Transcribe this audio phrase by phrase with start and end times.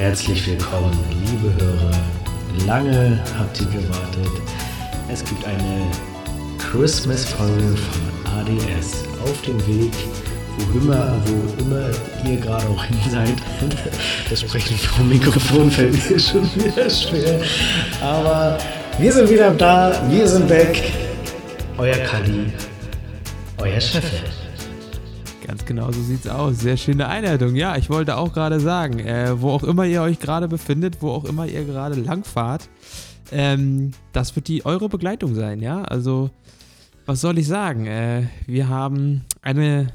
[0.00, 1.90] Herzlich willkommen, liebe Hörer.
[2.66, 4.32] Lange habt ihr gewartet.
[5.12, 5.86] Es gibt eine
[6.56, 9.92] Christmas-Folge von ADS auf dem Weg,
[10.56, 11.90] wo immer, wo immer
[12.24, 13.34] ihr gerade auch hin seid.
[14.30, 17.38] Das Sprechen vom Mikrofon fällt mir schon wieder schwer.
[18.00, 18.56] Aber
[18.98, 20.92] wir sind wieder da, wir sind weg.
[21.76, 22.50] Euer Kali,
[23.58, 24.39] euer Chef.
[25.50, 26.60] Ganz genau so sieht's aus.
[26.60, 27.56] Sehr schöne Einleitung.
[27.56, 31.10] Ja, ich wollte auch gerade sagen, äh, wo auch immer ihr euch gerade befindet, wo
[31.10, 32.68] auch immer ihr gerade langfahrt,
[33.32, 35.82] ähm, das wird die eure Begleitung sein, ja?
[35.82, 36.30] Also,
[37.04, 37.86] was soll ich sagen?
[37.86, 39.88] Äh, wir haben eine.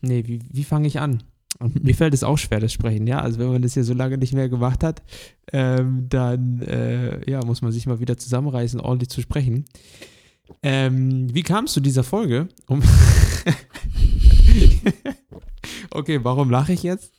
[0.00, 1.22] Nee, wie, wie fange ich an?
[1.60, 3.20] Und mir fällt es auch schwer, das Sprechen, ja.
[3.20, 5.04] Also wenn man das hier so lange nicht mehr gemacht hat,
[5.52, 9.66] ähm, dann äh, ja, muss man sich mal wieder zusammenreißen, ordentlich zu sprechen.
[10.64, 12.48] Ähm, wie kam es zu dieser Folge?
[12.66, 12.82] Um
[15.90, 17.12] okay, warum lache ich jetzt?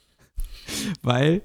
[1.02, 1.42] Weil,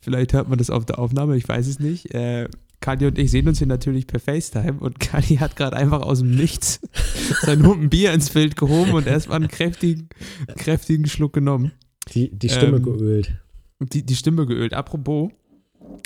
[0.00, 2.14] vielleicht hört man das auf der Aufnahme, ich weiß es nicht.
[2.14, 2.48] Äh,
[2.80, 6.18] Kali und ich sehen uns hier natürlich per FaceTime und Kali hat gerade einfach aus
[6.18, 6.80] dem Nichts
[7.42, 10.08] sein Humpen Bier ins Bild gehoben und erstmal einen kräftigen,
[10.56, 11.72] kräftigen Schluck genommen.
[12.12, 13.36] Die, die Stimme Ähm, geölt.
[13.80, 14.74] Die, die Stimme geölt.
[14.74, 15.30] Apropos,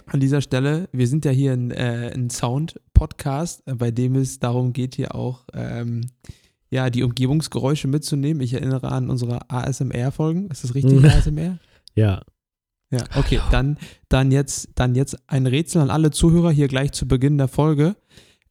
[0.06, 4.72] an dieser Stelle, wir sind ja hier ein, äh, ein Sound-Podcast, bei dem es darum
[4.72, 6.02] geht, hier auch ähm,
[6.76, 8.42] ja, die Umgebungsgeräusche mitzunehmen.
[8.42, 10.48] Ich erinnere an unsere ASMR-Folgen.
[10.50, 11.04] Ist das richtig, Mhm.
[11.06, 11.58] ASMR?
[11.94, 12.20] Ja.
[12.90, 13.40] Ja, okay.
[13.50, 13.78] Dann,
[14.10, 17.96] dann, jetzt, dann jetzt ein Rätsel an alle Zuhörer hier gleich zu Beginn der Folge.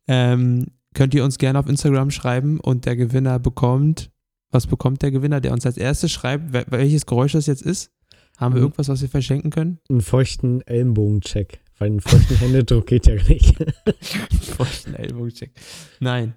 [0.08, 4.10] Ähm, könnt ihr uns gerne auf Instagram schreiben und der Gewinner bekommt,
[4.52, 7.92] was bekommt der Gewinner, der uns als erstes schreibt, wel- welches Geräusch das jetzt ist?
[8.38, 8.66] Haben wir Mhm.
[8.66, 9.80] irgendwas, was wir verschenken können?
[9.90, 11.60] Einen feuchten Ellenbogencheck.
[11.78, 13.56] Weil einen feuchten Händedruck geht ja nicht.
[14.58, 15.52] Feuchten Ellbogencheck.
[16.00, 16.34] Nein.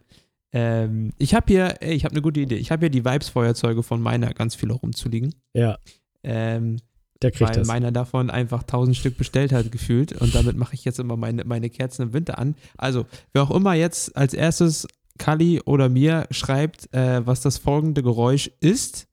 [0.52, 2.56] Ähm, ich habe hier, ey, ich habe eine gute Idee.
[2.56, 5.34] Ich habe hier die Vibes-Feuerzeuge von meiner ganz viele rumzuliegen.
[5.54, 5.78] ja,
[6.22, 6.78] Ähm,
[7.20, 7.66] der kriegt weil das.
[7.66, 10.12] meiner davon einfach tausend Stück bestellt hat, gefühlt.
[10.12, 12.54] Und damit mache ich jetzt immer meine, meine Kerzen im Winter an.
[12.76, 14.86] Also, wer auch immer jetzt als erstes
[15.18, 19.08] Kali oder mir schreibt, äh, was das folgende Geräusch ist,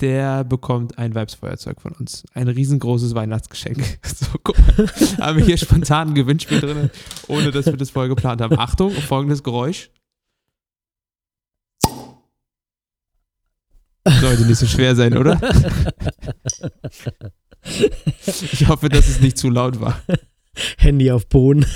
[0.00, 2.24] der bekommt ein Vibes-Feuerzeug von uns.
[2.34, 3.98] Ein riesengroßes Weihnachtsgeschenk.
[4.06, 4.88] So, guck mal.
[5.20, 6.90] haben wir hier spontan ein Gewinnspiel drin,
[7.28, 8.58] ohne dass wir das vorher geplant haben.
[8.58, 9.90] Achtung, folgendes Geräusch.
[14.20, 15.40] Sollte nicht so schwer sein, oder?
[18.52, 20.00] Ich hoffe, dass es nicht zu laut war.
[20.78, 21.66] Handy auf Boden.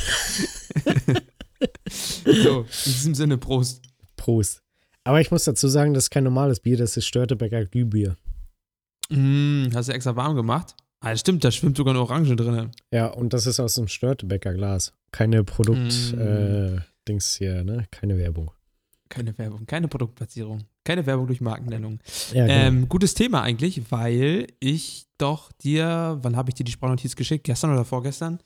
[2.24, 3.82] So, in diesem Sinne, Prost.
[4.16, 4.62] Prost.
[5.04, 8.16] Aber ich muss dazu sagen, das ist kein normales Bier, das ist Störtebecker Glühbier.
[9.10, 10.74] Mm, hast du extra warm gemacht?
[11.00, 12.70] Ah, stimmt, da schwimmt sogar eine Orange drin.
[12.92, 14.92] Ja, und das ist aus dem Störtebecker Glas.
[15.12, 16.18] Keine Produkt, Mm.
[16.20, 16.80] äh,
[17.36, 17.86] hier, ne?
[17.91, 18.52] Keine Werbung.
[19.08, 22.01] Keine Werbung, keine Produktplatzierung, keine Werbung durch Markennennung.
[22.34, 22.59] Ja, genau.
[22.67, 27.45] Ähm, gutes Thema eigentlich, weil ich doch dir, wann habe ich dir die Sprachnotiz geschickt?
[27.45, 28.39] Gestern oder vorgestern?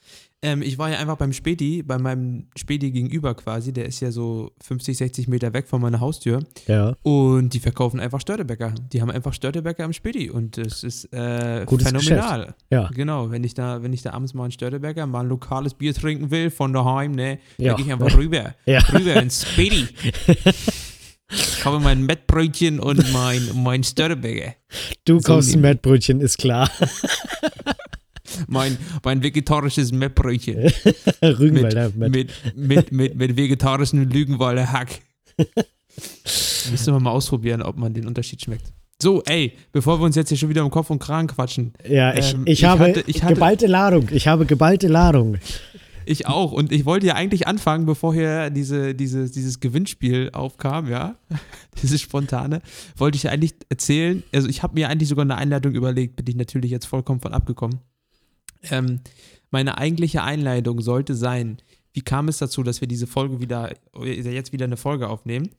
[0.43, 4.10] Ähm, ich war ja einfach beim Späti, bei meinem Späti gegenüber quasi, der ist ja
[4.10, 6.41] so 50, 60 Meter weg von meiner Haustür.
[6.66, 6.94] ja.
[7.03, 8.75] Und die verkaufen einfach Störtebäcker.
[8.93, 12.55] Die haben einfach Störtebäcker im Späti und das ist äh, Gutes phänomenal.
[12.71, 12.91] Ja.
[12.93, 15.94] Genau, wenn ich da, wenn ich da abends mal einen Störtebäcker, mal ein lokales Bier
[15.94, 17.69] trinken will von daheim, ne, Ja.
[17.69, 18.55] dann gehe ich einfach rüber.
[18.66, 18.81] Ja.
[18.93, 19.87] Rüber ins Späti.
[21.62, 24.54] Kaufe mein Mettbrötchen und mein, mein Störtebäcker.
[25.04, 25.60] Du So kaufst ein.
[25.60, 26.70] Mettbrötchen, ist klar.
[28.48, 30.56] Mein, mein vegetarisches Mettbrötchen.
[31.22, 32.10] Rügenwalder Mett.
[32.10, 35.00] Mit, mit, mit, mit vegetarischen Lügenwalder Hack.
[36.70, 38.72] Müssen wir mal ausprobieren, ob man den Unterschied schmeckt.
[39.00, 41.74] So, ey, bevor wir uns jetzt hier schon wieder im Kopf und Kragen quatschen.
[41.88, 44.08] Ja, ich, Ähm, ich, ich habe hatte- ich hatte- geballte Ladung.
[44.10, 45.36] Ich habe geballte Ladung.
[46.06, 46.53] Ich auch.
[46.53, 51.16] Und ich wollte ja eigentlich anfangen, bevor hier diese, diese, dieses Gewinnspiel aufkam, ja.
[51.82, 52.60] Dieses spontane.
[52.97, 54.22] Wollte ich eigentlich erzählen.
[54.32, 57.32] Also, ich habe mir eigentlich sogar eine Einleitung überlegt, bin ich natürlich jetzt vollkommen von
[57.32, 57.81] abgekommen.
[58.62, 59.00] Ähm,
[59.50, 61.59] meine eigentliche Einleitung sollte sein,
[61.93, 65.50] wie kam es dazu, dass wir diese Folge wieder, oder jetzt wieder eine Folge aufnehmen?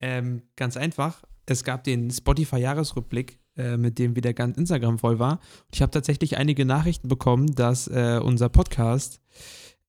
[0.00, 1.22] Ähm, ganz einfach.
[1.46, 5.40] Es gab den Spotify-Jahresrückblick, äh, mit dem wieder ganz Instagram voll war.
[5.72, 9.20] Ich habe tatsächlich einige Nachrichten bekommen, dass äh, unser Podcast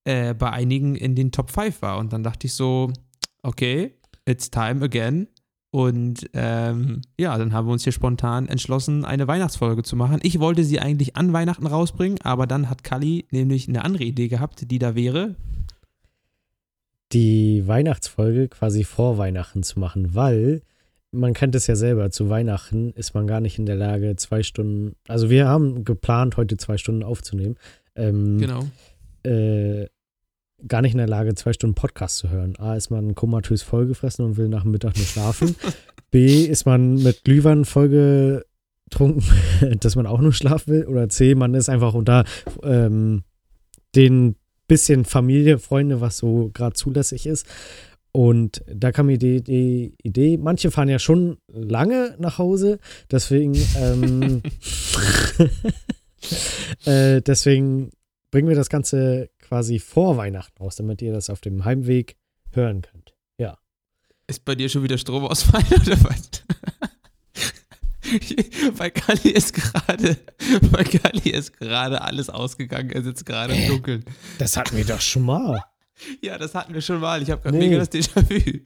[0.05, 1.97] äh, bei einigen in den Top 5 war.
[1.97, 2.91] Und dann dachte ich so,
[3.43, 3.93] okay,
[4.25, 5.27] it's time again.
[5.71, 10.19] Und ähm, ja, dann haben wir uns hier spontan entschlossen, eine Weihnachtsfolge zu machen.
[10.23, 14.29] Ich wollte sie eigentlich an Weihnachten rausbringen, aber dann hat Kali nämlich eine andere Idee
[14.29, 15.35] gehabt, die da wäre.
[17.11, 20.61] Die Weihnachtsfolge quasi vor Weihnachten zu machen, weil
[21.11, 24.43] man kennt es ja selber, zu Weihnachten ist man gar nicht in der Lage, zwei
[24.43, 27.55] Stunden, also wir haben geplant, heute zwei Stunden aufzunehmen.
[27.95, 28.65] Ähm, Genau.
[29.23, 29.87] äh,
[30.67, 32.55] gar nicht in der Lage, zwei Stunden Podcast zu hören.
[32.57, 35.55] A, ist man komatös vollgefressen und will nach dem Mittag nur schlafen.
[36.11, 39.23] B, ist man mit Glühwein vollgetrunken,
[39.79, 40.85] dass man auch nur schlafen will.
[40.85, 42.23] Oder C, man ist einfach unter
[42.63, 43.23] ähm,
[43.95, 44.35] den
[44.67, 47.45] bisschen Familie, Freunde, was so gerade zulässig ist.
[48.11, 52.79] Und da kam mir die, die, Idee, manche fahren ja schon lange nach Hause,
[53.11, 54.41] deswegen, ähm,
[56.85, 57.89] äh, deswegen
[58.31, 62.17] bringen wir das Ganze quasi vor Weihnachten raus, damit ihr das auf dem Heimweg
[62.51, 63.13] hören könnt.
[63.37, 63.57] Ja.
[64.27, 66.43] Ist bei dir schon wieder Stromausfall oder was?
[68.77, 70.17] bei Kali ist gerade,
[70.71, 72.91] bei Kali ist gerade alles ausgegangen.
[72.91, 74.05] Er sitzt gerade im Dunkeln.
[74.37, 75.63] Das hatten wir doch schon mal.
[76.21, 77.21] Ja, das hatten wir schon mal.
[77.21, 77.67] Ich habe gerade nee.
[77.67, 78.61] mega das Déjà-vu.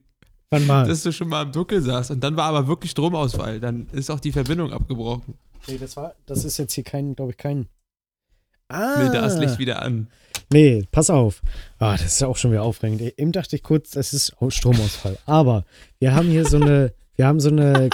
[0.49, 0.87] Wann mal?
[0.87, 3.59] Dass du schon mal im Dunkeln saßt und dann war aber wirklich Stromausfall.
[3.59, 5.35] Dann ist auch die Verbindung abgebrochen.
[5.67, 7.67] Nee, das war, das ist jetzt hier kein, glaube ich, kein.
[8.69, 9.03] Ah.
[9.03, 10.07] Nee, da ist Licht wieder an.
[10.51, 11.41] Nee, pass auf.
[11.77, 13.01] Ah, das ist ja auch schon wieder aufregend.
[13.17, 15.17] Eben dachte ich kurz, das ist Stromausfall.
[15.25, 15.65] Aber
[15.99, 17.89] wir haben hier so eine, wir haben so eine,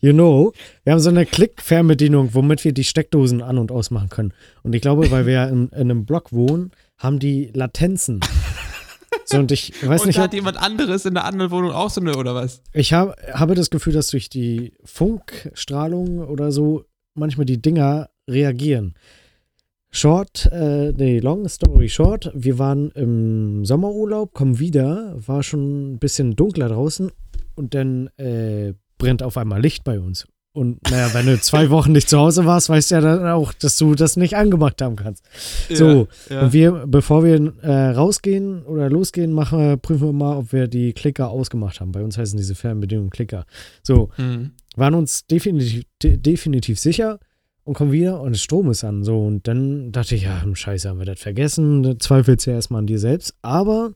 [0.00, 0.52] you know,
[0.84, 4.32] wir haben so eine Klick-Fernbedienung, womit wir die Steckdosen an- und ausmachen können.
[4.62, 8.20] Und ich glaube, weil wir ja in, in einem Block wohnen, haben die Latenzen.
[9.24, 10.18] So, und ich weiß und nicht.
[10.18, 12.62] hat ob, jemand anderes in der anderen Wohnung auch so eine, oder was?
[12.72, 16.84] Ich hab, habe das Gefühl, dass durch die Funkstrahlung oder so
[17.14, 18.94] manchmal die Dinger reagieren.
[19.94, 22.30] Short, äh, nee, long story short.
[22.34, 27.10] Wir waren im Sommerurlaub, kommen wieder, war schon ein bisschen dunkler draußen
[27.56, 30.26] und dann äh, brennt auf einmal Licht bei uns.
[30.54, 33.52] Und naja, wenn du zwei Wochen nicht zu Hause warst, weißt du ja dann auch,
[33.52, 35.26] dass du das nicht angemacht haben kannst.
[35.68, 36.40] Ja, so, ja.
[36.40, 40.94] und wir, bevor wir äh, rausgehen oder losgehen, machen, prüfen wir mal, ob wir die
[40.94, 41.92] Klicker ausgemacht haben.
[41.92, 43.44] Bei uns heißen diese Fernbedienungen Klicker.
[43.82, 44.52] So, mhm.
[44.74, 47.18] waren uns definitiv, de definitiv sicher
[47.64, 49.04] und kommen wieder und der Strom ist an.
[49.04, 51.98] So, und dann dachte ich, ja, hm, scheiße, haben wir das vergessen.
[52.00, 53.34] Zweifelst ja erstmal an dir selbst.
[53.42, 53.94] Aber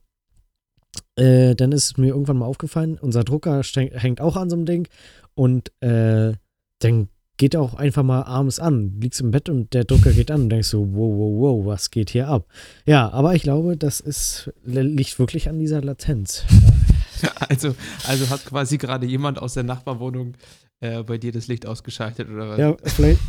[1.16, 4.88] äh, dann ist mir irgendwann mal aufgefallen, unser Drucker hängt auch an so einem Ding.
[5.34, 6.34] Und äh,
[6.80, 8.92] dann geht auch einfach mal abends an.
[8.94, 11.66] Du liegst im Bett und der Drucker geht an und denkst so, wow, wow, wow,
[11.66, 12.46] was geht hier ab?
[12.86, 16.44] Ja, aber ich glaube, das ist, liegt wirklich an dieser Latenz.
[17.48, 17.74] Also,
[18.06, 20.34] also hat quasi gerade jemand aus der Nachbarwohnung
[20.80, 22.58] äh, bei dir das Licht ausgeschaltet oder was?
[22.58, 23.20] Ja, vielleicht,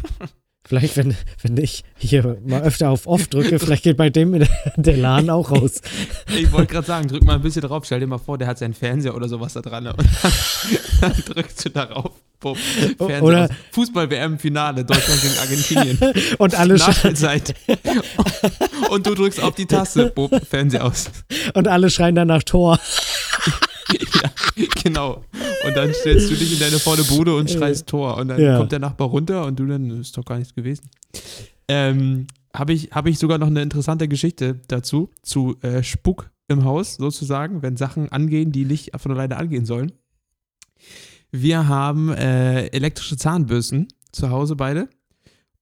[0.66, 4.46] vielleicht wenn, wenn ich hier mal öfter auf Off drücke, vielleicht geht bei dem
[4.76, 5.82] der Laden auch raus.
[6.36, 8.58] Ich wollte gerade sagen, drück mal ein bisschen drauf, stell dir mal vor, der hat
[8.58, 10.32] seinen Fernseher oder sowas da dran und dann,
[11.02, 12.12] dann drückst du darauf.
[12.40, 12.56] Bumm,
[13.00, 16.36] Oder Fußball-WM-Finale, Deutschland gegen Argentinien.
[16.38, 17.56] Und alle Nachspielzeit.
[18.92, 21.10] Und du drückst auf die Taste, Bumm, Fernseher aus.
[21.56, 22.80] Und alle schreien dann nach Tor.
[24.22, 25.24] ja, genau.
[25.66, 28.18] Und dann stellst du dich in deine vorne Bude und schreist Tor.
[28.18, 28.58] Und dann ja.
[28.58, 30.90] kommt der Nachbar runter und du dann, ist doch gar nichts gewesen.
[31.68, 36.64] Ähm, habe ich, hab ich sogar noch eine interessante Geschichte dazu, zu äh, Spuk im
[36.64, 39.92] Haus sozusagen, wenn Sachen angehen, die nicht von alleine angehen sollen.
[41.32, 44.88] Wir haben äh, elektrische Zahnbürsten zu Hause beide.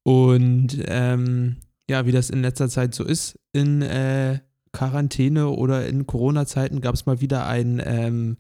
[0.04, 1.58] Und ähm,
[1.90, 4.40] ja, wie das in letzter Zeit so ist, in äh,
[4.76, 8.36] Quarantäne oder in Corona-Zeiten gab es mal wieder ein ähm,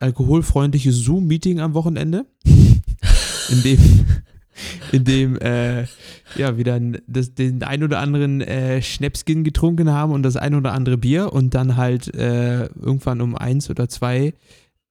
[0.00, 3.78] alkoholfreundliches Zoom-Meeting am Wochenende, in dem,
[4.92, 5.84] in dem äh,
[6.36, 10.54] ja, wir dann das, den ein oder anderen äh, Schnäpskin getrunken haben und das ein
[10.54, 14.34] oder andere Bier und dann halt äh, irgendwann um eins oder zwei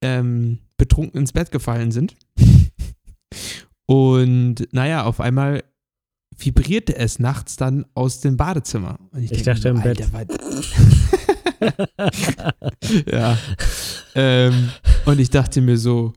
[0.02, 2.16] ähm, betrunken ins Bett gefallen sind.
[3.86, 5.62] Und naja, auf einmal
[6.38, 8.98] vibrierte es nachts dann aus dem Badezimmer.
[9.16, 10.00] ich, ich dachte im Bett.
[13.12, 13.36] ja.
[14.14, 14.70] Ähm,
[15.04, 16.12] und ich dachte mir so,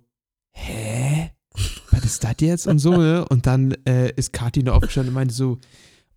[0.52, 1.32] hä?
[1.92, 2.68] Was ist das jetzt?
[2.68, 3.26] Und so, ne?
[3.28, 5.58] Und dann äh, ist Kathi noch aufgestanden und meinte so,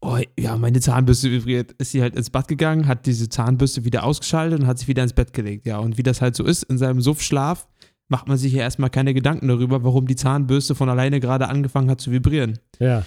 [0.01, 1.73] oh, ja, meine Zahnbürste vibriert.
[1.73, 5.03] Ist sie halt ins Bad gegangen, hat diese Zahnbürste wieder ausgeschaltet und hat sich wieder
[5.03, 5.67] ins Bett gelegt.
[5.67, 7.67] Ja, und wie das halt so ist, in seinem Suffschlaf
[8.09, 11.91] macht man sich ja erstmal keine Gedanken darüber, warum die Zahnbürste von alleine gerade angefangen
[11.91, 12.59] hat zu vibrieren.
[12.79, 13.05] Ja.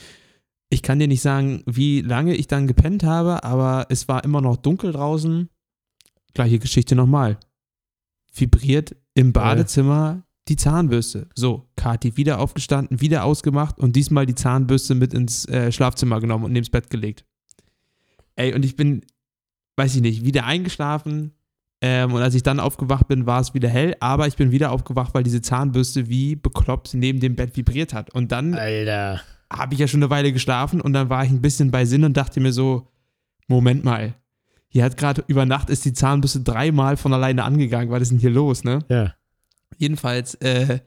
[0.69, 4.41] Ich kann dir nicht sagen, wie lange ich dann gepennt habe, aber es war immer
[4.41, 5.49] noch dunkel draußen.
[6.33, 7.37] Gleiche Geschichte nochmal.
[8.33, 11.29] Vibriert im Badezimmer die Zahnbürste.
[11.35, 16.45] So, Kati wieder aufgestanden, wieder ausgemacht und diesmal die Zahnbürste mit ins äh, Schlafzimmer genommen
[16.45, 17.25] und neben das Bett gelegt.
[18.35, 19.05] Ey, und ich bin,
[19.77, 21.33] weiß ich nicht, wieder eingeschlafen,
[21.79, 24.71] ähm, und als ich dann aufgewacht bin, war es wieder hell, aber ich bin wieder
[24.71, 28.13] aufgewacht, weil diese Zahnbürste wie bekloppt neben dem Bett vibriert hat.
[28.13, 28.53] Und dann
[29.51, 32.03] habe ich ja schon eine Weile geschlafen und dann war ich ein bisschen bei Sinn
[32.03, 32.87] und dachte mir so,
[33.47, 34.15] Moment mal,
[34.67, 37.89] hier hat gerade über Nacht ist die Zahnbürste dreimal von alleine angegangen.
[37.89, 38.79] Was ist denn hier los, ne?
[38.89, 39.13] Ja.
[39.77, 40.79] Jedenfalls äh,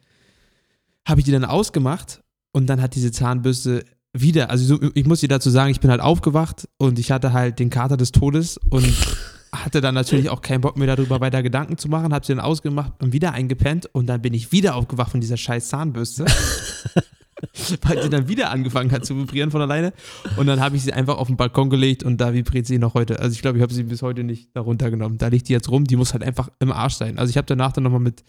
[1.07, 5.29] habe ich die dann ausgemacht und dann hat diese Zahnbürste wieder, also ich muss dir
[5.29, 8.93] dazu sagen, ich bin halt aufgewacht und ich hatte halt den Kater des Todes und
[9.53, 12.45] hatte dann natürlich auch keinen Bock mehr darüber weiter Gedanken zu machen, habe sie dann
[12.45, 16.27] ausgemacht und wieder eingepennt und dann bin ich wieder aufgewacht von dieser scheiß Zahnbürste.
[17.83, 19.93] weil sie dann wieder angefangen hat zu vibrieren von alleine.
[20.37, 22.95] Und dann habe ich sie einfach auf den Balkon gelegt und da vibriert sie noch
[22.95, 23.21] heute.
[23.21, 25.19] Also ich glaube, ich habe sie bis heute nicht da runtergenommen.
[25.19, 27.19] Da liegt die jetzt rum, die muss halt einfach im Arsch sein.
[27.19, 28.25] Also ich habe danach dann nochmal mit,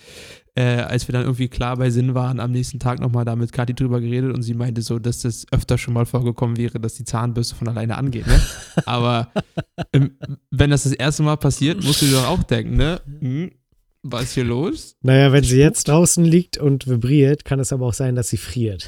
[0.56, 3.52] äh, als wir dann irgendwie klar bei Sinn waren, am nächsten Tag nochmal da mit
[3.52, 6.96] Kathi drüber geredet und sie meinte so, dass das öfter schon mal vorgekommen wäre, dass
[6.96, 8.28] die Zahnbürste von alleine angeht.
[8.28, 8.40] Ne?
[8.86, 9.32] Aber
[9.94, 10.12] ähm,
[10.50, 13.02] wenn das das erste Mal passiert, musst du dir doch auch denken, ne?
[13.20, 13.52] Hm,
[14.04, 14.96] was ist hier los?
[15.02, 18.38] Naja, wenn sie jetzt draußen liegt und vibriert, kann es aber auch sein, dass sie
[18.38, 18.88] friert.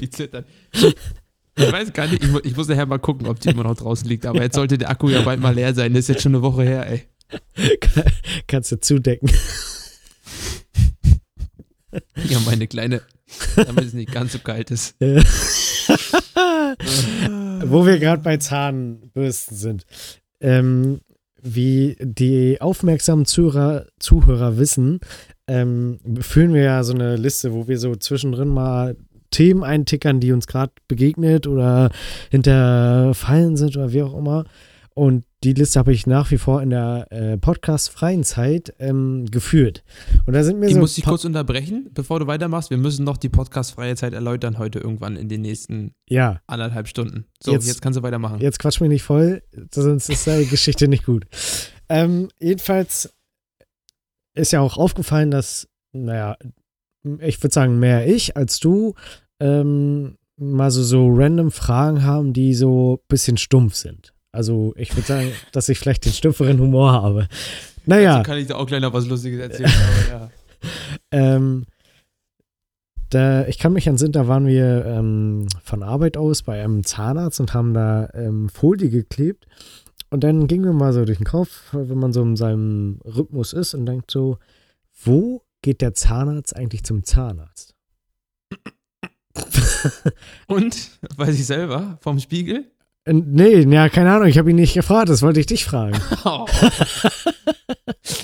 [0.00, 0.46] die zittert.
[0.72, 4.08] Ich weiß gar nicht, ich, ich muss nachher mal gucken, ob die immer noch draußen
[4.08, 4.24] liegt.
[4.26, 5.92] Aber jetzt sollte der Akku ja bald mal leer sein.
[5.92, 7.02] Das ist jetzt schon eine Woche her, ey.
[8.46, 9.30] Kannst du zudecken.
[12.28, 13.02] Ja, meine kleine,
[13.56, 14.94] damit es nicht ganz so kalt ist.
[17.64, 19.84] Wo wir gerade bei Zahnbürsten sind.
[20.40, 21.00] Ähm,
[21.42, 25.00] wie die aufmerksamen Zuhörer, Zuhörer wissen,
[25.46, 28.96] ähm, führen wir ja so eine Liste, wo wir so zwischendrin mal
[29.30, 31.90] Themen eintickern, die uns gerade begegnet oder
[32.30, 34.44] hinterfallen sind oder wie auch immer.
[34.94, 39.82] Und die Liste habe ich nach wie vor in der äh, podcast-freien Zeit ähm, geführt.
[40.26, 40.80] Und da sind mir Ich so.
[40.80, 42.68] muss dich pa- kurz unterbrechen, bevor du weitermachst.
[42.68, 47.24] Wir müssen noch die podcastfreie Zeit erläutern heute irgendwann in den nächsten ja, anderthalb Stunden.
[47.42, 48.38] So, Jetzt- jetzt, kannst du weitermachen.
[48.40, 49.42] Jetzt quatsch mich nicht voll,
[49.74, 51.26] sonst ist die Geschichte nicht gut.
[51.88, 53.12] Ähm, jedenfalls
[54.34, 56.36] ist ja auch aufgefallen, dass, naja,
[57.20, 58.94] ich würde sagen, mehr ich als du
[59.40, 64.12] ähm, mal so, so random Fragen haben, die so ein bisschen stumpf sind.
[64.32, 67.28] Also ich würde sagen, dass ich vielleicht den stumpferen Humor habe.
[67.86, 69.70] Naja, Dazu kann ich dir auch gleich noch was Lustiges erzählen.
[69.70, 70.30] aber ja.
[71.12, 71.64] Ähm,
[73.08, 77.40] da, ich kann mich entsinnen, da waren wir ähm, von Arbeit aus bei einem Zahnarzt
[77.40, 79.46] und haben da ähm, Folie geklebt.
[80.10, 83.52] Und dann ging mir mal so durch den Kopf, wenn man so in seinem Rhythmus
[83.52, 84.38] ist und denkt so,
[85.02, 87.74] wo geht der Zahnarzt eigentlich zum Zahnarzt?
[90.46, 92.70] Und, weiß ich selber, vom Spiegel?
[93.04, 95.98] Äh, nee, ja, keine Ahnung, ich habe ihn nicht gefragt, das wollte ich dich fragen.
[96.24, 96.46] Oh.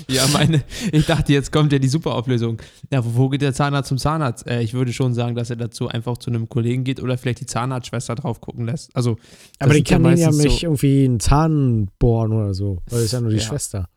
[0.07, 2.61] ja, meine, ich dachte, jetzt kommt ja die Superauflösung.
[2.91, 4.45] Ja, wo, geht der Zahnarzt zum Zahnarzt?
[4.47, 7.39] Äh, ich würde schon sagen, dass er dazu einfach zu einem Kollegen geht oder vielleicht
[7.41, 8.95] die Zahnarztschwester drauf gucken lässt.
[8.95, 9.17] Also,
[9.59, 12.75] Aber die ja kann ihn ja meistens nicht so- irgendwie einen Zahn bohren oder so,
[12.89, 13.43] weil das ist ja nur die Ja.
[13.43, 13.89] Schwester.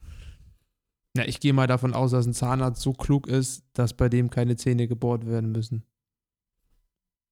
[1.17, 4.31] Ja, ich gehe mal davon aus, dass ein Zahnarzt so klug ist, dass bei dem
[4.31, 5.83] keine Zähne gebohrt werden müssen.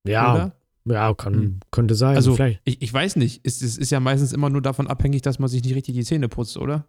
[0.07, 0.52] Ja, Oder?
[0.90, 1.61] Ja kann, Hm.
[1.71, 2.16] könnte sein.
[2.16, 2.61] Also, vielleicht.
[2.64, 3.40] ich, ich weiß nicht.
[3.45, 6.04] Es, es ist ja meistens immer nur davon abhängig, dass man sich nicht richtig die
[6.04, 6.87] Zähne putzt, oder?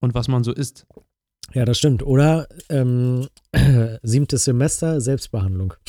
[0.00, 0.86] Und was man so isst.
[1.52, 2.02] Ja, das stimmt.
[2.04, 3.28] Oder ähm,
[4.02, 5.74] siebtes Semester Selbstbehandlung.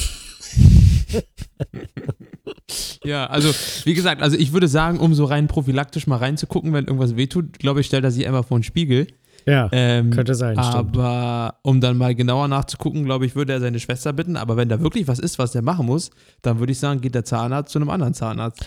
[3.03, 3.51] Ja, also
[3.85, 7.59] wie gesagt, also ich würde sagen, um so rein prophylaktisch mal reinzugucken, wenn irgendwas wehtut,
[7.59, 9.07] glaube ich, stellt er sich einfach vor den Spiegel.
[9.47, 10.75] Ja, Ähm, könnte sein, stimmt.
[10.97, 14.37] aber um dann mal genauer nachzugucken, glaube ich, würde er seine Schwester bitten.
[14.37, 16.11] Aber wenn da wirklich was ist, was der machen muss,
[16.41, 18.65] dann würde ich sagen, geht der Zahnarzt zu einem anderen Zahnarzt.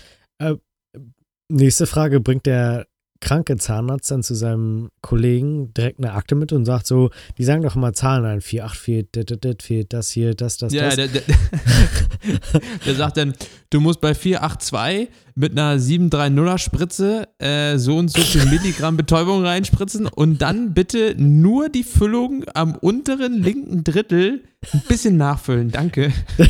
[1.50, 2.86] Nächste Frage: Bringt der
[3.20, 7.62] kranke Zahnarzt dann zu seinem Kollegen direkt eine Akte mit und sagt so: Die sagen
[7.62, 10.72] doch immer Zahlen ein, 4, 8, 4, das, das, das, fehlt das hier, das, das,
[10.72, 10.96] ja, das.
[10.96, 11.22] der, der,
[12.86, 13.34] der sagt dann,
[13.70, 19.44] du musst bei 482 mit einer 730er Spritze äh, so und so viel Milligramm Betäubung
[19.44, 25.70] reinspritzen und dann bitte nur die Füllung am unteren linken Drittel ein bisschen nachfüllen.
[25.70, 26.12] Danke.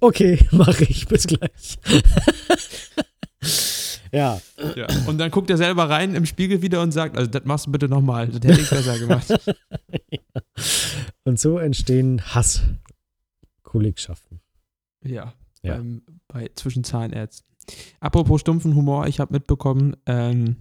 [0.00, 1.06] Okay, mache ich.
[1.08, 1.78] Bis gleich.
[4.12, 4.40] Ja,
[4.76, 4.86] Ja.
[5.06, 7.72] Und dann guckt er selber rein im Spiegel wieder und sagt, also das machst du
[7.72, 9.26] bitte nochmal, das hätte ich besser gemacht.
[11.24, 14.40] und so entstehen Hasskollegschaften.
[15.04, 15.76] Ja, Ja.
[15.76, 17.46] Beim, bei, zwischen Zahnärzten.
[18.00, 20.56] Apropos stumpfen Humor, ich habe mitbekommen, ähm,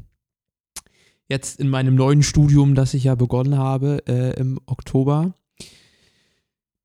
[1.29, 5.33] jetzt in meinem neuen Studium, das ich ja begonnen habe äh, im Oktober,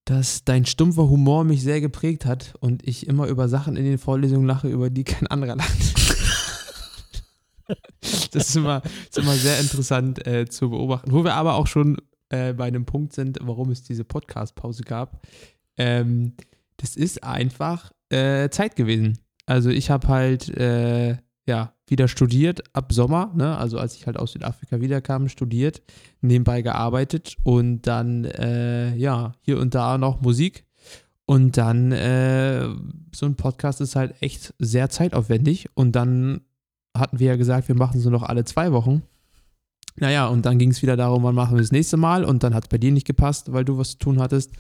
[0.05, 3.99] dass dein stumpfer Humor mich sehr geprägt hat und ich immer über Sachen in den
[3.99, 6.12] Vorlesungen lache, über die kein anderer lacht.
[8.01, 11.13] das ist immer, ist immer sehr interessant äh, zu beobachten.
[11.13, 11.97] Wo wir aber auch schon
[12.29, 15.27] äh, bei einem Punkt sind, warum es diese Podcast-Pause gab.
[15.77, 16.35] Ähm,
[16.79, 19.19] das ist einfach äh, Zeit gewesen.
[19.47, 23.57] Also ich habe halt äh, ja wieder studiert ab Sommer, ne?
[23.59, 25.83] also als ich halt aus Südafrika wiederkam, studiert,
[26.21, 30.65] nebenbei gearbeitet und dann äh, ja hier und da noch Musik
[31.27, 32.67] und dann äh,
[33.15, 36.43] so ein Podcast ist halt echt sehr zeitaufwendig und dann
[36.97, 39.03] hatten wir ja gesagt, wir machen so noch alle zwei Wochen.
[39.97, 42.55] Naja, und dann ging es wieder darum, wann machen wir das nächste Mal und dann
[42.55, 44.51] hat es bei dir nicht gepasst, weil du was zu tun hattest.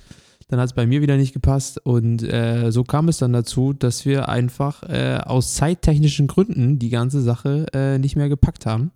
[0.48, 3.72] Dann hat es bei mir wieder nicht gepasst und äh, so kam es dann dazu,
[3.72, 8.90] dass wir einfach äh, aus zeittechnischen Gründen die ganze Sache äh, nicht mehr gepackt haben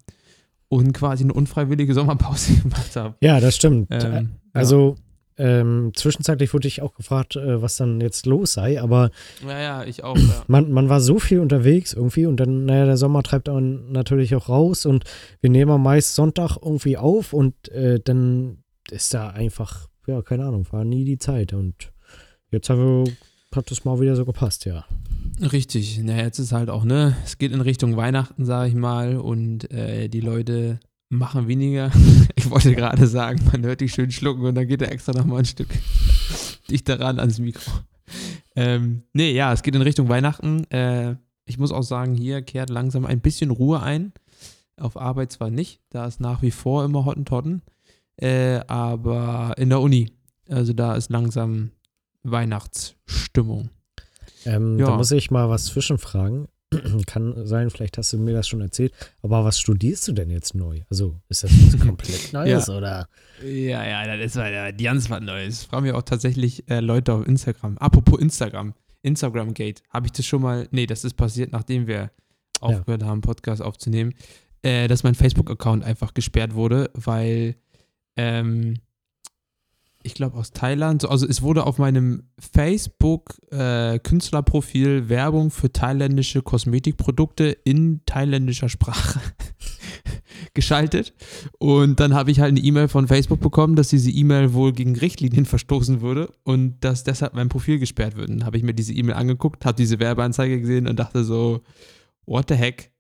[0.68, 3.14] und quasi eine unfreiwillige Sommerpause gemacht haben.
[3.20, 3.88] Ja, das stimmt.
[3.90, 4.96] Ähm, also,
[5.38, 9.10] Ähm, zwischenzeitlich wurde ich auch gefragt, äh, was dann jetzt los sei, aber
[9.46, 10.16] Ja, ja, ich auch.
[10.16, 10.44] Ja.
[10.46, 14.34] man, man war so viel unterwegs irgendwie und dann, naja, der Sommer treibt einen natürlich
[14.34, 15.04] auch raus und
[15.40, 20.66] wir nehmen meist Sonntag irgendwie auf und äh, dann ist da einfach, ja, keine Ahnung,
[20.70, 21.92] war nie die Zeit und
[22.50, 23.12] jetzt haben wir,
[23.54, 24.84] hat es mal wieder so gepasst, ja.
[25.40, 26.00] Richtig.
[26.02, 29.70] Na, jetzt ist halt auch, ne, es geht in Richtung Weihnachten, sage ich mal, und
[29.70, 31.90] äh, die Leute machen weniger.
[32.38, 35.40] Ich wollte gerade sagen, man hört dich schön schlucken und dann geht er extra nochmal
[35.40, 35.68] ein Stück
[36.70, 37.72] dichter ran ans Mikro.
[38.54, 40.62] Ähm, nee, ja, es geht in Richtung Weihnachten.
[40.70, 44.12] Äh, ich muss auch sagen, hier kehrt langsam ein bisschen Ruhe ein.
[44.76, 47.62] Auf Arbeit zwar nicht, da ist nach wie vor immer Hottentotten,
[48.18, 50.12] äh, aber in der Uni,
[50.48, 51.70] also da ist langsam
[52.22, 53.70] Weihnachtsstimmung.
[54.44, 54.86] Ähm, Ja.
[54.86, 56.46] Da muss ich mal was zwischenfragen.
[57.06, 58.92] Kann sein, vielleicht hast du mir das schon erzählt,
[59.22, 60.82] aber was studierst du denn jetzt neu?
[60.90, 63.08] Also ist das was komplett Neues oder?
[63.42, 65.64] Ja, ja, das ist ja ganz was Neues.
[65.64, 67.78] Fragen mir auch tatsächlich äh, Leute auf Instagram.
[67.78, 69.82] Apropos Instagram, Instagram Gate.
[69.90, 70.68] Habe ich das schon mal?
[70.70, 72.10] Nee, das ist passiert, nachdem wir
[72.60, 74.14] aufgehört haben, Podcast aufzunehmen,
[74.62, 77.56] äh, dass mein Facebook-Account einfach gesperrt wurde, weil
[78.16, 78.78] ähm,
[80.06, 87.46] ich glaube aus Thailand, so, also es wurde auf meinem Facebook-Künstlerprofil Werbung für thailändische Kosmetikprodukte
[87.64, 89.20] in thailändischer Sprache
[90.54, 91.12] geschaltet.
[91.58, 94.96] Und dann habe ich halt eine E-Mail von Facebook bekommen, dass diese E-Mail wohl gegen
[94.96, 98.30] Richtlinien verstoßen würde und dass deshalb mein Profil gesperrt wird.
[98.30, 101.62] Dann habe ich mir diese E-Mail angeguckt, habe diese Werbeanzeige gesehen und dachte so,
[102.26, 102.92] what the heck?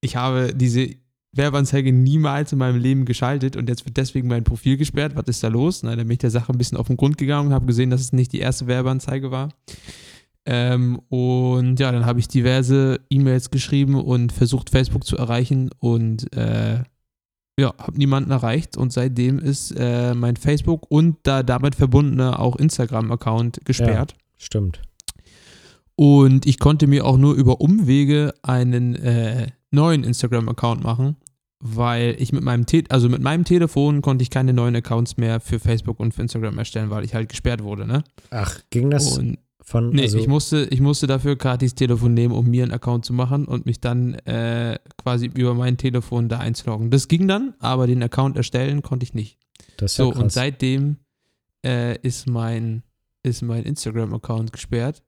[0.00, 0.96] Ich habe diese
[1.32, 5.14] Werbeanzeige niemals in meinem Leben geschaltet und jetzt wird deswegen mein Profil gesperrt.
[5.14, 5.82] Was ist da los?
[5.82, 7.90] Na, dann bin ich der Sache ein bisschen auf den Grund gegangen und habe gesehen,
[7.90, 9.50] dass es nicht die erste Werbeanzeige war.
[10.46, 16.34] Ähm, und ja, dann habe ich diverse E-Mails geschrieben und versucht, Facebook zu erreichen und
[16.34, 16.82] äh,
[17.58, 22.56] ja, habe niemanden erreicht und seitdem ist äh, mein Facebook und da damit verbundene auch
[22.56, 24.14] Instagram-Account gesperrt.
[24.38, 24.80] Stimmt.
[25.94, 31.16] Und ich konnte mir auch nur über Umwege einen äh, neuen Instagram-Account machen,
[31.60, 35.40] weil ich mit meinem Te also mit meinem Telefon konnte ich keine neuen Accounts mehr
[35.40, 38.02] für Facebook und für Instagram erstellen, weil ich halt gesperrt wurde, ne?
[38.30, 39.90] Ach, ging das Und von.
[39.90, 43.12] nee, also, ich musste, ich musste dafür Katis Telefon nehmen, um mir einen Account zu
[43.12, 46.90] machen und mich dann äh, quasi über mein Telefon da einzuloggen.
[46.90, 49.38] Das ging dann, aber den Account erstellen konnte ich nicht.
[49.76, 50.34] das ist ja So, und krass.
[50.34, 50.96] seitdem
[51.64, 52.82] äh, ist mein,
[53.22, 55.02] ist mein Instagram-Account gesperrt.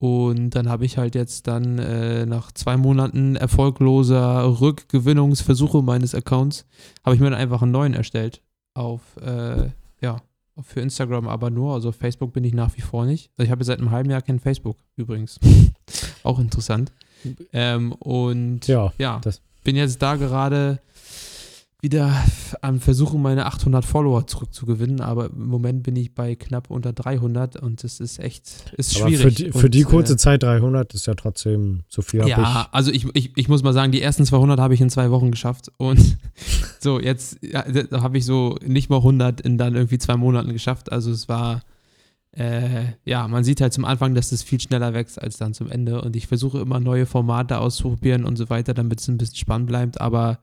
[0.00, 6.64] Und dann habe ich halt jetzt dann äh, nach zwei Monaten erfolgloser Rückgewinnungsversuche meines Accounts,
[7.04, 8.40] habe ich mir dann einfach einen neuen erstellt.
[8.72, 9.68] Auf, äh,
[10.00, 10.22] ja,
[10.62, 11.74] für Instagram aber nur.
[11.74, 13.30] Also auf Facebook bin ich nach wie vor nicht.
[13.36, 15.38] Also ich habe seit einem halben Jahr kein Facebook übrigens.
[16.22, 16.92] Auch interessant.
[17.52, 20.80] Ähm, und ja, ja, das- bin jetzt da gerade
[21.82, 22.14] wieder
[22.60, 27.56] am Versuchen, meine 800 Follower zurückzugewinnen, aber im Moment bin ich bei knapp unter 300
[27.56, 29.22] und das ist echt, ist aber schwierig.
[29.22, 32.68] für die, für und, die kurze äh, Zeit 300 ist ja trotzdem so viel ja,
[32.72, 35.30] also ich, ich, ich muss mal sagen, die ersten 200 habe ich in zwei Wochen
[35.30, 36.18] geschafft und
[36.80, 40.92] so, jetzt ja, habe ich so nicht mal 100 in dann irgendwie zwei Monaten geschafft,
[40.92, 41.62] also es war
[42.32, 45.68] äh, ja, man sieht halt zum Anfang, dass es viel schneller wächst als dann zum
[45.68, 46.00] Ende.
[46.00, 49.66] Und ich versuche immer neue Formate auszuprobieren und so weiter, damit es ein bisschen spannend
[49.66, 50.38] bleibt, aber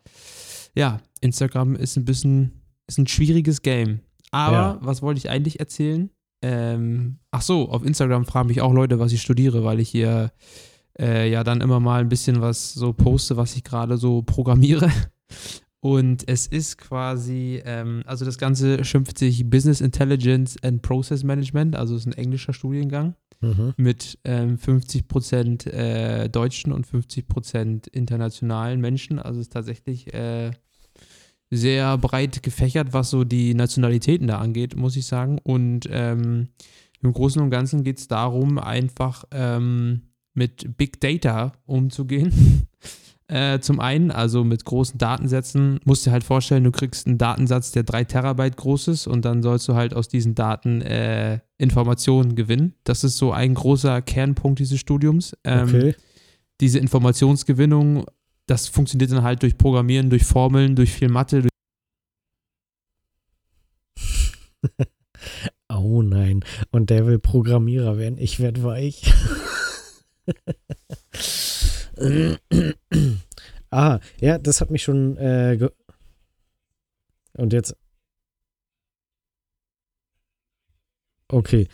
[0.75, 3.99] ja, Instagram ist ein bisschen, ist ein schwieriges Game.
[4.31, 4.77] Aber Ja.
[4.81, 6.09] was wollte ich eigentlich erzählen?
[6.41, 10.31] Ähm, ach so, auf Instagram fragen mich auch Leute, was ich studiere, weil ich hier
[10.99, 14.91] äh, ja dann immer mal ein bisschen was so poste, was ich gerade so programmiere.
[15.79, 21.75] Und es ist quasi, ähm, also das Ganze schimpft sich Business Intelligence and Process Management,
[21.75, 23.15] also es ist ein englischer Studiengang.
[23.39, 23.75] Mhm.
[23.77, 29.19] mit ähm, 50% äh, deutschen und 50% internationalen Menschen.
[29.19, 30.49] Also es ist tatsächlich äh,
[31.49, 35.39] sehr breit gefächert, was so die Nationalitäten da angeht, muss ich sagen.
[35.43, 36.49] Und ähm,
[37.01, 40.01] im Großen und Ganzen geht es darum, einfach ähm,
[40.33, 42.67] mit Big Data umzugehen.
[43.29, 47.71] Äh, zum einen, also mit großen Datensätzen, musst dir halt vorstellen, du kriegst einen Datensatz,
[47.71, 52.35] der drei Terabyte groß ist und dann sollst du halt aus diesen Daten äh, Informationen
[52.35, 52.75] gewinnen.
[52.85, 55.35] Das ist so ein großer Kernpunkt dieses Studiums.
[55.43, 55.95] Ähm, Okay.
[56.61, 58.05] Diese Informationsgewinnung,
[58.47, 61.51] das funktioniert dann halt durch Programmieren, durch Formeln, durch viel Mathe, durch
[65.69, 66.43] Oh nein.
[66.71, 68.17] Und der will Programmierer werden.
[68.17, 69.13] Ich werde weich.
[73.69, 75.17] ah, ja, das hat mich schon.
[75.17, 75.69] Äh,
[77.33, 77.75] Und jetzt.
[81.29, 81.67] Okay.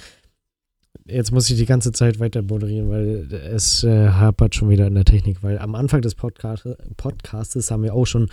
[1.05, 4.95] Jetzt muss ich die ganze Zeit weiter moderieren, weil es äh, hapert schon wieder in
[4.95, 8.29] der Technik, weil am Anfang des Podcast Podcastes haben wir auch schon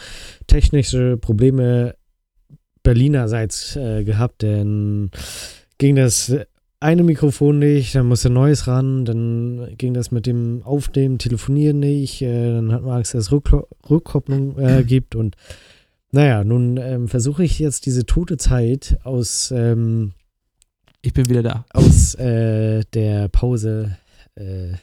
[0.47, 1.97] technische Probleme
[2.83, 5.11] Berlinerseits äh, gehabt, denn
[5.79, 6.33] ging das
[6.79, 12.23] eine Mikrofon nicht, dann musste neues ran, dann ging das mit dem Aufnehmen, Telefonieren nicht,
[12.23, 15.37] äh, dann hat man Angst, dass es Rückklo Rückkopplung äh, gibt und
[16.13, 20.13] naja, nun ähm, versuche ich jetzt diese tote Zeit aus, ähm,
[21.03, 21.65] Ich bin wieder da.
[21.73, 23.97] aus äh, der Pause
[24.35, 24.75] äh,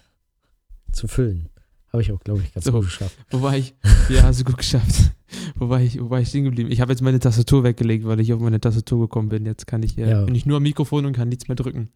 [0.92, 1.50] zu füllen.
[1.94, 2.72] Habe ich auch, glaube ich, ganz So.
[2.74, 3.18] gut geschafft.
[3.30, 3.74] Wo war ich?
[4.10, 5.14] Ja, hast du gut geschafft.
[5.56, 6.72] Wo war ich, wo war ich stehen geblieben?
[6.72, 9.46] Ich habe jetzt meine Tastatur weggelegt, weil ich auf meine Tastatur gekommen bin.
[9.46, 10.24] Jetzt kann ich, äh, Ja.
[10.26, 11.90] bin ich nur am Mikrofon und kann nichts mehr drücken.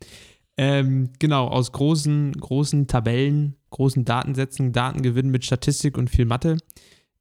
[0.58, 6.58] Ähm, genau, aus großen, großen Tabellen, großen Datensätzen, Datengewinn mit Statistik und viel Mathe.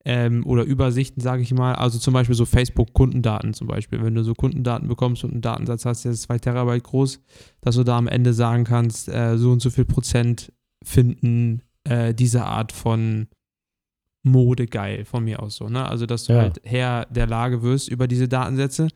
[0.05, 1.75] Ähm, oder Übersichten, sage ich mal.
[1.75, 4.03] Also zum Beispiel so Facebook-Kundendaten zum Beispiel.
[4.03, 7.21] Wenn du so Kundendaten bekommst und einen Datensatz hast, der ist zwei Terabyte groß,
[7.61, 12.15] dass du da am Ende sagen kannst, äh, so und so viel Prozent finden äh,
[12.15, 13.29] diese Art von
[14.23, 15.69] Mode geil, von mir aus so.
[15.69, 15.87] Ne?
[15.87, 16.41] Also, dass du Ja.
[16.41, 18.89] halt Herr der Lage wirst über diese Datensätze.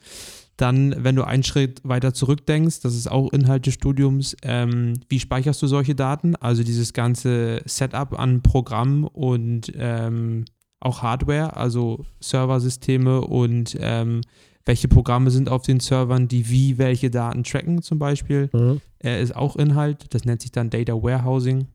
[0.56, 5.18] Dann, wenn du einen Schritt weiter zurückdenkst, das ist auch Inhalt des Studiums, ähm, wie
[5.18, 6.36] speicherst du solche Daten?
[6.36, 10.44] Also dieses ganze Setup an Programmen und ähm,
[10.84, 14.20] auch Hardware, also Serversysteme und ähm,
[14.66, 18.80] welche Programme sind auf den Servern, die wie welche Daten tracken zum Beispiel Mhm.
[19.02, 20.06] äh, ist auch Inhalt.
[20.14, 21.66] Das nennt sich dann Data Warehousing.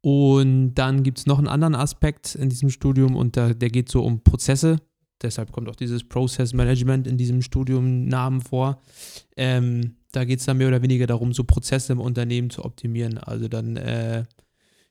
[0.00, 3.88] Und dann gibt es noch einen anderen Aspekt in diesem Studium und da, der geht
[3.88, 4.78] so um Prozesse.
[5.22, 8.82] Deshalb kommt auch dieses Process Management in diesem Studium Namen vor.
[9.36, 13.18] Ähm, da geht es dann mehr oder weniger darum, so Prozesse im Unternehmen zu optimieren.
[13.18, 14.24] Also dann äh,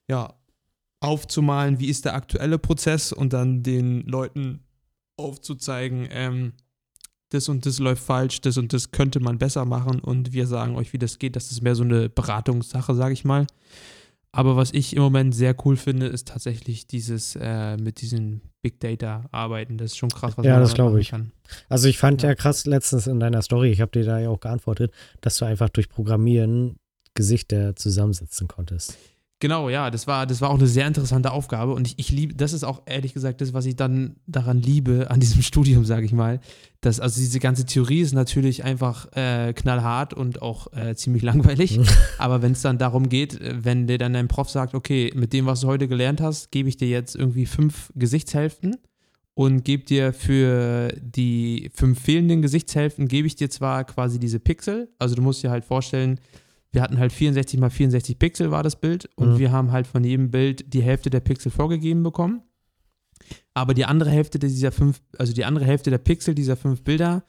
[0.08, 0.34] ja,
[1.02, 4.62] aufzumalen, wie ist der aktuelle Prozess und dann den Leuten
[5.18, 6.54] aufzuzeigen, ähm,
[7.30, 10.76] das und das läuft falsch, das und das könnte man besser machen und wir sagen
[10.76, 11.36] euch, wie das geht.
[11.36, 13.48] Das ist mehr so eine Beratungssache, sage ich mal.
[14.34, 18.80] Aber was ich im Moment sehr cool finde, ist tatsächlich dieses äh, mit diesen Big
[18.80, 19.78] Data arbeiten.
[19.78, 21.10] Das ist schon krass, was Ja, man das glaube ich.
[21.10, 21.32] kann.
[21.68, 22.30] Also ich fand Ja.
[22.30, 22.36] ja.
[22.36, 25.70] krass letztens in deiner Story, ich habe dir da ja auch geantwortet, dass du einfach
[25.70, 26.78] durch Programmieren
[27.14, 28.98] Gesichter zusammensetzen konntest.
[29.42, 32.36] Genau, ja, das war, das war auch eine sehr interessante Aufgabe und ich, ich liebe,
[32.36, 36.06] das ist auch ehrlich gesagt das, was ich dann daran liebe, an diesem Studium, sage
[36.06, 36.40] ich mal.
[36.80, 41.80] Dass, also diese ganze Theorie ist natürlich einfach äh, knallhart und auch äh, ziemlich langweilig,
[42.20, 45.48] aber wenn es dann darum geht, wenn dir dann dein Prof sagt, okay, mit dem,
[45.48, 48.78] was du heute gelernt hast, gebe ich dir jetzt irgendwie fünf Gesichtshälften
[49.34, 54.90] und gebe dir für die fünf fehlenden Gesichtshälften, gebe ich dir zwar quasi diese Pixel,
[55.00, 56.20] also du musst dir halt vorstellen,
[56.72, 59.40] wir hatten halt 64 mal 64 Pixel war das Bild und Mhm.
[59.40, 62.42] wir haben halt von jedem Bild die Hälfte der Pixel vorgegeben bekommen.
[63.54, 67.24] Aber die andere Hälfte dieser fünf, also die andere Hälfte der Pixel dieser fünf Bilder,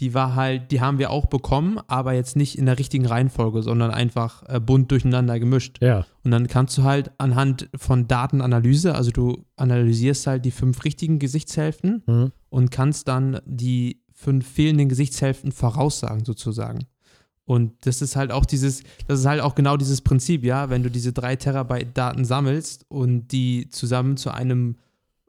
[0.00, 3.62] die war halt, die haben wir auch bekommen, aber jetzt nicht in der richtigen Reihenfolge,
[3.62, 5.78] sondern einfach äh, bunt durcheinander gemischt.
[5.80, 10.84] Ja, Und dann kannst du halt anhand von Datenanalyse, also du analysierst halt die fünf
[10.84, 12.32] richtigen Gesichtshälften mhm.
[12.50, 16.80] und kannst dann die fünf fehlenden Gesichtshälften voraussagen, sozusagen.
[17.46, 20.82] Und das ist halt auch dieses, das ist halt auch genau dieses Prinzip, ja, wenn
[20.82, 24.76] du diese drei Terabyte Daten sammelst und die zusammen zu einem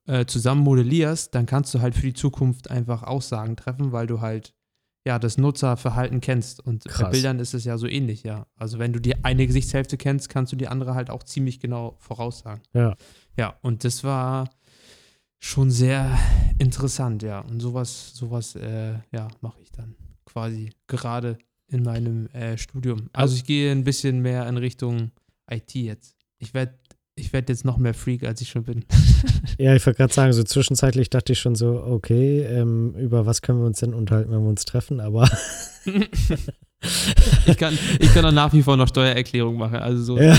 [0.07, 4.19] äh, zusammen modellierst, dann kannst du halt für die Zukunft einfach Aussagen treffen, weil du
[4.19, 4.55] halt
[5.05, 6.59] ja das Nutzerverhalten kennst.
[6.59, 7.11] Und bei Krass.
[7.11, 8.47] Bildern ist es ja so ähnlich, ja.
[8.55, 11.95] Also wenn du die eine Gesichtshälfte kennst, kannst du die andere halt auch ziemlich genau
[11.99, 12.61] voraussagen.
[12.73, 12.95] ja.
[13.39, 14.49] Ja, und das war
[15.37, 16.17] schon sehr
[16.57, 17.41] interessant, ja.
[17.41, 21.37] Und sowas, sowas, äh, ja, mache ich dann quasi gerade
[21.69, 23.09] in meinem äh, Studium.
[23.13, 25.11] Also ich gehe ein bisschen mehr in Richtung
[25.49, 26.15] IT jetzt.
[26.39, 26.73] Ich werde
[27.19, 28.85] ich werd jetzt noch mehr Freak, als ich schon bin.
[29.59, 33.41] Ja, ich wollte gerade sagen, so zwischenzeitlich dachte ich schon so, okay, ähm, über was
[33.41, 35.27] können wir uns denn unterhalten, wenn wir uns treffen, aber
[37.47, 39.77] ich, kann, ich kann auch nach wie vor noch Steuererklärung machen.
[39.77, 40.37] Also so, ja.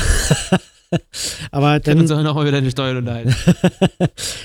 [1.51, 3.35] aber wir können uns dann, auch noch mal über deine Steuern unterhalten.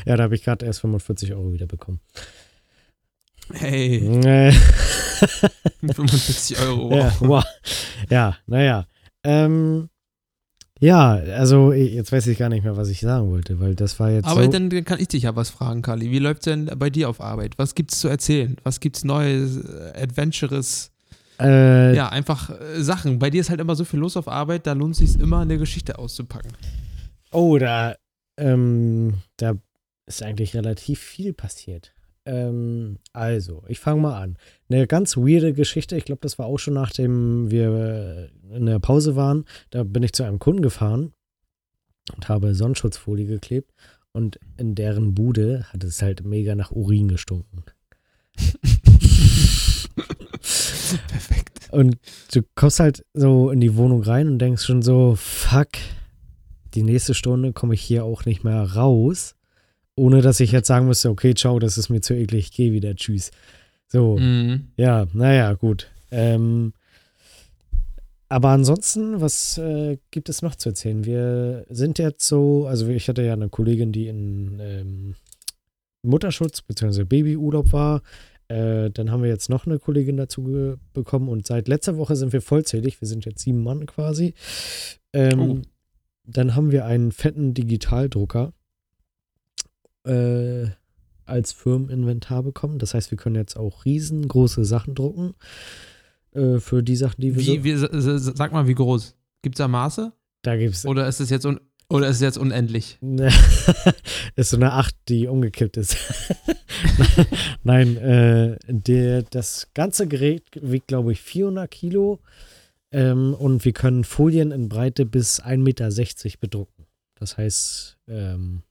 [0.06, 2.00] ja, da habe ich gerade erst 45 Euro wieder bekommen.
[3.52, 4.52] Hey, Äh,
[5.94, 6.96] 45 Euro.
[6.96, 7.44] ja, wow.
[8.10, 8.86] Ja, naja.
[9.24, 9.90] Ähm,
[10.80, 14.12] ja, also jetzt weiß ich gar nicht mehr, was ich sagen wollte, weil das war
[14.12, 14.52] jetzt Aber so.
[14.52, 16.12] dann kann ich dich ja was fragen, Kali.
[16.12, 17.58] Wie läuft denn bei dir auf Arbeit?
[17.58, 18.58] Was gibt's zu erzählen?
[18.64, 20.92] Was gibt's Neues, äh, Adventurous?
[21.40, 23.20] äh, Ja, einfach äh, Sachen.
[23.20, 25.40] Bei dir ist halt immer so viel los auf Arbeit, da lohnt es sich immer,
[25.40, 26.52] eine Geschichte auszupacken.
[27.32, 27.96] Oh, da,
[28.38, 29.54] ähm, da
[30.06, 31.93] ist eigentlich relativ viel passiert.
[32.26, 34.38] Ähm, also, ich fange mal an.
[34.70, 39.16] Eine ganz weirde Geschichte, ich glaube, das war auch schon nachdem wir in der Pause
[39.16, 39.46] waren.
[39.70, 41.14] Da bin ich zu einem Kunden gefahren
[42.16, 43.72] und habe Sonnenschutzfolie geklebt
[44.12, 47.64] und in deren Bude hat es halt mega nach Urin gestunken.
[51.08, 51.70] Perfekt.
[51.72, 51.98] Und
[52.34, 55.70] du kommst halt so in die Wohnung rein und denkst schon so, fuck,
[56.74, 59.36] die nächste Stunde komme ich hier auch nicht mehr raus,
[59.96, 62.72] ohne dass ich jetzt sagen müsste, okay, ciao, das ist mir zu eklig, ich gehe
[62.72, 63.32] wieder, tschüss.
[63.88, 64.70] So, Mhm.
[64.78, 65.92] ja, naja, gut.
[66.12, 66.74] Ähm,
[68.30, 71.06] aber ansonsten, was äh, gibt es noch zu erzählen?
[71.06, 75.16] Wir sind jetzt so, also ich hatte ja eine Kollegin, die in ähm,
[76.02, 77.04] Mutterschutz bzw.
[77.04, 78.02] Babyurlaub war.
[78.48, 82.34] Äh, dann haben wir jetzt noch eine Kollegin dazu bekommen und seit letzter Woche sind
[82.34, 83.00] wir vollzählig.
[83.00, 84.34] Wir sind jetzt sieben Mann quasi.
[85.14, 85.62] Ähm, Oh.
[86.26, 88.54] Dann haben wir einen fetten Digitaldrucker
[90.06, 90.68] äh,
[91.26, 92.80] als Firmeninventar bekommen.
[92.80, 95.36] Das heißt, wir können jetzt auch riesengroße Sachen drucken.
[96.34, 97.88] Äh, für die Sachen, die wir Wie, so.
[97.92, 99.16] wie, sag mal, wie groß?
[99.42, 100.12] Gibt es da Maße?
[100.42, 100.86] Da gibt es.
[100.86, 102.98] Oder ist es jetzt, un oder ist es jetzt unendlich?
[104.36, 105.96] ist so eine 8, die umgekippt ist.
[107.64, 112.20] Nein, äh, der, das ganze Gerät wiegt, glaube ich, 400 Kilo.
[112.92, 115.90] Ähm, und wir können Folien in Breite bis 1,60 Meter
[116.40, 116.86] bedrucken.
[117.16, 118.64] Das heißt, ähm,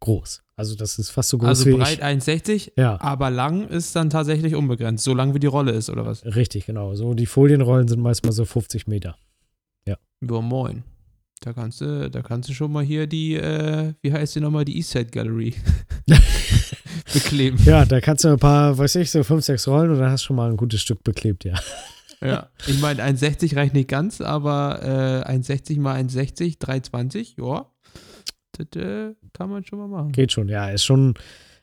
[0.00, 0.42] groß.
[0.56, 2.04] Also, das ist fast so groß Also wie breit ich.
[2.04, 6.04] 1,60, Ja, aber lang ist dann tatsächlich unbegrenzt, so lang wie die Rolle ist, oder
[6.04, 6.24] was?
[6.24, 6.94] richtig, genau.
[6.94, 9.16] So, die Folienrollen sind meist mal so 50 Meter.
[9.86, 10.82] Ja, moin.
[11.40, 14.64] Da kannst du, da kannst du schon mal hier die, äh, wie heißt die nochmal,
[14.64, 15.54] die Eastside Gallery
[17.12, 17.58] bekleben.
[17.64, 20.22] Ja, da kannst du ein paar, weiß ich, so 5, 6 Rollen und dann hast
[20.24, 21.54] du schon mal ein gutes Stück beklebt, ja.
[22.20, 22.48] Ja.
[22.66, 24.80] Ich meine, 1,60 reicht nicht ganz, aber
[25.26, 27.70] äh, 1,60 mal 1,60, 3,20, ja.
[29.32, 30.12] Kann man schon mal machen.
[30.12, 30.70] Geht schon, ja.
[30.70, 31.14] Ist schon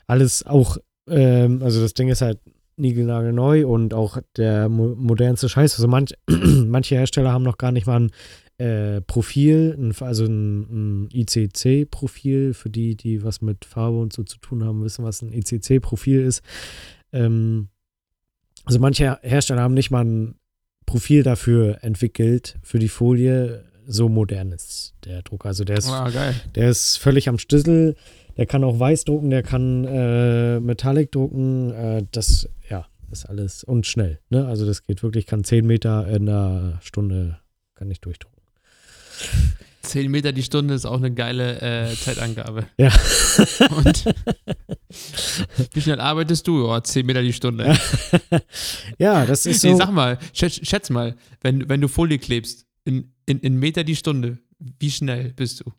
[0.08, 0.78] alles auch,
[1.10, 2.40] ähm, also das Ding ist halt
[2.78, 5.76] niegelnagelneu und auch der mo modernste Scheiß.
[5.76, 8.12] Also manch, manche Hersteller haben noch gar nicht mal ein
[8.58, 12.54] äh, Profil, ein, also ein, ein ICC-Profil.
[12.54, 16.22] Für die, die was mit Farbe und so zu tun haben, wissen, was ein ICC-Profil
[16.22, 16.42] ist.
[17.12, 17.70] Ähm,
[18.66, 20.36] also manche Hersteller haben nicht mal ein
[20.86, 23.66] Profil dafür entwickelt, für die Folie.
[23.88, 25.50] So modern ist der Drucker.
[25.50, 26.36] Also der ist geil.
[26.56, 27.96] der ist völlig am Stüssel.
[28.38, 31.72] Der kann auch weiß drucken, der kann äh, Metallic drucken.
[31.72, 34.20] Äh, das, ja, ist alles und schnell.
[34.30, 34.46] Ne?
[34.46, 37.40] Also das geht wirklich, kann 10 Meter in einer Stunde
[37.76, 38.36] kann ich durchdrucken.
[39.84, 42.66] 10 Meter die Stunde ist auch eine geile äh, Zeitangabe.
[42.78, 42.92] Ja.
[43.70, 44.06] Und
[45.74, 46.68] wie schnell arbeitest du?
[46.68, 47.78] Ja, 10 Meter die Stunde.
[48.98, 49.70] ja, das ist so.
[49.70, 53.84] Nee, sag mal, schätz, schätz mal, wenn, wenn du Folie klebst, in, in, in Meter
[53.84, 55.72] die Stunde, wie schnell bist du?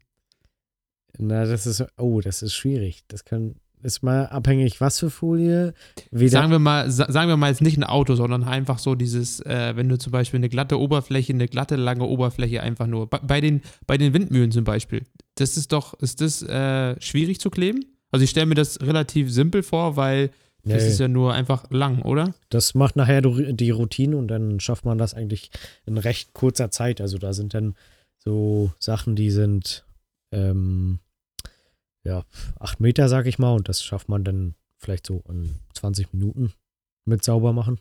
[1.19, 3.05] Na, das ist, oh, das ist schwierig.
[3.09, 5.73] Das kann, ist mal abhängig, was für Folie.
[6.11, 8.95] Wie Sagen wir mal, sa sagen wir mal jetzt nicht ein Auto, sondern einfach so
[8.95, 13.09] dieses, äh, wenn du zum Beispiel eine glatte Oberfläche, eine glatte, lange Oberfläche einfach nur.
[13.09, 15.05] Bei, bei, den, bei den Windmühlen zum Beispiel.
[15.37, 17.85] Das ist doch, ist das äh, schwierig zu kleben?
[18.11, 20.31] Also ich stelle mir das relativ simpel vor, weil
[20.67, 20.89] das Nee.
[20.91, 22.35] ist ja nur einfach lang, oder?
[22.51, 25.51] Das macht nachher die Routine und dann schafft man das eigentlich
[25.87, 27.01] in recht kurzer Zeit.
[27.01, 27.75] Also da sind dann
[28.19, 29.85] so Sachen, die sind
[30.33, 30.99] ähm,
[32.05, 32.25] ja,
[32.59, 36.53] acht Meter, sag ich mal, und das schafft man dann vielleicht so in 20 Minuten
[37.05, 37.81] mit sauber machen.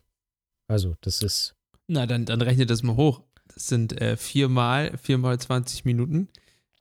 [0.67, 1.55] Also das ist,
[1.87, 3.21] Na, dann, dann rechne das mal hoch.
[3.53, 6.27] Das sind äh, viermal, viermal 20 Minuten.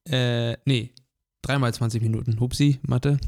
[0.09, 0.90] Äh, nee,
[1.43, 2.40] dreimal 20 Minuten.
[2.40, 3.19] Hupsi, Mathe.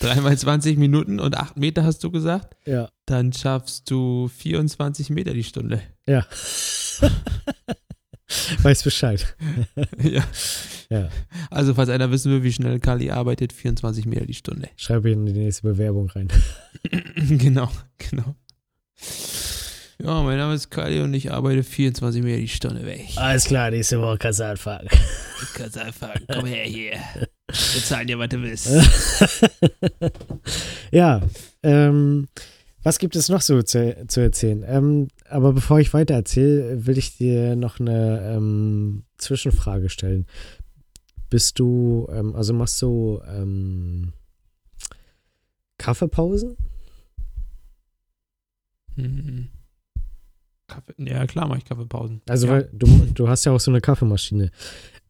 [0.00, 2.56] Dreimal 20 Minuten und 8 Meter hast du gesagt.
[2.66, 5.82] ja, Dann schaffst du 24 Meter die Stunde.
[6.06, 6.24] ja.
[8.62, 9.36] Weiß Bescheid.
[10.02, 10.24] ja.
[10.90, 11.08] Ja,
[11.50, 14.68] Also, falls einer wissen will, wie schnell Kali arbeitet, 24 Meter die Stunde.
[14.76, 16.28] schreibe in die nächste Bewerbung rein.
[17.16, 18.34] genau, genau.
[20.02, 23.06] Ja, mein Name ist Kali und ich arbeite 24 Meter die Stunde weg.
[23.16, 24.88] Alles klar, nächste Woche kannst du anfangen.
[25.54, 26.92] Kannst einfach, komm her hier.
[27.48, 28.70] Wir zahlen dir, was du willst.
[30.90, 31.22] ja,
[31.62, 32.28] ähm,
[32.82, 34.64] was gibt es noch so zu, zu erzählen?
[34.66, 40.26] Ähm, aber bevor ich weiter erzähle, will ich dir noch eine ähm, Zwischenfrage stellen.
[41.30, 44.12] Bist du, ähm, also machst du ähm,
[45.78, 46.56] Kaffeepausen?
[48.96, 49.48] Mhm.
[50.66, 52.22] Kaffee, ja, klar mache ich Kaffeepausen.
[52.28, 52.52] Also, ja.
[52.52, 54.50] weil du, du hast ja auch so eine Kaffeemaschine.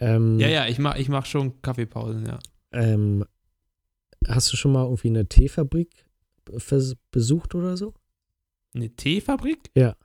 [0.05, 2.38] Ähm, ja, ja, ich mache ich mach schon Kaffeepausen, ja.
[2.73, 3.25] Ähm,
[4.29, 6.05] hast du schon mal irgendwie eine Teefabrik
[7.11, 7.95] besucht oder so?
[8.75, 9.71] Eine Teefabrik?
[9.75, 9.97] Ja.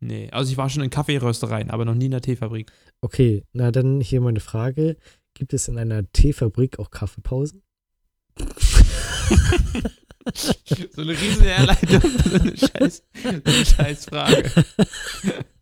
[0.00, 2.70] Nee, also ich war schon in Kaffeeröstereien, aber noch nie in einer Teefabrik.
[3.00, 4.98] Okay, na dann hier meine Frage.
[5.32, 7.62] Gibt es in einer Teefabrik auch Kaffeepausen?
[10.34, 14.50] so eine riesen Herleitung, so eine scheiß, so eine scheiß Frage.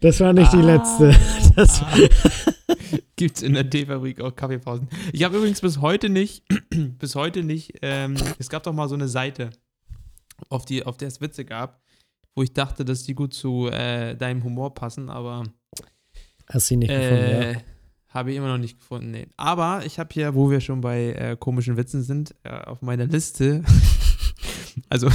[0.00, 1.14] Das war nicht die letzte.
[1.54, 1.84] Das,
[3.16, 4.88] Gibt es in der Teefabrik auch Kaffeepausen?
[5.12, 6.44] Ich habe übrigens bis heute nicht,
[6.98, 9.50] bis heute nicht, ähm, es gab doch mal so eine Seite,
[10.48, 11.80] auf, die, auf der es Witze gab,
[12.34, 15.44] wo ich dachte, dass die gut zu äh, deinem Humor passen, aber
[16.48, 17.60] hast du ihn nicht gefunden, äh, ja?
[18.08, 19.26] Habe ich immer noch nicht gefunden, nee.
[19.36, 23.06] Aber ich habe hier, wo wir schon bei äh, komischen Witzen sind, äh, auf meiner
[23.06, 23.62] Liste,
[24.88, 25.08] also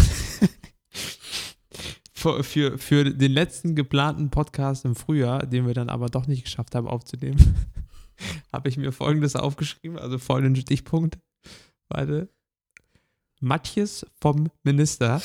[2.19, 6.43] für, für, für den letzten geplanten Podcast im Frühjahr, den wir dann aber doch nicht
[6.43, 7.55] geschafft haben aufzunehmen,
[8.53, 11.17] habe ich mir folgendes aufgeschrieben, also folgenden Stichpunkt.
[11.87, 12.29] Warte.
[13.39, 15.21] Matthias vom Minister.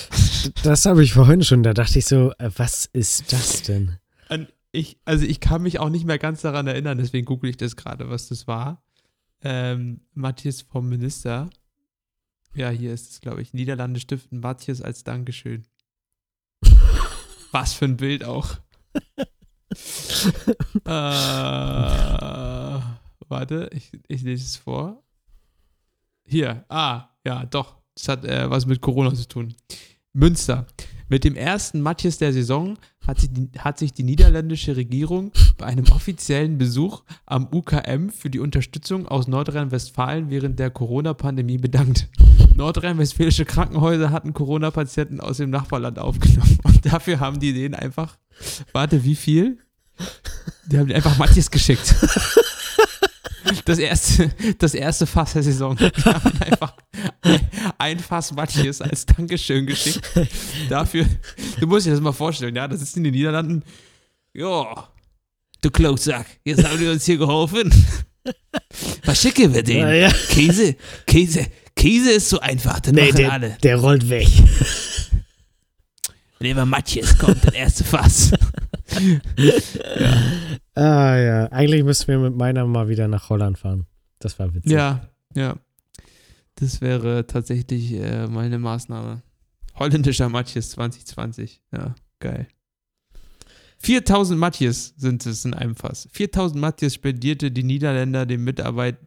[0.62, 3.98] Das habe ich vorhin schon, da dachte ich so, äh, was ist das denn?
[4.70, 7.76] Ich, also ich kann mich auch nicht mehr ganz daran erinnern, deswegen google ich das
[7.76, 8.83] gerade, was das war.
[9.42, 11.50] Ähm, Matthias vom Minister.
[12.54, 13.52] Ja, hier ist es, glaube ich.
[13.52, 15.64] Niederlande stiften Matthias als Dankeschön.
[17.54, 18.56] Was für ein Bild auch.
[19.16, 20.90] äh,
[23.28, 25.04] warte, ich, ich lese es vor.
[26.24, 27.76] Hier, ah, ja, doch.
[27.94, 29.54] Das hat äh, was mit Corona zu tun.
[30.14, 30.66] Münster.
[31.09, 35.66] Mit dem ersten Matthias der Saison hat sich, die, hat sich die niederländische Regierung bei
[35.66, 42.09] einem offiziellen Besuch am UKM für die Unterstützung aus Nordrhein-Westfalen während der Corona-Pandemie bedankt.
[42.55, 48.16] Nordrhein-westfälische Krankenhäuser hatten Corona-Patienten aus dem Nachbarland aufgenommen und dafür haben die denen einfach,
[48.72, 49.59] warte, wie viel?
[50.66, 51.94] Die haben einfach Matthias geschickt.
[53.64, 55.76] Das erste, das erste Fass der Saison.
[55.78, 56.74] Die haben einfach
[57.78, 60.00] ein Fass Matthias als Dankeschön geschickt.
[60.68, 61.07] Dafür,
[61.61, 63.62] du musst dir das mal vorstellen, ja, das ist in den Niederlanden.
[64.33, 64.88] Ja,
[65.62, 67.72] du Klosack, jetzt haben die uns hier geholfen.
[69.04, 69.88] Was schicken wir denen?
[69.88, 70.12] Ja, ja.
[70.30, 70.76] Käse,
[71.07, 73.59] Käse, Käse ist so einfach, den Nee, machen der, alle.
[73.62, 74.28] der rollt weg.
[76.38, 78.33] Wenn immer Matthias kommt, das erste Fass.
[80.76, 83.87] Ah ja, eigentlich müssten wir mit meiner mal wieder nach Holland fahren.
[84.18, 84.72] Das war witzig.
[84.72, 85.57] Ja, ja.
[86.57, 89.22] Das wäre tatsächlich äh, mal eine Maßnahme.
[89.76, 91.62] Holländischer Matthias 2020.
[91.72, 92.48] Ja, geil.
[93.78, 96.09] 4000 Matthias sind es in einem Fass.
[96.12, 98.98] 4000 Matthias spendierte die Niederländer den Mitarbeit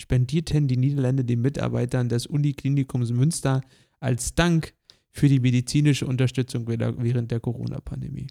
[0.00, 3.60] spendierten die Niederländer den Mitarbeitern des Uniklinikums Münster
[4.00, 4.72] als Dank
[5.10, 8.28] für die medizinische Unterstützung während der Corona-Pandemie.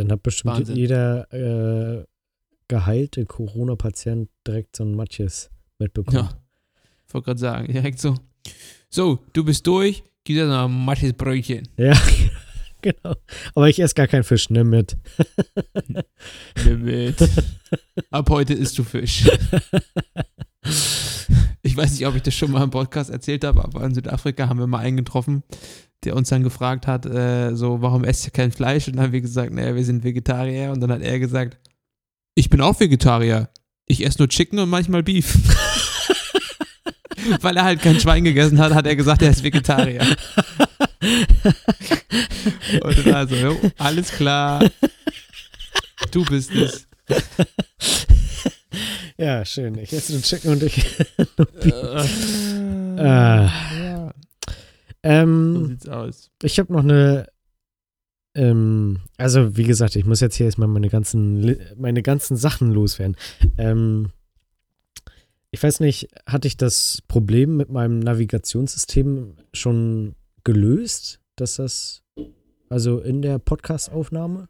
[0.00, 0.76] Dann hat bestimmt Wahnsinn.
[0.76, 2.06] jeder äh,
[2.68, 6.16] geheilte Corona-Patient direkt so ein Matjes mitbekommen.
[6.16, 6.42] Ja.
[7.06, 8.14] Ich wollte gerade sagen, direkt so.
[8.88, 11.68] So, du bist durch, gib dir noch ein Matthias Brötchen.
[11.76, 11.92] Ja,
[12.80, 13.14] genau.
[13.54, 14.96] Aber ich esse gar keinen Fisch, nimm mit.
[16.64, 17.16] Nimm mit.
[18.10, 19.28] Ab heute isst du Fisch.
[21.80, 24.50] Ich weiß nicht, ob ich das schon mal im Podcast erzählt habe, aber in Südafrika
[24.50, 25.42] haben wir mal einen getroffen,
[26.04, 28.86] der uns dann gefragt hat, äh, so, warum esst ihr kein Fleisch?
[28.86, 30.72] Und dann haben wir gesagt, naja, wir sind Vegetarier.
[30.72, 31.56] Und dann hat er gesagt,
[32.34, 33.48] ich bin auch Vegetarier.
[33.86, 35.38] Ich esse nur Chicken und manchmal Beef.
[37.40, 40.04] Weil er halt kein Schwein gegessen hat, hat er gesagt, er ist Vegetarier.
[42.82, 44.68] Und dann also, jo, alles klar.
[46.10, 46.86] Du bist es.
[49.20, 49.76] Ja, schön.
[49.76, 50.98] Ich esse nur Chicken und ich.
[52.96, 56.30] Äh, ja, so ähm, sieht's aus.
[56.42, 57.26] ich habe noch eine.
[58.34, 63.16] Ähm, also, wie gesagt, ich muss jetzt hier erstmal meine ganzen, meine ganzen Sachen loswerden.
[63.58, 64.10] Ähm,
[65.50, 72.02] ich weiß nicht, hatte ich das Problem mit meinem Navigationssystem schon gelöst, dass das,
[72.70, 74.48] also in der Podcast-Aufnahme?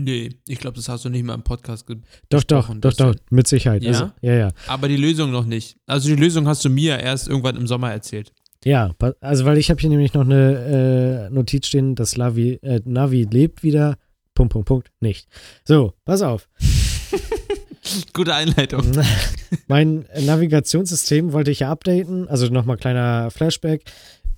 [0.00, 1.96] Nee, ich glaube, das hast du nicht mal im Podcast ge
[2.28, 3.82] Doch, doch, doch, doch, mit Sicherheit.
[3.82, 3.90] Ja?
[3.90, 4.52] Also, ja, ja.
[4.68, 5.76] Aber die Lösung noch nicht.
[5.86, 8.32] Also die Lösung hast du mir erst irgendwann im Sommer erzählt.
[8.64, 12.80] Ja, also weil ich habe hier nämlich noch eine äh, Notiz stehen, das Navi, äh,
[12.84, 13.98] Navi lebt wieder,
[14.34, 15.28] Punkt, Punkt, Punkt, nicht.
[15.64, 16.48] So, pass auf.
[18.12, 18.84] Gute Einleitung.
[19.66, 23.82] mein Navigationssystem wollte ich ja updaten, also nochmal kleiner Flashback.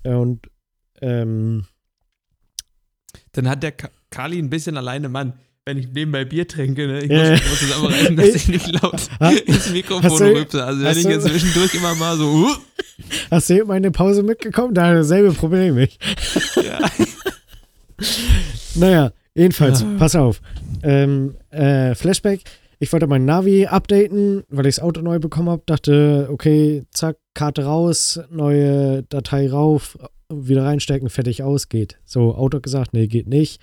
[0.03, 0.47] Und
[1.01, 1.67] ähm,
[3.33, 5.33] Dann hat der Ka Kali ein bisschen alleine, Mann.
[5.65, 8.71] Wenn ich nebenbei Bier trinke, ne, ich muss, muss das aber rein, dass ich nicht
[8.81, 9.09] laut
[9.45, 10.63] ins Mikrofon rüpse.
[10.63, 12.47] Also wenn ich jetzt zwischendurch immer mal so, uh,
[13.31, 14.73] hast du eben meine Pause mitgekommen?
[14.73, 15.99] Da dasselbe Problem ich.
[16.55, 16.79] ja.
[18.73, 19.87] Naja, jedenfalls, Ja.
[19.99, 20.41] pass auf.
[20.81, 22.41] Ähm, äh, Flashback.
[22.79, 25.61] Ich wollte mein Navi updaten, weil ich das Auto neu bekommen habe.
[25.67, 29.99] Dachte, okay, zack, Karte raus, neue Datei rauf,
[30.33, 31.99] wieder reinstecken, fertig aus, geht.
[32.03, 33.61] So, Auto gesagt, nee, geht nicht.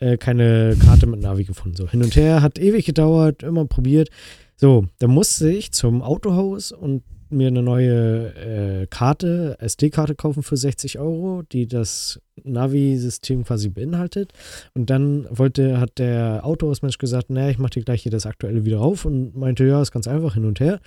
[0.00, 1.76] Äh, keine Karte mit Navi gefunden.
[1.76, 4.10] So, hin und her, hat ewig gedauert, immer probiert.
[4.56, 10.56] So, dann musste ich zum Autohaus und mir eine neue äh, Karte, SD-Karte kaufen für
[10.56, 14.32] 60 Euro, die das Navi-System quasi beinhaltet.
[14.74, 18.64] Und dann wollte, hat der Autohausmensch gesagt, naja, ich mache dir gleich hier das aktuelle
[18.64, 20.80] wieder auf und meinte, ja, ist ganz einfach hin und her.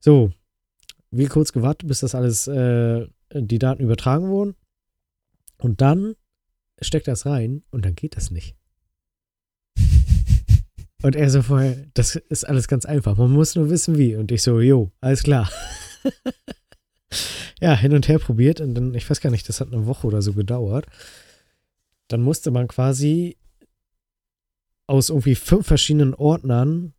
[0.00, 0.30] So,
[1.10, 4.54] wir kurz gewartet, bis das alles, äh, die Daten übertragen wurden.
[5.58, 6.14] Und dann
[6.80, 8.56] steckt das rein und dann geht das nicht.
[11.02, 13.16] Und er so vorher, das ist alles ganz einfach.
[13.16, 14.16] Man muss nur wissen, wie.
[14.16, 15.48] Und ich so, jo, alles klar.
[17.60, 20.06] ja, hin und her probiert und dann, ich weiß gar nicht, das hat eine Woche
[20.06, 20.86] oder so gedauert.
[22.08, 23.36] Dann musste man quasi
[24.86, 26.94] aus irgendwie fünf verschiedenen Ordnern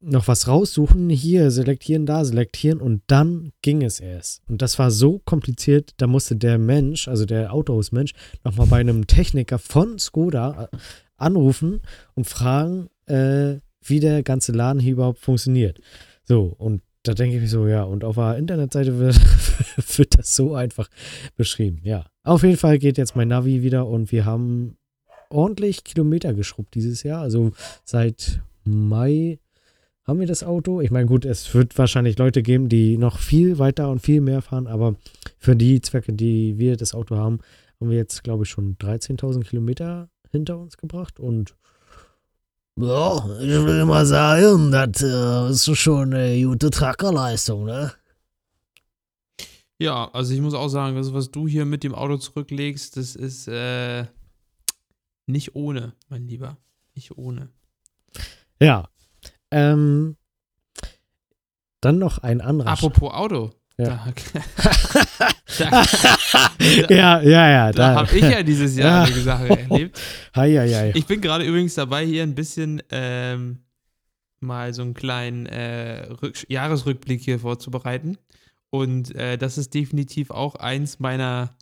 [0.00, 4.42] noch was raussuchen, hier selektieren, da selektieren und dann ging es erst.
[4.48, 8.12] Und das war so kompliziert, da musste der Mensch, also der Autohausmensch,
[8.44, 10.76] nochmal bei einem Techniker von Skoda äh,
[11.16, 11.80] anrufen
[12.14, 15.80] und fragen, äh, wie der ganze Laden hier überhaupt funktioniert.
[16.24, 19.16] So, und da denke ich mir so, ja, und auf der Internetseite wird,
[19.98, 20.88] wird das so einfach
[21.36, 21.80] beschrieben.
[21.82, 24.76] Ja, auf jeden Fall geht jetzt mein Navi wieder und wir haben
[25.30, 27.22] ordentlich Kilometer geschrubbt dieses Jahr.
[27.22, 27.52] Also
[27.84, 29.38] seit Mai
[30.08, 30.80] haben wir das Auto.
[30.80, 34.40] Ich meine, gut, es wird wahrscheinlich Leute geben, die noch viel weiter und viel mehr
[34.40, 34.96] fahren, aber
[35.38, 37.40] für die Zwecke, die wir das Auto haben,
[37.78, 41.54] haben wir jetzt, glaube ich, schon 13.000 Kilometer hinter uns gebracht und
[42.80, 47.92] ja, ich will mal sagen, das äh, ist schon eine gute Trackerleistung, ne?
[49.80, 53.16] Ja, also ich muss auch sagen, das, was du hier mit dem Auto zurücklegst, das
[53.16, 54.04] ist äh,
[55.26, 56.56] nicht ohne, mein Lieber.
[56.94, 57.48] Nicht ohne.
[58.60, 58.88] ja.
[59.50, 60.16] Ähm,
[61.80, 62.70] dann noch ein anderer.
[62.70, 63.50] Apropos Auto.
[63.78, 64.06] Ja.
[65.58, 67.72] Da, da, ja, ja, ja.
[67.72, 69.98] da Da, habe ich ja dieses Jahr eine Sache erlebt.
[70.36, 70.92] Hei, hei, hei.
[70.94, 73.64] Ich bin gerade übrigens dabei, hier ein bisschen ähm,
[74.40, 78.18] mal so einen kleinen äh, Rück Jahresrückblick hier vorzubereiten.
[78.70, 81.56] Und äh, das ist definitiv auch eins meiner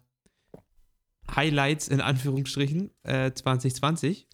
[1.34, 4.28] Highlights in Anführungsstrichen äh, 2020.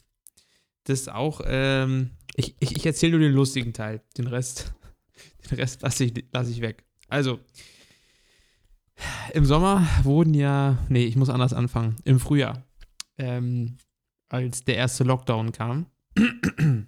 [0.85, 4.03] Das auch, ähm, ich, ich, ich erzähle nur den lustigen Teil.
[4.17, 4.75] Den Rest,
[5.51, 6.85] den Rest lasse ich, lass ich weg.
[7.09, 7.41] Also,
[9.33, 11.97] im Sommer wurden ja, nee, ich muss anders anfangen.
[12.05, 12.63] Im Frühjahr,
[13.19, 13.77] ähm,
[14.29, 15.87] als der erste Lockdown kam,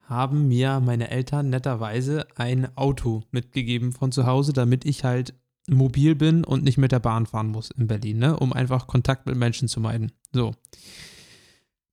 [0.00, 5.34] haben mir meine Eltern netterweise ein Auto mitgegeben von zu Hause, damit ich halt
[5.68, 8.38] mobil bin und nicht mit der Bahn fahren muss in Berlin, ne?
[8.38, 10.12] um einfach Kontakt mit Menschen zu meiden.
[10.32, 10.54] So.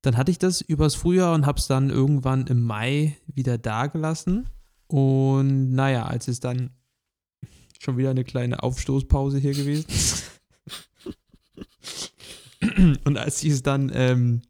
[0.02, 4.50] Dann hatte ich das übers Frühjahr und habe es dann irgendwann im Mai wieder dagelassen.
[4.88, 6.72] Und naja, als es dann
[7.80, 9.86] schon wieder eine kleine Aufstoßpause hier gewesen.
[13.06, 14.42] und als ich es dann ähm,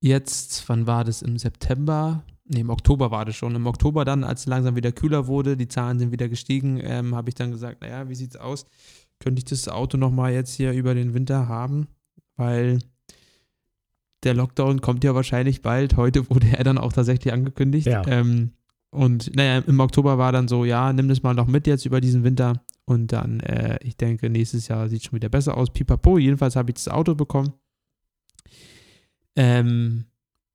[0.00, 1.22] jetzt, wann war das?
[1.22, 2.24] Im September?
[2.46, 3.54] Ne, im Oktober war das schon.
[3.54, 7.14] Im Oktober dann, als es langsam wieder kühler wurde, die Zahlen sind wieder gestiegen, ähm,
[7.14, 8.66] habe ich dann gesagt, naja, wie sieht's aus?
[9.18, 11.88] Könnte ich das Auto nochmal jetzt hier über den Winter haben?
[12.36, 12.80] Weil
[14.24, 15.96] der Lockdown kommt ja wahrscheinlich bald.
[15.96, 17.86] Heute wurde er dann auch tatsächlich angekündigt.
[17.86, 18.06] Ja.
[18.06, 18.52] Ähm,
[18.90, 22.00] und naja, im Oktober war dann so, ja, nimm das mal noch mit jetzt über
[22.00, 22.64] diesen Winter.
[22.84, 25.72] Und dann, äh, ich denke, nächstes Jahr sieht schon wieder besser aus.
[25.72, 27.52] Pipapo, jedenfalls habe ich das Auto bekommen.
[29.36, 30.04] Ähm,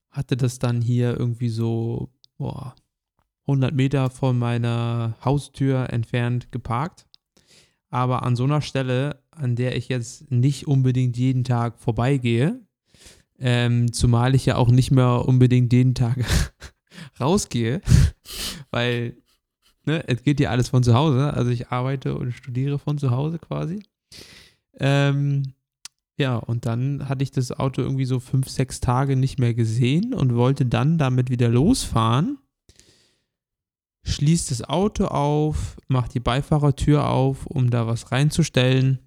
[0.09, 2.75] hatte das dann hier irgendwie so, boah,
[3.41, 7.07] 100 Meter von meiner Haustür entfernt geparkt.
[7.89, 12.61] Aber an so einer Stelle, an der ich jetzt nicht unbedingt jeden Tag vorbeigehe,
[13.39, 16.17] ähm, zumal ich ja auch nicht mehr unbedingt jeden Tag
[17.19, 17.81] rausgehe,
[18.71, 19.17] weil
[19.85, 21.33] ne, es geht ja alles von zu Hause.
[21.33, 23.83] Also ich arbeite und studiere von zu Hause quasi.
[24.79, 25.53] Ähm,
[26.17, 30.13] ja, und dann hatte ich das Auto irgendwie so fünf, sechs Tage nicht mehr gesehen
[30.13, 32.37] und wollte dann damit wieder losfahren.
[34.03, 38.99] Schließt das Auto auf, macht die Beifahrertür auf, um da was reinzustellen.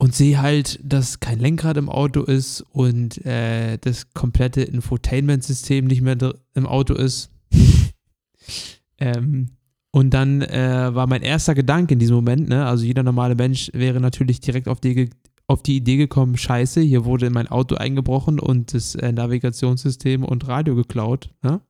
[0.00, 6.02] Und sehe halt, dass kein Lenkrad im Auto ist und äh, das komplette Infotainment-System nicht
[6.02, 6.16] mehr
[6.54, 7.30] im Auto ist.
[8.98, 9.50] ähm,
[9.90, 13.70] und dann äh, war mein erster Gedanke in diesem Moment, ne, also jeder normale Mensch
[13.74, 15.10] wäre natürlich direkt auf die,
[15.48, 20.24] auf die Idee gekommen, scheiße, hier wurde in mein Auto eingebrochen und das äh, Navigationssystem
[20.24, 21.30] und Radio geklaut.
[21.42, 21.60] Ne?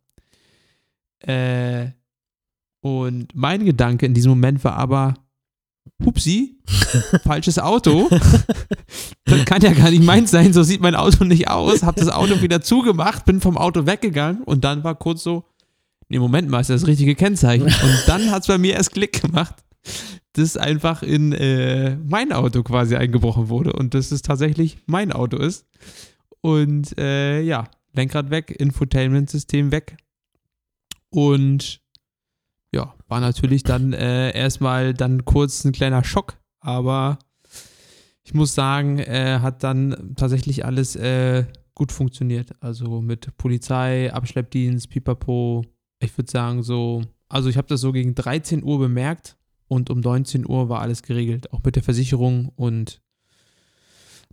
[1.21, 1.93] Äh,
[2.81, 5.15] und mein Gedanke in diesem Moment war aber,
[6.05, 6.59] hupsi,
[7.25, 8.09] falsches Auto.
[9.25, 11.83] das kann ja gar nicht meins sein, so sieht mein Auto nicht aus.
[11.83, 15.45] Hab das Auto wieder zugemacht, bin vom Auto weggegangen und dann war kurz so,
[16.09, 17.67] nee, Moment mal, ist das richtige Kennzeichen?
[17.67, 19.57] Und dann hat es bei mir erst Klick gemacht,
[20.33, 25.37] dass einfach in äh, mein Auto quasi eingebrochen wurde und dass es tatsächlich mein Auto
[25.37, 25.67] ist.
[26.41, 29.97] Und äh, ja, Lenkrad weg, Infotainment-System weg.
[31.11, 31.81] Und
[33.09, 37.19] war natürlich dann äh, erstmal dann kurz ein kleiner Schock, aber
[38.23, 42.53] ich muss sagen, äh, hat dann tatsächlich alles äh, gut funktioniert.
[42.61, 45.65] Also mit Polizei, Abschleppdienst, Pipapo.
[46.01, 50.01] Ich würde sagen, so, also ich habe das so gegen 13 Uhr bemerkt und um
[50.01, 53.01] 19 Uhr war alles geregelt, auch mit der Versicherung und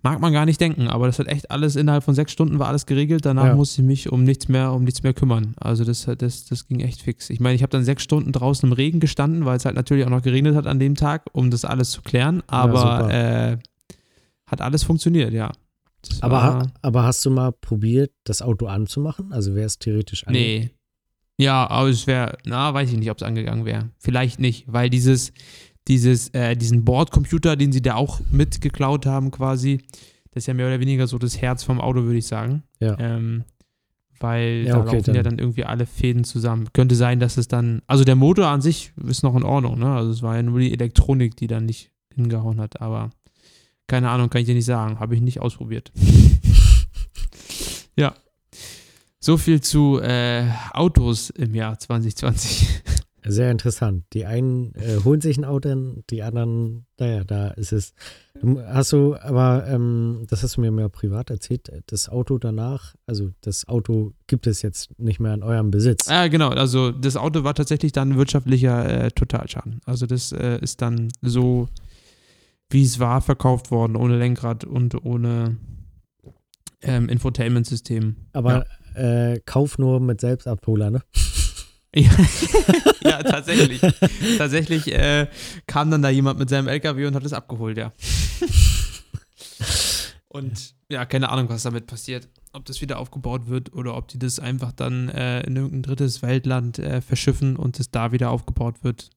[0.05, 2.67] Mag man gar nicht denken, aber das hat echt alles innerhalb von sechs Stunden war
[2.67, 3.25] alles geregelt.
[3.25, 3.55] Danach Ja.
[3.55, 5.55] musste ich mich um nichts mehr, um nichts mehr kümmern.
[5.57, 7.31] Also das, das, das ging echt fix.
[7.31, 10.05] Ich meine, ich habe dann sechs Stunden draußen im Regen gestanden, weil es halt natürlich
[10.05, 12.43] auch noch geregnet hat an dem Tag, um das alles zu klären.
[12.47, 13.51] Aber super.
[13.51, 13.57] äh,
[14.45, 15.51] hat alles funktioniert, ja.
[16.07, 19.33] Das Aber, war- aber hast du mal probiert, das Auto anzumachen?
[19.33, 20.69] Also wäre es theoretisch ange- Nee.
[21.39, 23.89] Ja, aber es wäre, na, weiß ich nicht, ob es angegangen wäre.
[23.97, 25.33] Vielleicht nicht, weil dieses,
[25.87, 29.79] dieses, äh, diesen Bordcomputer, den sie da auch mitgeklaut haben, quasi,
[30.31, 32.63] das ist ja mehr oder weniger so das Herz vom Auto, würde ich sagen.
[32.79, 32.97] Ja.
[32.99, 33.43] Ähm,
[34.19, 36.67] weil Ja, da okay, laufen ja dann- dann irgendwie alle Fäden zusammen.
[36.73, 39.93] Könnte sein, dass es dann, also der Motor an sich ist noch in Ordnung, ne?
[39.93, 43.09] Also es war ja nur die Elektronik, die dann nicht hingehauen hat, aber
[43.87, 44.99] keine Ahnung, kann ich dir nicht sagen.
[44.99, 45.91] Habe ich nicht ausprobiert.
[47.97, 48.13] ja.
[49.19, 52.67] So viel zu äh, Autos im Jahr 2020.
[53.27, 54.03] Sehr interessant.
[54.13, 57.93] Die einen äh, holen sich ein Auto, die anderen, naja, da ist es.
[58.67, 63.31] Hast du, aber ähm, das hast du mir mehr privat erzählt, das Auto danach, also
[63.41, 66.07] das Auto gibt es jetzt nicht mehr in eurem Besitz.
[66.07, 66.49] Ja, genau.
[66.49, 69.81] Also das Auto war tatsächlich dann wirtschaftlicher äh, Totalschaden.
[69.85, 71.69] Also das äh, ist dann so,
[72.69, 75.57] wie es war, verkauft worden, ohne Lenkrad und ohne
[76.81, 78.15] ähm, Infotainment-System.
[78.33, 81.01] Aber äh, Kauf nur mit Selbstabholer, ne?
[81.95, 82.11] Ja,
[83.03, 83.81] ja tatsächlich.
[84.37, 85.27] tatsächlich äh,
[85.65, 87.93] kam dann da jemand mit seinem LKW und hat es abgeholt, ja.
[90.27, 92.27] Und ja, keine Ahnung, was damit passiert.
[92.53, 96.21] Ob das wieder aufgebaut wird oder ob die das einfach dann äh, in irgendein drittes
[96.21, 99.09] Weltland äh, verschiffen und es da wieder aufgebaut wird.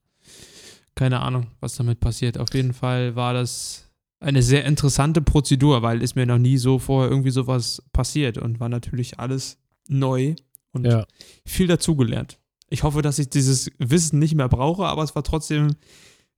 [0.95, 2.37] Keine Ahnung, was damit passiert.
[2.37, 3.85] Auf jeden Fall war das
[4.19, 8.59] eine sehr interessante Prozedur, weil ist mir noch nie so vorher irgendwie sowas passiert und
[8.59, 9.57] war natürlich alles
[9.87, 10.35] neu
[10.71, 11.05] und Ja.
[11.45, 12.38] viel dazugelernt.
[12.69, 15.75] Ich hoffe, dass ich dieses Wissen nicht mehr brauche, aber es war trotzdem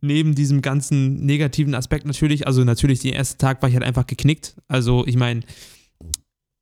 [0.01, 4.07] neben diesem ganzen negativen Aspekt natürlich, also natürlich den ersten Tag war ich halt einfach
[4.07, 4.55] geknickt.
[4.67, 5.41] Also ich meine,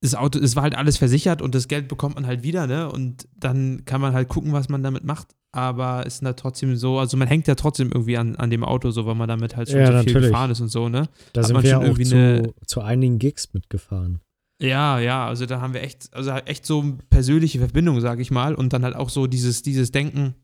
[0.02, 2.90] das Auto, es war halt alles versichert und das Geld bekommt man halt wieder, ne?
[2.92, 5.28] Und dann kann man halt gucken, was man damit macht.
[5.52, 8.64] Aber es ist da trotzdem so, also man hängt ja trotzdem irgendwie an, an dem
[8.64, 10.28] Auto, so weil man damit halt schon Ja, so viel natürlich.
[10.30, 11.10] gefahren ist und so, ne?
[11.34, 14.20] Da Hat sind man wir schon auch irgendwie zu, eine- zu einigen Gigs mitgefahren.
[14.62, 18.56] Ja, ja, also da haben wir echt, also echt so persönliche Verbindung, sag ich mal,
[18.56, 20.36] und dann halt auch so dieses, dieses Denken,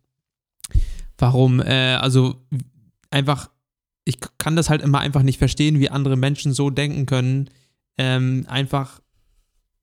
[1.18, 2.36] warum, äh, also
[3.12, 3.50] einfach,
[4.06, 7.50] ich kann das halt immer einfach nicht verstehen, wie andere Menschen so denken können,
[7.98, 9.02] ähm, einfach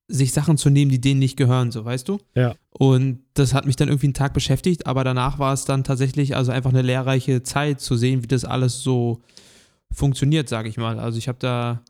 [0.09, 2.19] sich Sachen zu nehmen, die denen nicht gehören, so, weißt du?
[2.35, 2.55] Ja.
[2.71, 6.37] Und das hat mich dann irgendwie einen Tag beschäftigt, aber danach war es dann tatsächlich
[6.37, 9.23] also einfach eine lehrreiche Zeit zu sehen, wie das alles so
[9.91, 10.99] funktioniert, sage ich mal.
[10.99, 11.83] Also ich habe da,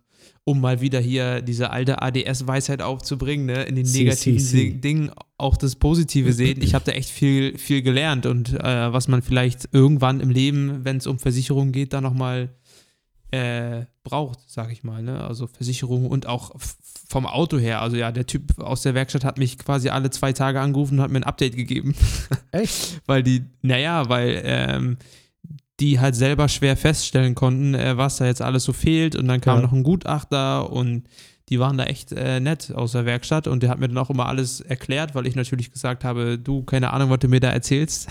[0.44, 4.70] um mal wieder hier diese alte ADS-Weisheit aufzubringen, ne, in den Si, negativen si, si.
[4.72, 6.60] Di- Dingen auch das Positive sehen.
[6.62, 10.84] Ich habe da echt viel, viel gelernt und äh, was man vielleicht irgendwann im Leben,
[10.84, 12.50] wenn es um Versicherungen geht, da nochmal
[13.30, 15.02] äh, braucht, sag ich mal.
[15.02, 15.22] Ne?
[15.24, 16.52] Also Versicherung und auch
[17.08, 17.80] vom Auto her.
[17.80, 21.04] Also ja, der Typ aus der Werkstatt hat mich quasi alle zwei Tage angerufen und
[21.04, 21.94] hat mir ein Update gegeben.
[22.52, 23.00] Echt?
[23.06, 24.96] weil die, naja, weil ähm,
[25.80, 29.16] die halt selber schwer feststellen konnten, äh, was da jetzt alles so fehlt.
[29.16, 29.62] Und dann kam Ja.
[29.62, 31.04] noch ein Gutachter und
[31.48, 34.10] die waren da echt äh, nett aus der Werkstatt und der hat mir dann auch
[34.10, 37.50] immer alles erklärt, weil ich natürlich gesagt habe, du, keine Ahnung, was du mir da
[37.50, 38.08] erzählst.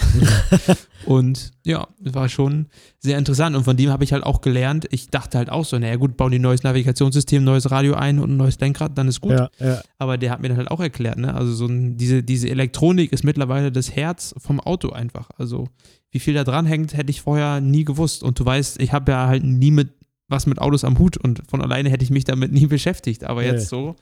[1.05, 2.67] und ja, war schon
[2.99, 4.87] sehr interessant und von dem habe ich halt auch gelernt.
[4.91, 8.19] Ich dachte halt auch so, naja gut, bauen die ein neues Navigationssystem, neues Radio ein
[8.19, 9.31] und ein neues Lenkrad, dann ist gut.
[9.31, 9.81] Ja, ja.
[9.97, 11.33] Aber der hat mir dann halt auch erklärt, ne?
[11.33, 15.29] Also so ein, diese, diese Elektronik ist mittlerweile das Herz vom Auto einfach.
[15.37, 15.67] Also
[16.11, 18.23] wie viel da dran hängt, hätte ich vorher nie gewusst.
[18.23, 20.00] Und du weißt, ich habe ja halt nie mit
[20.31, 23.23] was mit Autos am Hut und von alleine hätte ich mich damit nie beschäftigt.
[23.25, 23.49] Aber Nee.
[23.49, 23.95] jetzt so,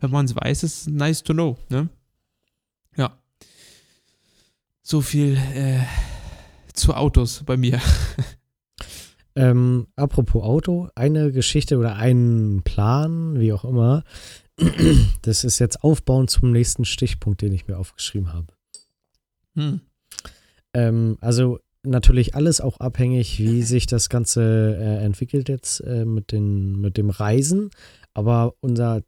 [0.00, 1.88] wenn man es weiß, ist nice to know, ne?
[2.96, 3.16] Ja.
[4.82, 5.80] So viel äh,
[6.74, 7.80] zu Autos bei mir.
[9.38, 14.02] Ähm, apropos Auto, eine Geschichte oder ein Plan, wie auch immer,
[15.22, 18.48] das ist jetzt aufbauend zum nächsten Stichpunkt, den ich mir aufgeschrieben habe.
[19.54, 19.80] Hm.
[20.74, 26.32] Ähm, also natürlich alles auch abhängig, wie sich das Ganze äh, entwickelt jetzt äh, mit,
[26.32, 27.70] den, mit dem Reisen.
[28.14, 29.02] Aber unser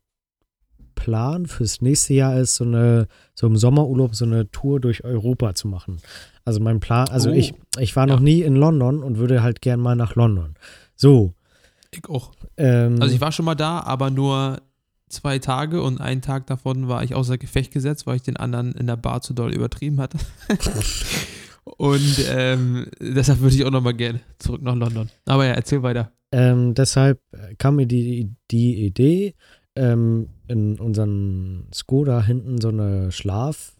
[0.94, 5.54] Plan fürs nächste Jahr ist, so eine, so im Sommerurlaub so eine Tour durch Europa
[5.54, 5.98] zu machen.
[6.44, 7.32] Also mein Plan, also Oh.
[7.34, 8.22] ich, ich war noch Ja.
[8.24, 10.54] nie in London und würde halt gern mal nach London.
[10.96, 11.32] So.
[11.90, 12.32] Ich auch.
[12.56, 14.58] Ähm, Also ich war schon mal da, aber nur
[15.08, 18.72] zwei Tage und einen Tag davon war ich außer Gefecht gesetzt, weil ich den anderen
[18.72, 20.18] in der Bar zu doll übertrieben hatte.
[21.80, 25.08] und ähm, deshalb würde ich auch noch mal gerne zurück nach London.
[25.24, 26.12] Aber ja, erzähl weiter.
[26.30, 27.22] Ähm, deshalb
[27.56, 29.34] kam mir die, die Idee,
[29.76, 33.72] ähm, in unseren Skoda hinten so eine Schlaf.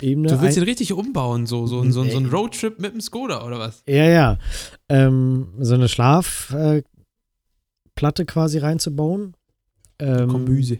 [0.00, 2.26] Ebene Du willst den richtig umbauen, so, so, so, so, ein.
[2.26, 3.82] Roadtrip mit dem Skoda oder was?
[3.88, 4.38] Ja, ja.
[4.88, 6.54] Ähm, so eine Schlaf.
[6.56, 6.84] Äh,
[8.26, 9.36] quasi reinzubauen.
[9.98, 10.78] Ähm, Kombüse.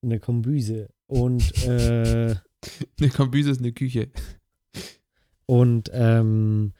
[0.00, 0.90] Eine Kombüse.
[1.08, 2.36] Und, äh,
[3.00, 4.10] Eine Kombüse ist eine Küche.
[5.46, 6.72] Und ähm,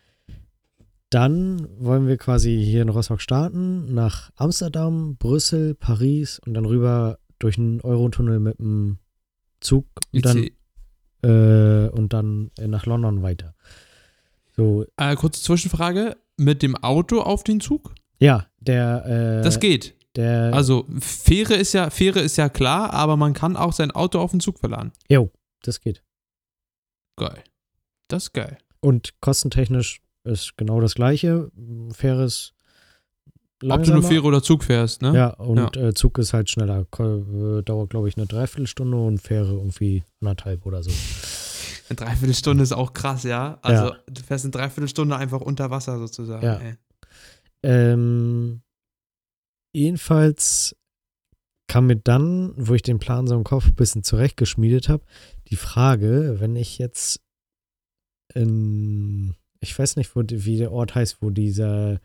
[1.11, 7.19] dann wollen wir quasi hier in Rostock starten, nach Amsterdam, Brüssel, Paris und dann rüber
[7.39, 8.99] durch einen Eurotunnel mit dem
[9.61, 10.49] Zug und dann,
[11.23, 13.55] äh, und dann äh, nach London weiter.
[14.57, 16.17] So, Äh, kurze Zwischenfrage.
[16.37, 17.95] Mit dem Auto auf den Zug?
[18.19, 19.95] ja, der, äh, Das geht.
[20.17, 24.19] der, Also Fähre ist ja, Fähre ist ja klar, aber man kann auch sein Auto
[24.19, 24.91] auf den Zug verladen.
[25.09, 25.31] jo,
[25.63, 26.03] das geht.
[27.17, 27.43] Geil.
[28.09, 28.59] Das ist geil.
[28.81, 31.51] Und kostentechnisch ist genau das gleiche.
[31.93, 32.53] Faires
[33.27, 34.01] Ob du langsamer.
[34.01, 35.15] nur Fähre oder Zug fährst, ne?
[35.15, 36.87] Ja, und Äh, Zug ist halt schneller.
[36.99, 40.91] Äh, dauert, glaube ich, eine Dreiviertelstunde und Fähre irgendwie anderthalb oder so.
[41.91, 43.59] Eine Dreiviertelstunde ist auch krass, ja.
[43.61, 43.97] Also Ja.
[44.07, 46.43] du fährst eine Dreiviertelstunde einfach unter Wasser sozusagen.
[46.47, 46.61] Ja.
[47.63, 48.63] Ähm,
[49.75, 50.77] jedenfalls
[51.69, 55.05] kam mir dann, wo ich den Plan so im Kopf ein bisschen zurechtgeschmiedet habe,
[55.49, 57.21] die Frage, wenn ich jetzt
[58.33, 62.01] in, ich weiß nicht, wo, wie der Ort heißt, wo dieser,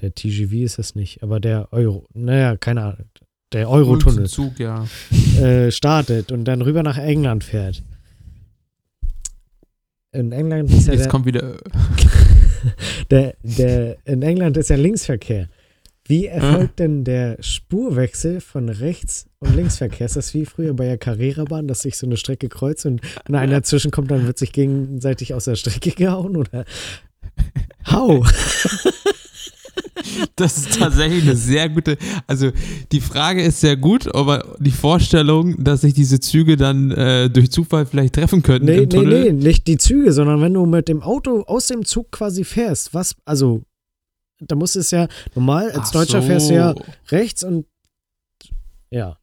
[0.00, 3.06] der TGV ist das nicht, aber der Euro, naja, keine Ahnung,
[3.52, 4.86] der Eurotunnel Zug, ja.
[5.40, 7.82] äh, startet und dann rüber nach England fährt.
[10.12, 11.56] In England ist ja Jetzt der, kommt wieder.
[13.10, 15.48] der, der, in England ist ja Linksverkehr.
[16.10, 20.06] Wie erfolgt denn der Spurwechsel von Rechts- und Linksverkehr?
[20.06, 23.36] Ist das wie früher bei der Carrera-Bahn, dass sich so eine Strecke kreuzt und wenn
[23.36, 26.36] einer dazwischen kommt, dann wird sich gegenseitig aus der Strecke gehauen?
[26.36, 26.64] Oder
[27.88, 28.28] how?
[30.34, 31.96] Das ist tatsächlich eine sehr gute.
[32.26, 32.50] Also
[32.90, 37.50] die Frage ist sehr gut, aber die Vorstellung, dass sich diese Züge dann äh, durch
[37.50, 39.24] Zufall vielleicht treffen könnten Nee, im nee, Tunnel.
[39.24, 42.94] nee, nicht die Züge, sondern wenn du mit dem Auto aus dem Zug quasi fährst,
[42.94, 43.62] was, also,
[44.40, 46.26] da muss es ja, normal, als Ach Deutscher so.
[46.26, 46.74] fährst du ja
[47.10, 47.66] rechts und,
[48.90, 49.16] ja.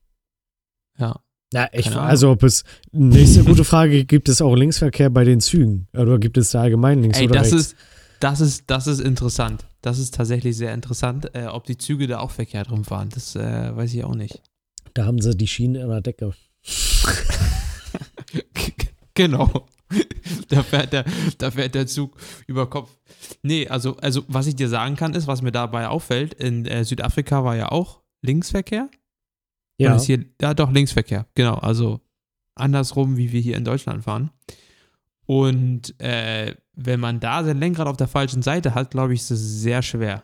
[0.97, 1.19] Ja.
[1.53, 5.87] Ja, ich, also ob es, nächste gute Frage, gibt es auch Linksverkehr bei den Zügen?
[5.93, 7.67] Oder gibt es da allgemein links Ey, oder das rechts?
[7.67, 7.75] ist,
[8.19, 9.65] das ist, das ist interessant.
[9.81, 13.09] Das ist tatsächlich sehr interessant, äh, ob die Züge da auch verkehrt rumfahren.
[13.09, 14.41] Das äh, weiß ich auch nicht.
[14.93, 16.33] da haben sie die Schienen in der Decke.
[19.13, 19.67] genau.
[20.49, 21.05] Da fährt, der,
[21.37, 22.17] da fährt der Zug
[22.47, 22.89] über Kopf.
[23.43, 26.83] Nee, also, also was ich dir sagen kann, ist, was mir dabei auffällt, in äh,
[26.83, 28.89] Südafrika war ja auch Linksverkehr.
[29.77, 31.27] Ja, Und ist hier, ja, doch, Linksverkehr.
[31.35, 32.01] Genau, also
[32.55, 34.31] andersrum, wie wir hier in Deutschland fahren.
[35.25, 39.31] Und äh, wenn man da sein Lenkrad auf der falschen Seite hat, glaube ich, ist
[39.31, 40.23] es sehr schwer.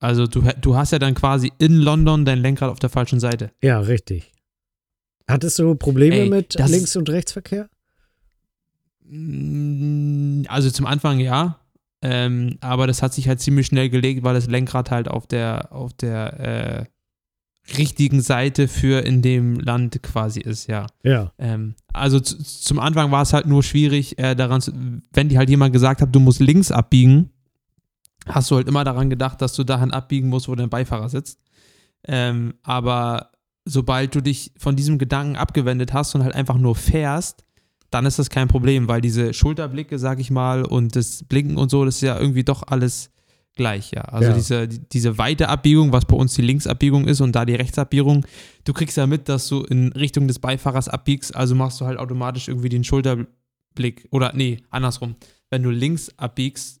[0.00, 3.52] Also du, du hast ja dann quasi in London dein Lenkrad auf der falschen Seite.
[3.62, 4.32] ja, richtig.
[5.28, 7.68] Hattest du Probleme Ey, mit Links- und Rechtsverkehr?
[9.10, 11.58] Mm, Also zum Anfang ja,
[12.02, 15.72] ähm, aber das hat sich halt ziemlich schnell gelegt, weil das Lenkrad halt auf der,
[15.72, 16.84] auf der äh,
[17.76, 20.86] richtigen Seite für in dem Land quasi ist, ja.
[21.02, 21.32] Ja.
[21.38, 24.72] Ähm, also zu, zum Anfang war es halt nur schwierig, äh, daran zu,
[25.12, 27.30] wenn dir halt jemand gesagt hat, du musst links abbiegen,
[28.26, 31.38] hast du halt immer daran gedacht, dass du dahin abbiegen musst, wo dein Beifahrer sitzt.
[32.06, 33.30] Ähm, aber
[33.66, 37.44] sobald du dich von diesem Gedanken abgewendet hast und halt einfach nur fährst,
[37.90, 41.70] dann ist das kein Problem, weil diese Schulterblicke, sag ich mal, und das Blinken und
[41.70, 43.10] so, das ist ja irgendwie doch alles
[43.56, 44.02] gleich, ja.
[44.02, 44.34] Also Ja.
[44.36, 48.24] diese, die- diese weite Abbiegung, was bei uns die Linksabbiegung ist und da die Rechtsabbiegung,
[48.64, 51.98] du kriegst ja mit, dass du in Richtung des Beifahrers abbiegst, also machst du halt
[51.98, 55.16] automatisch irgendwie den Schulterblick oder nee, andersrum.
[55.50, 56.79] Wenn du links abbiegst,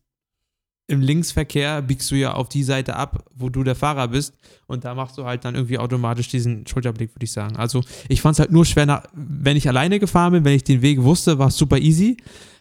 [0.90, 4.34] im Linksverkehr biegst du ja auf die Seite ab, wo du der Fahrer bist
[4.66, 7.56] und da machst du halt dann irgendwie automatisch diesen Schulterblick, würde ich sagen.
[7.56, 10.64] Also ich fand es halt nur schwer, nach, wenn ich alleine gefahren bin, wenn ich
[10.64, 12.16] den Weg wusste, war es super easy.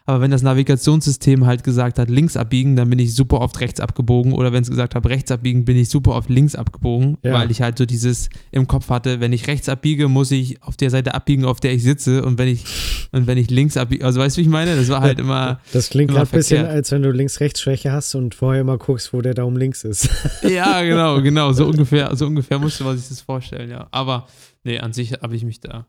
[0.10, 3.80] Aber wenn das Navigationssystem halt gesagt hat, links abbiegen, dann bin ich super oft rechts
[3.80, 4.34] abgebogen.
[4.34, 7.34] Oder wenn es gesagt hat, rechts abbiegen, bin ich super oft links abgebogen, Ja.
[7.34, 10.76] weil ich halt so dieses im Kopf hatte, wenn ich rechts abbiege, muss ich auf
[10.78, 12.26] der Seite abbiegen, auf der ich sitze.
[12.26, 12.64] Und wenn ich,
[13.12, 14.76] und wenn ich links abbiege, also weißt du, wie ich meine?
[14.76, 18.16] Das war halt immer, Das klingt immer gerade ein bisschen, als wenn du Links-Rechts-Schwäche hast
[18.16, 20.10] und vorher mal guckst, wo der Daumen links ist.
[20.42, 23.88] ja, genau, genau, so ungefähr, so ungefähr musste man sich das vorstellen, ja.
[23.92, 24.26] Aber
[24.64, 25.86] nee, an sich habe ich mich da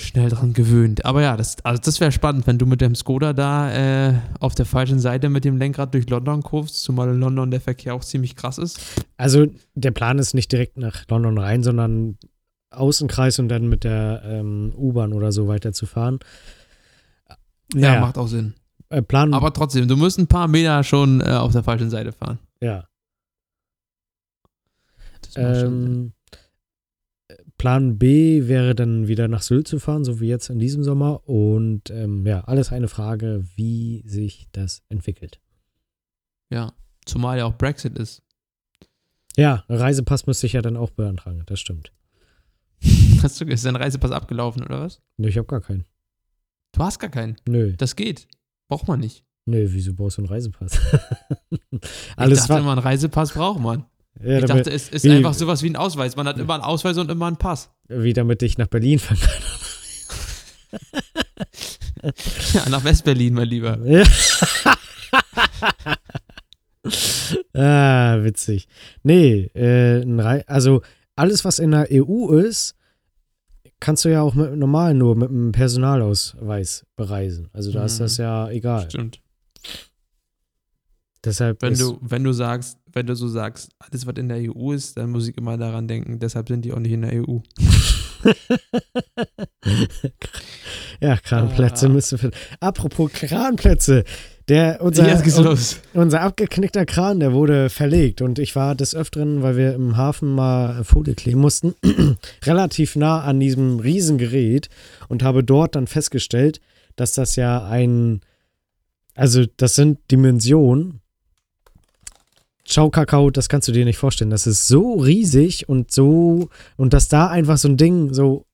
[0.00, 1.04] schnell dran gewöhnt.
[1.04, 3.72] Aber ja, das, also das wäre spannend, wenn du mit dem Skoda da
[4.10, 7.60] äh, auf der falschen Seite mit dem Lenkrad durch London kurvst, zumal in London der
[7.60, 8.80] Verkehr auch ziemlich krass ist.
[9.16, 12.16] Also der Plan ist nicht direkt nach London rein, sondern
[12.70, 16.20] Außenkreis und dann mit der ähm, U-Bahn oder so weiterzufahren.
[17.74, 18.54] Ja, Ja, macht auch Sinn.
[18.90, 22.12] äh, Plan, Aber trotzdem, du musst ein paar Meter schon äh, auf der falschen Seite
[22.12, 22.38] fahren.
[22.60, 22.84] ja.
[25.20, 26.12] Das macht schon Sinn.
[27.58, 31.28] Plan B wäre dann wieder nach Sylt zu fahren, so wie jetzt in diesem Sommer.
[31.28, 35.40] Und ähm, ja, alles eine Frage, wie sich das entwickelt.
[36.50, 36.72] Ja,
[37.04, 38.22] zumal ja auch Brexit ist.
[39.36, 41.92] Ja, Reisepass müsste ich ja dann auch beantragen, das stimmt.
[43.22, 45.00] Hast du, ist dein Reisepass abgelaufen oder was?
[45.16, 45.84] Nö, ich habe gar keinen.
[46.72, 47.36] Du hast gar keinen.
[47.48, 48.28] Nö, Das geht.
[48.68, 49.24] Braucht man nicht.
[49.46, 50.72] nö, wieso brauchst du einen Reisepass?
[51.50, 51.80] ich
[52.16, 53.84] Alles dachte war, immer, einen Reisepass braucht man.
[54.22, 56.16] Ja, ich damit, dachte, es ist wie- einfach sowas wie ein Ausweis.
[56.16, 57.70] Man hat immer einen Ausweis und immer einen Pass.
[57.88, 59.32] wie damit ich nach Berlin fahren kann.
[62.54, 63.76] Ja, nach Westberlin, mein Lieber.
[63.84, 64.04] Ja.
[67.54, 68.68] ah, witzig.
[69.02, 70.82] Nee, äh, also
[71.16, 72.76] alles, was in der EU ist,
[73.80, 77.48] kannst du ja auch mit, normal nur mit einem Personalausweis bereisen.
[77.52, 78.04] Also da ist Mhm.
[78.04, 78.88] das ja egal.
[78.90, 79.20] Stimmt.
[81.24, 84.38] Deshalb Wenn ist, du, wenn du sagst, wenn du so sagst, alles, was in der
[84.52, 86.18] EU ist, dann muss ich immer daran denken.
[86.18, 87.38] Deshalb sind die auch nicht in der EU.
[91.00, 91.88] ja, Kranplätze Ah.
[91.90, 92.30] müssen wir.
[92.60, 94.04] Apropos Kranplätze.
[94.48, 95.78] Der, unser, Jetzt geht's los.
[95.92, 100.34] unser abgeknickter Kran, der wurde verlegt und ich war des Öfteren, weil wir im Hafen
[100.34, 101.74] mal Folie kleben mussten,
[102.46, 104.70] relativ nah an diesem Riesengerät
[105.08, 106.60] und habe dort dann festgestellt,
[106.96, 108.22] dass das ja ein,
[109.14, 111.00] also das sind Dimensionen.
[112.70, 114.30] Schau Kakao, das kannst du dir nicht vorstellen.
[114.30, 118.44] Das ist so riesig und so, und dass da einfach so ein Ding so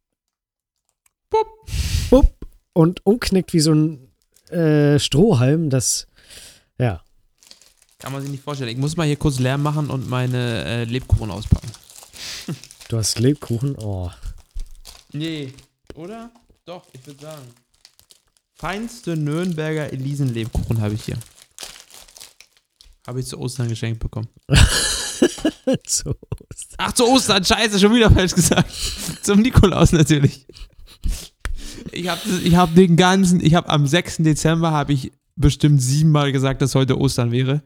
[1.30, 1.48] Bupp.
[2.10, 2.32] bupp
[2.72, 4.08] und umknickt wie so ein
[4.50, 6.06] äh, Strohhalm, das,
[6.78, 7.02] ja.
[7.98, 8.70] Kann man sich nicht vorstellen.
[8.70, 11.70] Ich muss mal hier kurz Lärm machen und meine äh, Lebkuchen auspacken.
[12.88, 14.10] Du hast Lebkuchen, oh.
[15.12, 15.54] Nee,
[15.94, 16.30] oder?
[16.66, 17.42] Doch, ich würde sagen.
[18.54, 21.16] Feinste Nürnberger Elisenlebkuchen habe ich hier.
[23.06, 24.28] Habe ich zu Ostern geschenkt bekommen.
[25.86, 26.14] so.
[26.78, 28.70] Ach, zu Ostern, scheiße, schon wieder falsch gesagt.
[29.22, 30.46] Zum Nikolaus natürlich.
[31.92, 34.18] Ich habe ich hab den ganzen, ich habe am 6.
[34.18, 37.62] Dezember habe ich bestimmt siebenmal gesagt, dass heute Ostern wäre.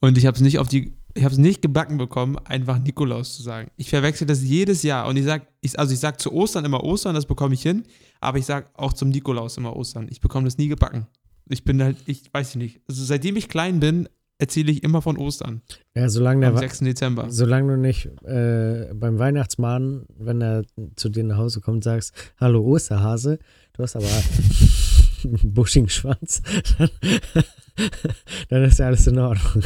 [0.00, 3.36] Und ich habe es nicht auf die, ich habe es nicht gebacken bekommen, einfach Nikolaus
[3.36, 3.70] zu sagen.
[3.76, 6.82] Ich verwechsel das jedes Jahr und ich sag, ich, also ich sag zu Ostern immer
[6.82, 7.84] Ostern, das bekomme ich hin,
[8.20, 10.08] aber ich sag auch zum Nikolaus immer Ostern.
[10.10, 11.06] Ich bekomme das nie gebacken.
[11.48, 12.80] Ich bin halt, ich weiß nicht.
[12.88, 15.62] Also seitdem ich klein bin, erzähle ich immer von Ostern.
[15.94, 16.80] Ja, solange, der, Am Wa- 6.
[16.80, 17.30] Dezember.
[17.30, 20.64] solange du nicht äh, beim Weihnachtsmann, wenn er
[20.96, 23.38] zu dir nach Hause kommt, sagst, hallo Osterhase,
[23.74, 26.42] du hast aber einen buschigen Schwanz,
[26.78, 26.90] dann,
[28.50, 29.64] dann ist ja alles in Ordnung.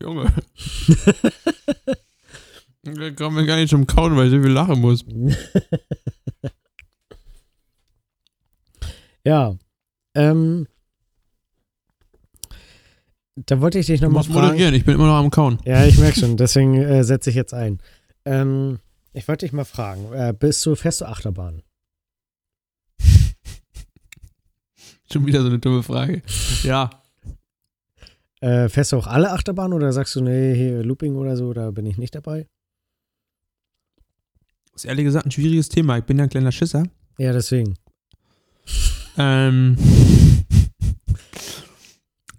[0.00, 0.32] Junge.
[2.86, 5.04] Ich komme mir gar nicht zum Kauen, weil ich so viel lachen muss.
[9.26, 9.56] Ja,
[10.14, 10.66] ähm,
[13.36, 14.46] da wollte ich dich nochmal fragen.
[14.46, 15.58] moderieren, ich bin immer noch am Kauen.
[15.64, 17.80] Ja, ich merke schon, deswegen äh, setze ich jetzt ein.
[18.24, 18.78] Ähm,
[19.12, 21.62] ich wollte dich mal fragen, äh, bist du, fährst du Achterbahn?
[25.12, 26.22] Schon wieder so eine dumme Frage.
[26.62, 26.90] Ja.
[28.40, 31.70] Äh, fährst du auch alle Achterbahnen oder sagst du, nee, hier Looping oder so, da
[31.70, 32.46] bin ich nicht dabei?
[34.74, 35.98] Ist ehrlich gesagt ein schwieriges Thema.
[35.98, 36.84] Ich bin ja ein kleiner Schisser.
[37.18, 37.76] Ja, deswegen.
[39.16, 39.76] Ähm.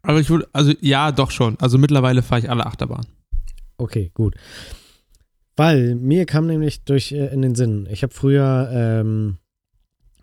[0.07, 1.57] Aber ich würde, also ja, doch schon.
[1.59, 3.05] Also mittlerweile fahre ich alle Achterbahn.
[3.77, 4.35] Okay, gut.
[5.55, 9.37] Weil mir kam nämlich durch äh, in den Sinn, ich habe früher ähm,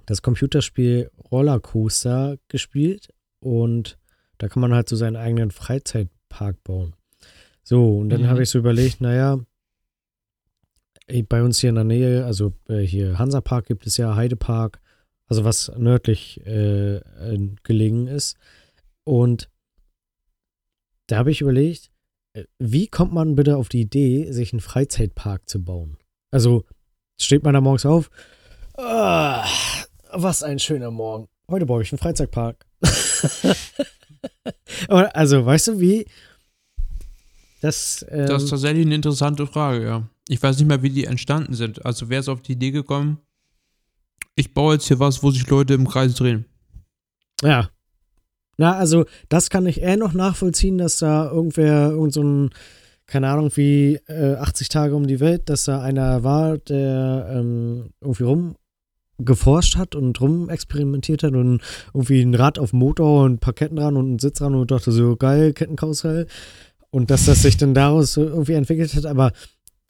[0.07, 3.09] das Computerspiel Rollercoaster gespielt
[3.41, 3.99] und
[4.39, 6.95] da kann man halt so seinen eigenen Freizeitpark bauen.
[7.63, 8.27] So, und dann Mhm.
[8.27, 9.39] habe ich so überlegt, naja,
[11.29, 14.81] bei uns hier in der Nähe, also äh, hier Hansapark gibt es ja, Heidepark,
[15.29, 18.37] also was nördlich äh, äh, gelegen ist.
[19.05, 19.49] Und
[21.07, 21.91] da habe ich überlegt,
[22.35, 25.99] äh, wie kommt man bitte auf die Idee, sich einen Freizeitpark zu bauen?
[26.31, 26.65] Also
[27.21, 28.11] steht man da morgens auf,
[28.77, 29.47] ah,
[30.13, 31.29] was ein schöner Morgen.
[31.51, 32.67] Heute baue ich einen Freizeitpark.
[34.89, 36.07] Also, weißt du, wie
[37.61, 40.09] das, ähm, Das ist tatsächlich eine interessante Frage, ja.
[40.29, 41.85] Ich weiß nicht mehr, wie die entstanden sind.
[41.87, 43.19] Also wer ist auf die Idee gekommen?
[44.35, 46.45] Ich baue jetzt hier was, wo sich Leute im Kreis drehen.
[47.43, 47.71] Ja.
[48.63, 52.51] Na, also, das kann ich eher noch nachvollziehen, dass da irgendwer, irgend so ein,
[53.07, 57.91] keine Ahnung, wie äh, 80 Tage um die Welt, dass da einer war, der ähm,
[58.01, 58.53] irgendwie
[59.19, 61.61] rumgeforscht hat und rumexperimentiert hat und
[61.93, 64.71] irgendwie ein Rad auf Motor und ein paar Ketten dran und einen Sitz dran und
[64.71, 66.29] dachte so, geil, Kettenkarussell.
[66.91, 69.33] Und dass das sich dann daraus irgendwie entwickelt hat, aber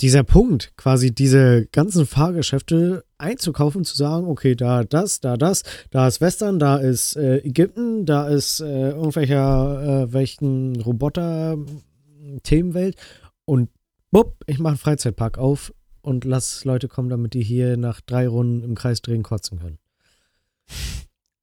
[0.00, 6.06] dieser Punkt, quasi diese ganzen Fahrgeschäfte einzukaufen, zu sagen, okay, da das, da das, da
[6.06, 12.96] ist Western, da ist äh, Ägypten, da ist äh, irgendwelcher, äh, welchen Roboter-Themenwelt
[13.44, 13.70] und
[14.10, 18.28] bupp, ich mache einen Freizeitpark auf und lass Leute kommen, damit die hier nach drei
[18.28, 19.78] Runden im Kreis drehen kotzen können.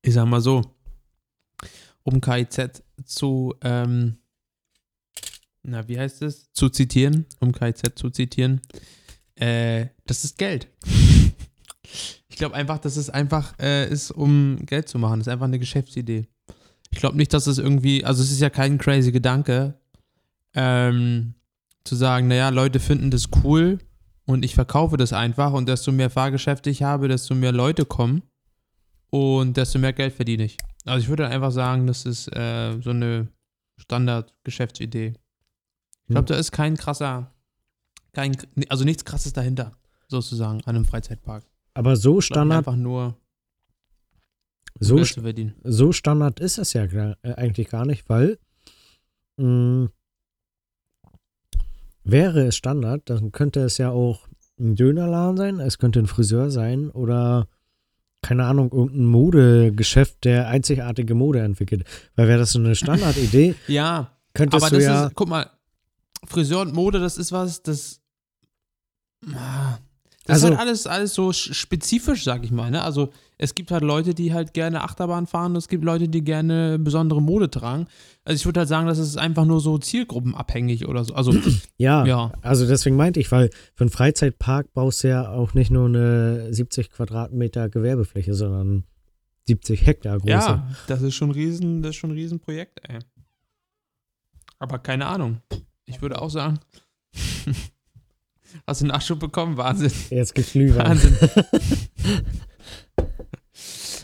[0.01, 0.61] Ich sag mal so,
[2.03, 4.17] um KIZ zu, ähm,
[5.63, 6.51] na, wie heißt es?
[6.53, 8.61] Zu zitieren, um KZ zu zitieren.
[9.35, 10.67] Äh, das ist Geld.
[12.27, 15.19] Ich glaube einfach, dass es einfach äh, ist, um Geld zu machen.
[15.19, 16.27] Das ist einfach eine Geschäftsidee.
[16.91, 19.79] Ich glaube nicht, dass es irgendwie, also es ist ja kein crazy Gedanke,
[20.53, 21.35] ähm,
[21.83, 23.79] zu sagen, naja, Leute finden das cool
[24.25, 28.23] und ich verkaufe das einfach und desto mehr Fahrgeschäfte ich habe, desto mehr Leute kommen
[29.09, 30.57] und desto mehr Geld verdiene ich.
[30.85, 33.27] Also ich würde einfach sagen, das ist äh, so eine
[33.77, 35.13] Standard-Geschäftsidee.
[36.03, 36.25] Ich glaube, Hm.
[36.25, 37.33] da ist kein krasser,
[38.13, 38.35] kein,
[38.69, 39.77] also nichts krasses dahinter,
[40.07, 41.43] sozusagen, an einem Freizeitpark.
[41.73, 43.15] Aber so Standard, Einfach nur
[44.79, 45.01] so,
[45.63, 48.39] so Standard ist es ja äh, eigentlich gar nicht, weil
[49.37, 49.89] mh,
[52.03, 54.27] wäre es Standard, dann könnte es ja auch
[54.59, 57.47] ein Dönerladen sein, es könnte ein Friseur sein oder
[58.21, 61.85] keine Ahnung, irgendein Modegeschäft, der einzigartige Mode entwickelt.
[62.15, 65.05] Weil wäre das so eine Standardidee, Ja, könntest aber du das ja.
[65.07, 65.49] ist, guck mal,
[66.25, 68.01] Friseur und Mode, das ist was, das.
[69.33, 69.77] Ah,
[70.29, 72.71] Das Also- ist halt alles, alles so sch- spezifisch, sag ich mal.
[72.71, 72.81] Ne?
[72.83, 76.23] Also es gibt halt Leute, die halt gerne Achterbahn fahren, und es gibt Leute, die
[76.23, 77.87] gerne besondere Mode tragen.
[78.25, 81.13] Also ich würde halt sagen, das ist einfach nur so zielgruppenabhängig oder so.
[81.13, 81.33] Also
[81.77, 85.71] ja, ja, also deswegen meinte ich, weil für einen Freizeitpark brauchst du ja auch nicht
[85.71, 88.83] nur eine 70 Quadratmeter Gewerbefläche, sondern
[89.47, 90.29] 70 Hektar große.
[90.31, 92.99] ja, das ist schon ein riesen, das ist schon ein Riesenprojekt, ey.
[94.59, 95.41] Aber keine Ahnung.
[95.85, 96.59] Ich würde auch sagen,
[98.67, 99.57] hast du Nachschub bekommen?
[99.57, 99.91] Wahnsinn.
[100.09, 100.87] Jetzt Glühwein.
[100.87, 101.17] Wahnsinn.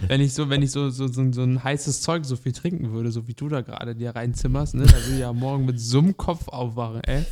[0.07, 2.91] wenn ich so, wenn ich so, so, so, so ein heißes Zeug so viel trinken
[2.91, 5.79] würde, so wie du da gerade dir reinzimmerst, ne, da würde ich ja morgen mit
[5.79, 7.23] so einem Kopf aufwachen, ey.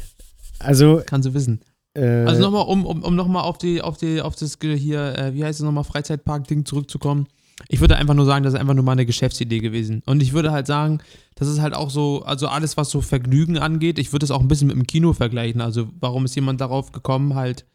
[0.60, 1.62] Also, Kannst du wissen.
[1.94, 5.34] äh, Also nochmal, um, um, um nochmal auf die, auf die, auf das hier, äh,
[5.34, 7.28] wie heißt es nochmal, Freizeitpark-Ding zurückzukommen.
[7.70, 10.04] Ich würde einfach nur sagen, das ist einfach nur mal eine Geschäftsidee gewesen.
[10.06, 11.00] Und ich würde halt sagen,
[11.36, 14.42] das ist halt auch so, also alles, was so Vergnügen angeht, ich würde es auch
[14.42, 15.62] ein bisschen mit dem Kino vergleichen.
[15.62, 17.66] Also, warum ist jemand darauf gekommen, halt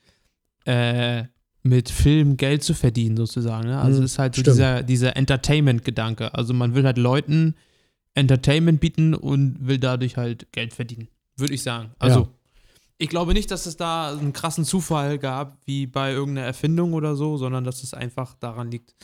[0.65, 1.25] äh,
[1.63, 3.69] mit Film Geld zu verdienen, sozusagen.
[3.69, 3.79] Ne?
[3.79, 6.35] Also, Hm, es ist halt so dieser, dieser Entertainment-Gedanke.
[6.35, 7.55] Also, man will halt Leuten
[8.15, 11.09] Entertainment bieten und will dadurch halt Geld verdienen.
[11.37, 11.91] Würde ich sagen.
[11.99, 12.29] Also, Ja.
[12.99, 17.15] ich glaube nicht, dass es da einen krassen Zufall gab, wie bei irgendeiner Erfindung oder
[17.17, 18.95] so, sondern dass es einfach daran liegt,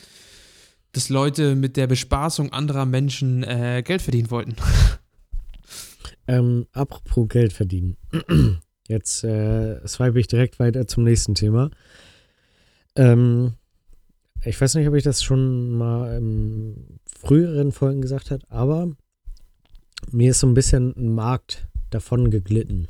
[0.95, 4.55] dass Leute mit der Bespaßung anderer Menschen äh, Geld verdienen wollten.
[6.27, 7.97] ähm, apropos Geld verdienen.
[8.87, 11.69] Jetzt äh, swipe ich direkt weiter zum nächsten Thema.
[12.95, 13.55] Ähm,
[14.45, 18.95] ich weiß nicht, ob ich das schon mal in früheren Folgen gesagt habe, aber
[20.11, 22.87] mir ist so ein bisschen ein Markt davon geglitten.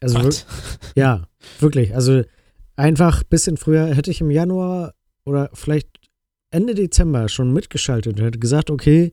[0.00, 0.30] Also wir-?
[0.96, 1.28] Ja,
[1.60, 1.94] wirklich.
[1.94, 2.24] Also
[2.74, 4.94] einfach ein bisschen früher hätte ich im Januar
[5.24, 5.99] oder vielleicht
[6.50, 9.12] Ende Dezember schon mitgeschaltet und hätte gesagt, okay,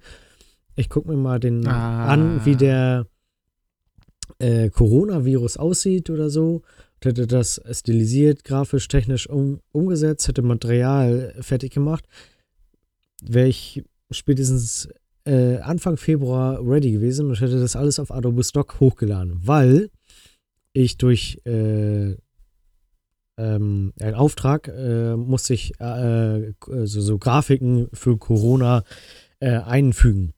[0.75, 2.07] ich gucke mir mal den Ah.
[2.07, 3.07] an, wie der
[4.39, 6.63] äh, Coronavirus aussieht oder so.
[6.95, 12.05] Und hätte das stilisiert, grafisch, technisch um, umgesetzt, hätte Material fertig gemacht,
[13.21, 14.89] wäre ich spätestens
[15.25, 19.89] äh, Anfang Februar ready gewesen und hätte das alles auf Adobe Stock hochgeladen, weil
[20.73, 22.15] ich durch äh,
[23.37, 28.83] ähm, einen Auftrag äh, musste ich äh, so, so Grafiken für Corona
[29.39, 30.33] äh, einfügen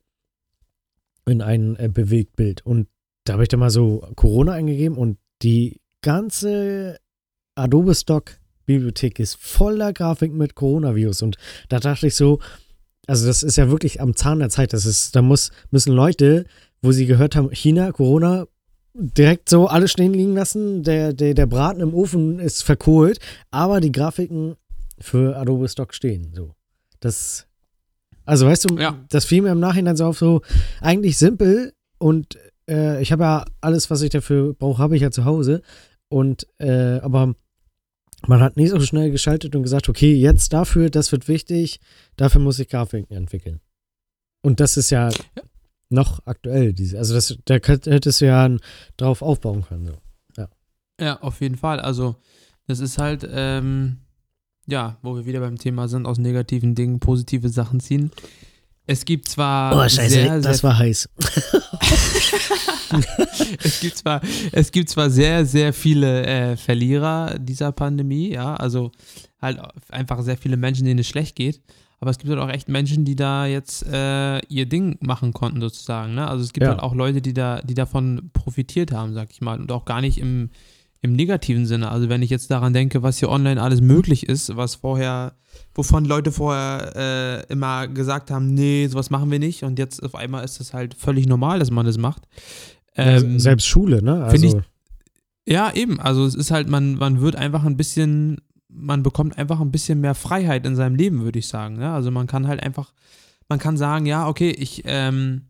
[1.25, 2.65] in ein äh, Bewegtbild.
[2.65, 2.87] Und
[3.23, 6.97] da habe ich dann mal so Corona eingegeben und die ganze
[7.55, 11.23] Adobe Stock Bibliothek ist voller Grafiken mit Coronavirus.
[11.23, 11.37] Und
[11.69, 12.39] da dachte ich so,
[13.07, 14.73] also das ist ja wirklich am Zahn der Zeit.
[14.73, 16.45] Das ist, da muss, müssen Leute,
[16.81, 18.45] wo sie gehört haben, China, Corona,
[18.99, 20.83] direkt so alles stehen liegen lassen.
[20.83, 23.19] Der, der, der Braten im Ofen ist verkohlt,
[23.51, 24.55] aber die Grafiken
[24.99, 26.31] für Adobe Stock stehen.
[26.35, 26.53] So.
[26.99, 27.47] Das,
[28.25, 28.97] also weißt du, Ja.
[29.09, 30.41] das fiel mir im Nachhinein so auf so
[30.81, 32.37] eigentlich simpel und
[32.69, 35.61] äh, ich habe ja alles, was ich dafür brauche, habe ich ja zu Hause.
[36.09, 37.33] Und äh, aber
[38.27, 41.79] man hat nicht so schnell geschaltet und gesagt, okay, jetzt dafür, das wird wichtig,
[42.17, 43.61] dafür muss ich Grafiken entwickeln.
[44.41, 45.09] Und das ist ja,
[45.89, 46.73] noch aktuell.
[46.73, 48.49] Diese, also das, da könnt- hättest du ja
[48.97, 49.87] drauf aufbauen können.
[49.87, 49.93] So.
[51.01, 51.79] Ja, auf jeden Fall.
[51.79, 52.17] Also,
[52.67, 53.99] das ist halt, ähm,
[54.67, 58.11] ja, wo wir wieder beim Thema sind, aus negativen Dingen positive Sachen ziehen.
[58.85, 61.07] Es gibt zwar Oh, scheiße, sehr, das sehr war heiß.
[63.63, 64.21] es gibt zwar,
[64.51, 68.91] es gibt zwar sehr, sehr viele äh, Verlierer dieser Pandemie, ja, also
[69.41, 69.59] halt
[69.89, 71.61] einfach sehr viele Menschen, denen es schlecht geht.
[72.01, 75.59] Aber es gibt halt auch echt Menschen, die da jetzt äh, ihr Ding machen konnten,
[75.59, 76.15] sozusagen.
[76.15, 76.25] Ne?
[76.27, 76.69] Also es gibt Ja.
[76.71, 79.59] halt auch Leute, die da, die davon profitiert haben, sag ich mal.
[79.59, 80.49] Und auch gar nicht im,
[81.01, 81.91] im negativen Sinne.
[81.91, 85.33] Also wenn ich jetzt daran denke, was hier online alles möglich ist, was vorher,
[85.75, 86.93] wovon Leute vorher
[87.47, 89.63] äh, immer gesagt haben, nee, sowas machen wir nicht.
[89.63, 92.23] Und jetzt auf einmal ist es halt völlig normal, dass man das macht.
[92.95, 94.23] Ähm, Selbst Schule, ne?
[94.23, 94.61] Also,
[95.45, 95.99] Ja, eben.
[95.99, 98.37] Also es ist halt, man, man wird einfach ein bisschen,
[98.69, 101.81] man bekommt einfach ein bisschen mehr Freiheit in seinem Leben, würde ich sagen.
[101.81, 101.95] Ja?
[101.95, 102.93] Also man kann halt einfach,
[103.47, 105.49] man kann sagen, ja, okay, ich ähm,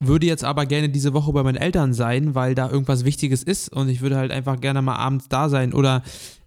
[0.00, 3.68] würde jetzt aber gerne diese Woche bei meinen Eltern sein, weil da irgendwas Wichtiges ist
[3.68, 5.72] und ich würde halt einfach gerne mal abends da sein.
[5.72, 6.02] Oder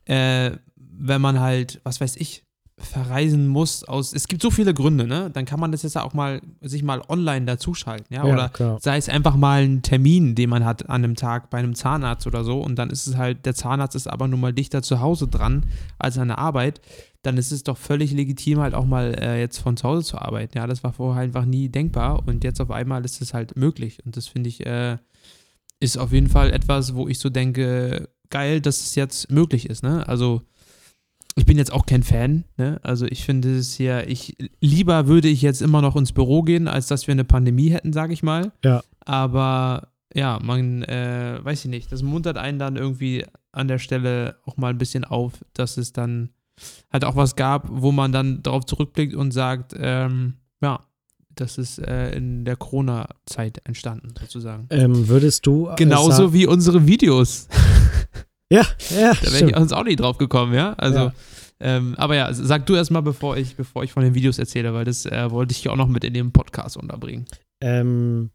[0.06, 2.44] äh, wenn man halt, was weiß ich,
[2.80, 5.32] verreisen muss aus, es gibt so viele Gründe, ne?
[5.34, 8.26] Dann kann man das jetzt auch mal, sich mal online dazuschalten, ja?
[8.26, 8.78] ja, Oder klar.
[8.80, 12.28] sei es einfach mal ein Termin, den man hat an einem Tag bei einem Zahnarzt
[12.28, 15.02] oder so und dann ist es halt, der Zahnarzt ist aber nun mal dichter zu
[15.02, 15.66] Hause dran
[15.98, 16.80] als an der Arbeit,
[17.24, 20.20] dann ist es doch völlig legitim halt auch mal äh, jetzt von zu Hause zu
[20.20, 20.58] arbeiten.
[20.58, 23.98] Ja, das war vorher einfach nie denkbar und jetzt auf einmal ist es halt möglich
[24.06, 24.98] und das finde ich äh,
[25.80, 29.84] ist auf jeden Fall etwas, wo ich so denke, geil, dass es jetzt möglich ist,
[29.84, 30.08] ne?
[30.08, 30.42] Also
[31.38, 32.80] ich bin jetzt auch kein Fan, ne?
[32.84, 36.68] Also ich finde es ja, ich lieber würde ich jetzt immer noch ins Büro gehen,
[36.68, 38.52] als dass wir eine Pandemie hätten, sage ich mal.
[38.66, 38.84] Ja.
[39.02, 44.38] Aber ja, man, äh, weiß ich nicht, das muntert einen dann irgendwie an der Stelle
[44.46, 46.30] auch mal ein bisschen auf, dass es dann
[46.92, 50.80] halt auch was gab, wo man dann darauf zurückblickt und sagt, ähm, ja,
[51.36, 54.66] das ist äh, in der Corona-Zeit entstanden, sozusagen.
[54.72, 55.68] Ähm, würdest du.
[55.70, 57.48] äh, Genauso wie unsere Videos.
[58.50, 60.74] Ja, ja, Da wäre ich uns auch nicht drauf gekommen, ja.
[60.74, 61.14] Also, Ja.
[61.60, 64.74] Ähm, aber ja, sag du erst mal, bevor ich, bevor ich von den Videos erzähle,
[64.76, 67.26] weil das äh, wollte ich ja auch noch mit in dem Podcast unterbringen.
[67.62, 68.30] Ähm,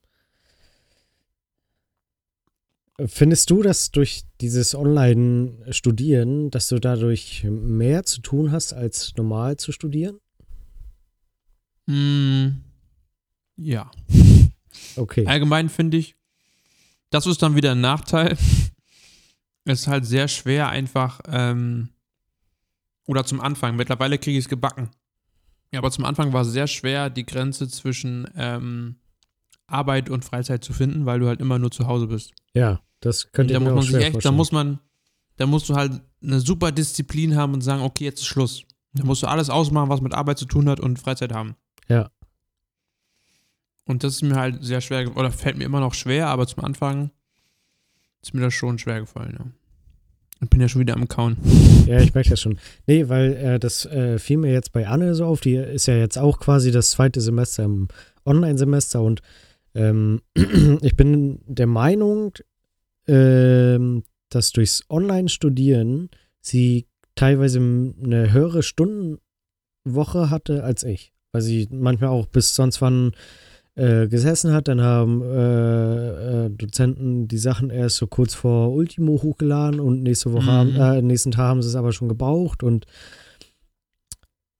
[3.07, 9.57] findest du, dass durch dieses Online-Studieren, dass du dadurch mehr zu tun hast, als normal
[9.57, 10.19] zu studieren?
[11.87, 12.63] Mm,
[13.57, 13.91] ja.
[14.97, 15.27] Okay.
[15.27, 16.17] Allgemein finde ich,
[17.11, 18.37] das ist dann wieder ein Nachteil.
[19.65, 21.91] Es ist halt sehr schwer einfach, ähm,
[23.07, 24.91] oder zum Anfang, mittlerweile kriege ich es gebacken.
[25.71, 28.97] Ja, aber zum Anfang war es sehr schwer, die Grenze zwischen ähm,
[29.67, 32.33] Arbeit und Freizeit zu finden, weil du halt immer nur zu Hause bist.
[32.55, 34.79] Ja, das könnte da ich mir muss man sich echt, da muss man,
[35.37, 38.65] da musst du halt eine super Disziplin haben und sagen, okay, jetzt ist Schluss.
[38.93, 41.57] Da musst du alles ausmachen, was mit Arbeit zu tun hat und Freizeit haben.
[41.89, 42.11] Ja.
[43.87, 46.65] Und das ist mir halt sehr schwer, oder fällt mir immer noch schwer, aber zum
[46.65, 47.11] Anfang
[48.23, 49.47] ist mir das schon schwer gefallen, ja.
[50.41, 51.37] Und bin ja schon wieder am Kauen.
[51.87, 52.59] Ja, ich merke das schon.
[52.87, 55.41] Nee, weil äh, das äh, fiel mir jetzt bei Anne so auf.
[55.41, 57.87] Die ist ja jetzt auch quasi das zweite Semester im
[58.25, 59.23] Online-Semester und
[59.75, 60.21] ähm,
[60.83, 62.33] ich bin der Meinung,
[63.07, 66.11] ähm, dass durchs Online-Studieren
[66.41, 71.13] sie teilweise eine höhere Stundenwoche hatte als ich.
[71.33, 73.13] Weil sie manchmal auch bis sonst wann
[73.75, 74.69] äh, gesessen hat.
[74.69, 80.33] Dann haben äh, äh, Dozenten die Sachen erst so kurz vor Ultimo hochgeladen und nächste
[80.33, 80.51] Woche, Mhm.
[80.51, 82.87] haben, äh, nächsten Tag haben sie es aber schon gebraucht und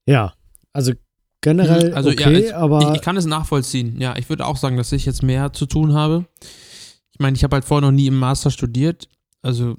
[0.09, 0.33] ja,
[0.73, 0.93] also
[1.41, 4.01] generell Mhm, also, ja, okay, ich- aber Ich, ich kann es nachvollziehen.
[4.01, 6.27] Ja, ich würde auch sagen, dass ich jetzt mehr zu tun habe.
[7.13, 9.09] Ich meine, ich habe halt vorher noch nie im Master studiert.
[9.43, 9.77] Also,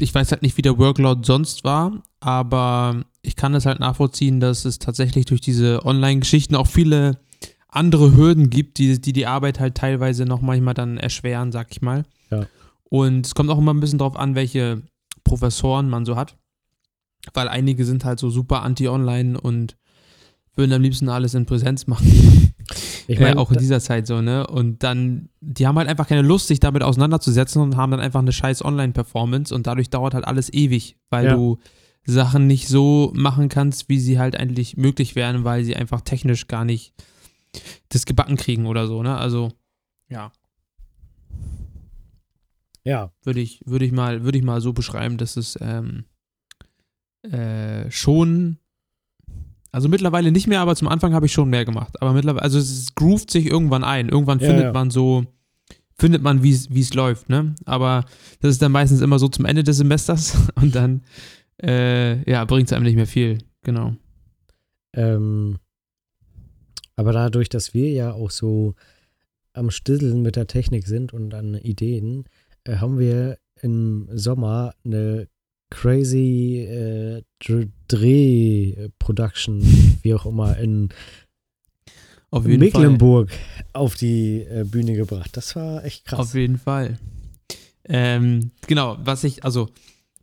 [0.00, 4.40] ich weiß halt nicht, wie der Workload sonst war, aber ich kann es halt nachvollziehen,
[4.40, 7.18] dass es tatsächlich durch diese Online-Geschichten auch viele
[7.76, 11.82] andere Hürden gibt, die, die die Arbeit halt teilweise noch manchmal dann erschweren, sag ich
[11.82, 12.04] mal.
[12.30, 12.46] Ja.
[12.84, 14.82] Und es kommt auch immer ein bisschen drauf an, welche
[15.24, 16.36] Professoren man so hat.
[17.34, 19.76] Weil einige sind halt so super anti-online und
[20.54, 22.06] würden am liebsten alles in Präsenz machen.
[23.08, 24.46] ich äh, meine, auch in dieser Zeit so, ne?
[24.46, 28.20] Und dann, die haben halt einfach keine Lust, sich damit auseinanderzusetzen und haben dann einfach
[28.20, 31.34] eine scheiß Online-Performance und dadurch dauert halt alles ewig, weil Ja.
[31.34, 31.58] du
[32.06, 36.46] Sachen nicht so machen kannst, wie sie halt eigentlich möglich wären, weil sie einfach technisch
[36.46, 36.94] gar nicht
[37.88, 39.16] das gebacken kriegen oder so, ne?
[39.16, 39.52] Also,
[40.08, 40.30] ja,
[42.86, 46.04] ja, würde ich, würde ich mal, würde ich mal so beschreiben, dass es ähm,
[47.22, 48.58] äh, schon,
[49.72, 52.00] also mittlerweile nicht mehr, aber zum Anfang habe ich schon mehr gemacht.
[52.00, 54.08] Aber mittlerweile, also es groovt sich irgendwann ein.
[54.08, 54.72] Irgendwann Ja, findet ja.
[54.72, 55.24] man so,
[55.98, 57.56] findet man, wie es wie es läuft, ne?
[57.64, 58.04] Aber
[58.40, 61.02] das ist dann meistens immer so zum Ende des Semesters und dann,
[61.60, 63.38] äh, ja, bringt es einem nicht mehr viel.
[63.64, 63.96] Genau.
[64.94, 65.58] Ähm,
[66.96, 68.74] aber dadurch, dass wir ja auch so
[69.52, 72.24] am Stisseln mit der Technik sind und an Ideen,
[72.64, 75.28] äh, haben wir im Sommer eine
[75.70, 79.62] crazy äh, Dr- Dreh-Production,
[80.02, 80.90] wie auch immer, in
[82.30, 82.82] Auf jeden Fall.
[82.82, 83.30] Mecklenburg
[83.72, 85.36] auf die äh, Bühne gebracht.
[85.36, 86.18] Das war echt krass.
[86.20, 86.98] Auf jeden Fall.
[87.84, 89.68] Ähm, genau, was ich, also,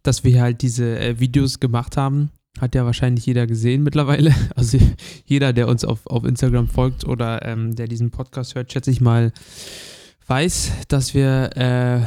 [0.04, 4.34] dass wir halt diese äh, Videos gemacht haben, hat ja wahrscheinlich jeder gesehen mittlerweile.
[4.56, 4.78] Also
[5.26, 9.02] jeder, der uns auf, auf Instagram folgt oder ähm, der diesen Podcast hört, schätze ich
[9.02, 9.32] mal,
[10.28, 12.02] weiß, dass wir äh,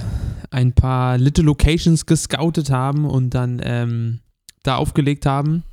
[0.51, 4.21] ein paar Little Locations gescoutet haben und dann ähm,
[4.63, 5.65] da aufgelegt haben.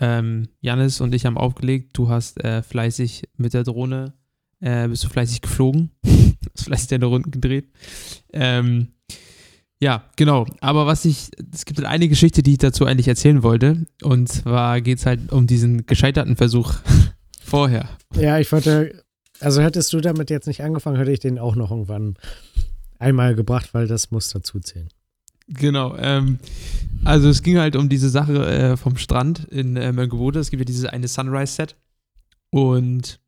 [0.00, 1.90] Ähm, Janis und ich haben aufgelegt.
[1.92, 4.14] Du hast äh, fleißig mit der Drohne,
[4.60, 5.90] äh, bist du fleißig geflogen.
[6.54, 7.70] Hast vielleicht deine Runden gedreht.
[8.32, 8.88] Ähm,
[9.82, 10.46] ja, genau.
[10.60, 13.84] Aber was ich, es gibt halt eine Geschichte, die ich dazu eigentlich erzählen wollte.
[14.00, 16.74] Und zwar geht es halt um diesen gescheiterten Versuch
[17.44, 17.88] vorher.
[18.14, 19.02] Ja, ich wollte,
[19.40, 22.14] also hättest du damit jetzt nicht angefangen, hätte ich den auch noch irgendwann
[23.00, 24.88] einmal gebracht, weil das muss dazu zählen.
[25.48, 25.96] Genau.
[25.96, 26.38] Ähm,
[27.04, 30.38] also es ging halt um diese Sache äh, vom Strand in äh, Mönckeberge.
[30.38, 31.74] Es gibt ja dieses eine Sunrise-Set.
[32.50, 33.18] Und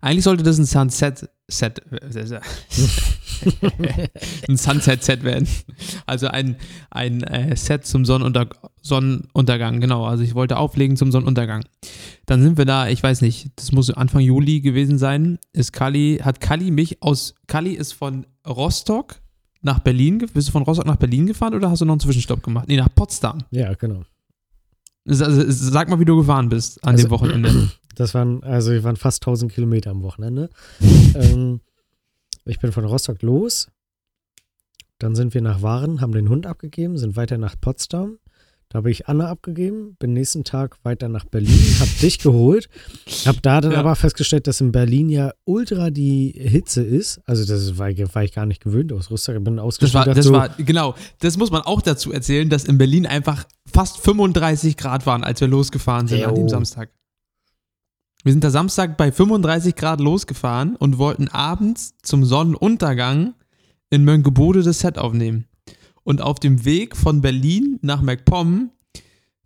[0.00, 2.40] eigentlich sollte das ein Sunset-Set äh,
[4.48, 5.48] ein Sunset-Set werden.
[6.06, 6.56] Also ein,
[6.90, 8.48] ein äh, Set zum Sonnenunter
[8.82, 10.04] Sonnenuntergang, genau.
[10.04, 11.64] Also ich wollte auflegen zum Sonnenuntergang.
[12.26, 15.38] Dann sind wir da, ich weiß nicht, das muss Anfang Juli gewesen sein.
[15.52, 19.16] Ist Kali, hat Kali mich aus, Kali ist von Rostock
[19.62, 22.42] nach Berlin, bist du von Rostock nach Berlin gefahren oder hast du noch einen Zwischenstopp
[22.42, 22.68] gemacht?
[22.68, 23.38] Nee, nach Potsdam.
[23.50, 24.02] Ja, genau.
[25.08, 27.70] Also, sag mal, wie du gefahren bist an Also- dem Wochenende.
[27.98, 30.50] Das waren, also wir waren fast 1000 Kilometer am Wochenende.
[31.14, 31.60] ähm,
[32.46, 33.68] ich bin von Rostock los.
[34.98, 38.18] Dann sind wir nach Waren, haben den Hund abgegeben, sind weiter nach Potsdam.
[38.68, 42.68] Da habe ich Anne abgegeben, bin nächsten Tag weiter nach Berlin, habe dich geholt,
[43.24, 43.78] habe da dann Ja.
[43.78, 47.20] aber festgestellt, dass in Berlin ja ultra die Hitze ist.
[47.26, 49.36] Also das war, war ich gar nicht gewöhnt aus Rostock.
[49.44, 50.06] Bin Das ausgestiegen.
[50.06, 53.44] war, das so, war, genau, das muss man auch dazu erzählen, dass in Berlin einfach
[53.72, 56.48] fast 35 Grad waren, als wir losgefahren sind an dem Jo.
[56.48, 56.90] Samstag.
[58.26, 63.34] Wir sind da Samstag bei 35 Grad losgefahren und wollten abends zum Sonnenuntergang
[63.88, 65.46] in Mönckeberge das Set aufnehmen.
[66.02, 68.72] Und auf dem Weg von Berlin nach MacPom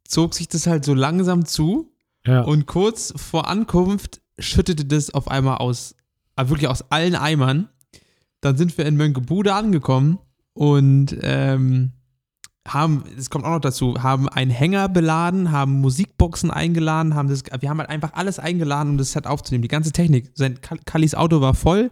[0.08, 1.92] zog sich das halt so langsam zu
[2.26, 5.94] ja, und kurz vor Ankunft schüttete das auf einmal aus,
[6.36, 7.68] äh, wirklich aus allen Eimern.
[8.40, 10.20] Dann sind wir in Mönckeberge angekommen
[10.54, 11.92] und ähm,
[12.68, 17.42] haben, es kommt auch noch dazu, haben einen Hänger beladen, haben Musikboxen eingeladen, haben das,
[17.58, 19.62] wir haben halt einfach alles eingeladen, um das Set aufzunehmen.
[19.62, 20.30] Die ganze Technik.
[20.34, 21.90] Sein Kal- Kallis Auto war voll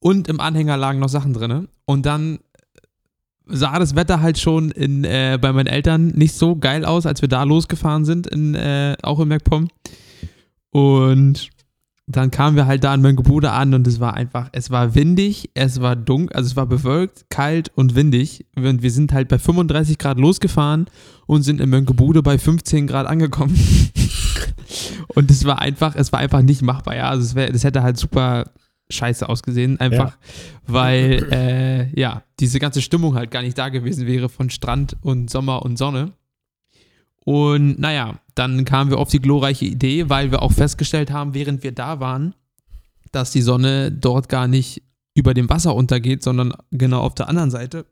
[0.00, 1.68] und im Anhänger lagen noch Sachen drin.
[1.84, 2.38] Und dann
[3.46, 7.22] sah das Wetter halt schon in, äh, bei meinen Eltern nicht so geil aus, als
[7.22, 9.68] wir da losgefahren sind, in, äh, auch in MacPom.
[10.70, 11.48] Und
[12.10, 15.50] dann kamen wir halt da in Mönckeberge an und es war einfach, es war windig,
[15.52, 18.46] es war dunkel, also es war bewölkt, kalt und windig.
[18.56, 20.86] Und wir sind halt bei 35 Grad losgefahren
[21.26, 23.54] und sind in Mönckeberge bei 15 Grad angekommen.
[25.08, 27.10] und es war einfach, es war einfach nicht machbar, ja.
[27.10, 28.52] Also es wär, das hätte halt super
[28.88, 30.16] scheiße ausgesehen, einfach,
[30.66, 35.28] weil, äh, ja, diese ganze Stimmung halt gar nicht da gewesen wäre von Strand und
[35.28, 36.12] Sommer und Sonne.
[37.28, 41.62] Und naja, dann kamen wir auf die glorreiche Idee, weil wir auch festgestellt haben, während
[41.62, 42.34] wir da waren,
[43.12, 47.50] dass die Sonne dort gar nicht über dem Wasser untergeht, sondern genau auf der anderen
[47.50, 47.84] Seite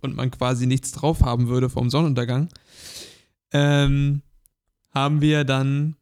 [0.00, 2.48] und man quasi nichts drauf haben würde vom Sonnenuntergang,
[3.52, 4.22] ähm,
[4.94, 5.96] haben wir dann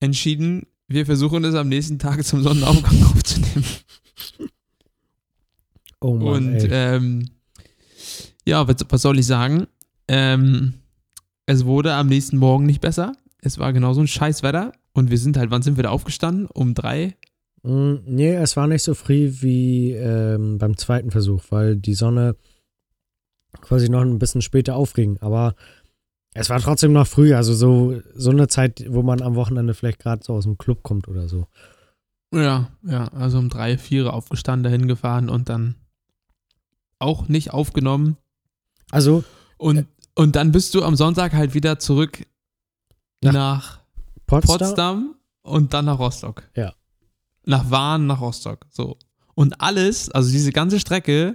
[0.00, 3.66] entschieden, wir versuchen es am nächsten Tag zum Sonnenaufgang aufzunehmen.
[6.00, 7.28] oh Mann, Und ähm,
[8.46, 9.66] ja, was, was soll ich sagen?
[10.08, 10.72] Ähm,
[11.46, 13.12] es wurde am nächsten Morgen nicht besser.
[13.40, 14.72] Es war genauso ein Scheißwetter.
[14.92, 16.46] Und wir sind halt, wann sind wir da aufgestanden?
[16.46, 17.16] Um drei?
[17.62, 22.36] Mm, Nee, es war nicht so früh wie ähm, beim zweiten Versuch, weil die Sonne
[23.60, 25.18] quasi noch ein bisschen später aufging.
[25.20, 25.54] Aber
[26.34, 30.00] es war trotzdem noch früh, also so, so eine Zeit, wo man am Wochenende vielleicht
[30.00, 31.46] gerade so aus dem Club kommt oder so.
[32.34, 35.76] Ja, ja, also um drei, vier aufgestanden, dahin gefahren und dann
[36.98, 38.16] auch nicht aufgenommen.
[38.90, 39.24] Also,
[39.58, 39.86] Und,
[40.16, 42.26] und dann bist du am Sonntag halt wieder zurück
[43.22, 43.80] Nach nach
[44.26, 46.42] Potsdam, Potsdam und dann nach Rostock.
[46.56, 46.72] Ja.
[47.44, 48.66] Nach Wahn, nach Rostock.
[48.70, 48.98] So.
[49.34, 51.34] Und alles, also diese ganze Strecke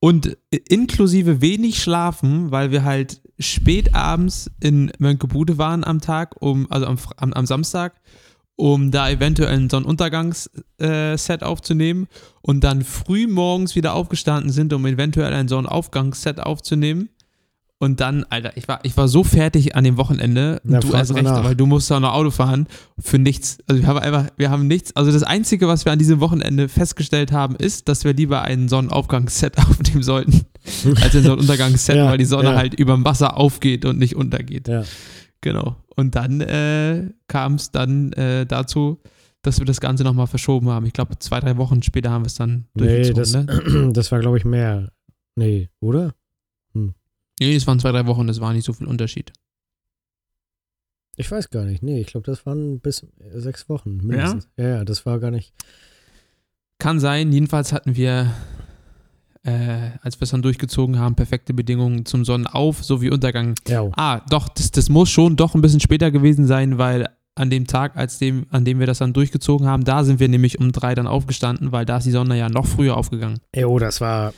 [0.00, 6.66] und inklusive wenig schlafen, weil wir halt spät abends in Mönckeberge waren am Tag, um,
[6.70, 8.00] also am, am, am Samstag,
[8.56, 12.08] um da eventuell ein Sonnenuntergangsset aufzunehmen
[12.40, 17.10] und dann früh morgens wieder aufgestanden sind, um eventuell ein Sonnenaufgangsset aufzunehmen.
[17.78, 20.60] Und dann, Alter, ich war, ich war so fertig an dem Wochenende.
[20.64, 21.44] Na, du erst recht, nach.
[21.44, 22.66] weil du musst auch noch Auto fahren
[22.98, 23.58] für nichts.
[23.66, 24.96] Also wir haben einfach, wir haben nichts.
[24.96, 28.68] Also das Einzige, was wir an diesem Wochenende festgestellt haben, ist, dass wir lieber ein
[28.70, 30.46] Sonnenaufgangsset aufnehmen sollten,
[31.02, 32.56] als ein Sonnenuntergangsset, Ja, weil die Sonne ja.
[32.56, 34.68] halt über dem Wasser aufgeht und nicht untergeht.
[34.68, 34.84] ja.
[35.42, 35.76] Genau.
[35.94, 38.98] Und dann äh, kam es dann äh, dazu,
[39.42, 40.86] dass wir das Ganze nochmal verschoben haben.
[40.86, 43.46] Ich glaube, zwei, drei Wochen später haben wir es dann Nee, durchgezogen.
[43.46, 43.90] das, ne?
[43.92, 44.90] das war, glaube ich, mehr.
[45.36, 46.14] Nee, oder?
[47.40, 49.32] Nee, es waren zwei, drei Wochen, das war nicht so viel Unterschied.
[51.16, 51.82] Ich weiß gar nicht.
[51.82, 54.48] Nee, ich glaube, das waren bis sechs Wochen mindestens.
[54.56, 55.52] Ja, ja, das war gar nicht.
[56.78, 58.30] Kann sein, jedenfalls hatten wir,
[59.42, 63.54] äh, als wir es dann durchgezogen haben, perfekte Bedingungen zum Sonnenauf sowie Untergang.
[63.66, 67.48] Ja, Ah, doch, das, das muss schon doch ein bisschen später gewesen sein, weil an
[67.50, 70.58] dem Tag, als dem, an dem wir das dann durchgezogen haben, da sind wir nämlich
[70.58, 73.40] um drei dann aufgestanden, weil da ist die Sonne ja noch früher aufgegangen.
[73.54, 74.32] Jo, das war.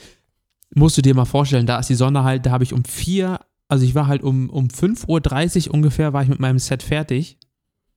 [0.75, 3.39] Musst du dir mal vorstellen, da ist die Sonne halt, da habe ich um vier,
[3.67, 7.37] also ich war halt um, um 5.30 Uhr ungefähr, war ich mit meinem Set fertig.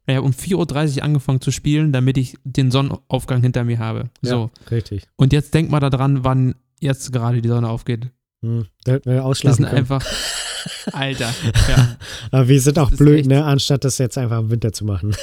[0.07, 4.11] Ich habe um 4.30 Uhr angefangen zu spielen, damit ich den Sonnenaufgang hinter mir habe.
[4.21, 4.51] So.
[4.65, 5.07] Ja, richtig.
[5.17, 8.11] Und jetzt denk mal daran, wann jetzt gerade die Sonne aufgeht.
[8.43, 9.79] Hm, da hätten wir Das ausschlafen sind können.
[9.79, 10.05] einfach.
[10.93, 11.33] Alter.
[11.69, 11.97] Ja.
[12.33, 13.45] Aber wir sind auch Das blöd, ne?
[13.45, 15.15] Anstatt das jetzt einfach im Winter zu machen.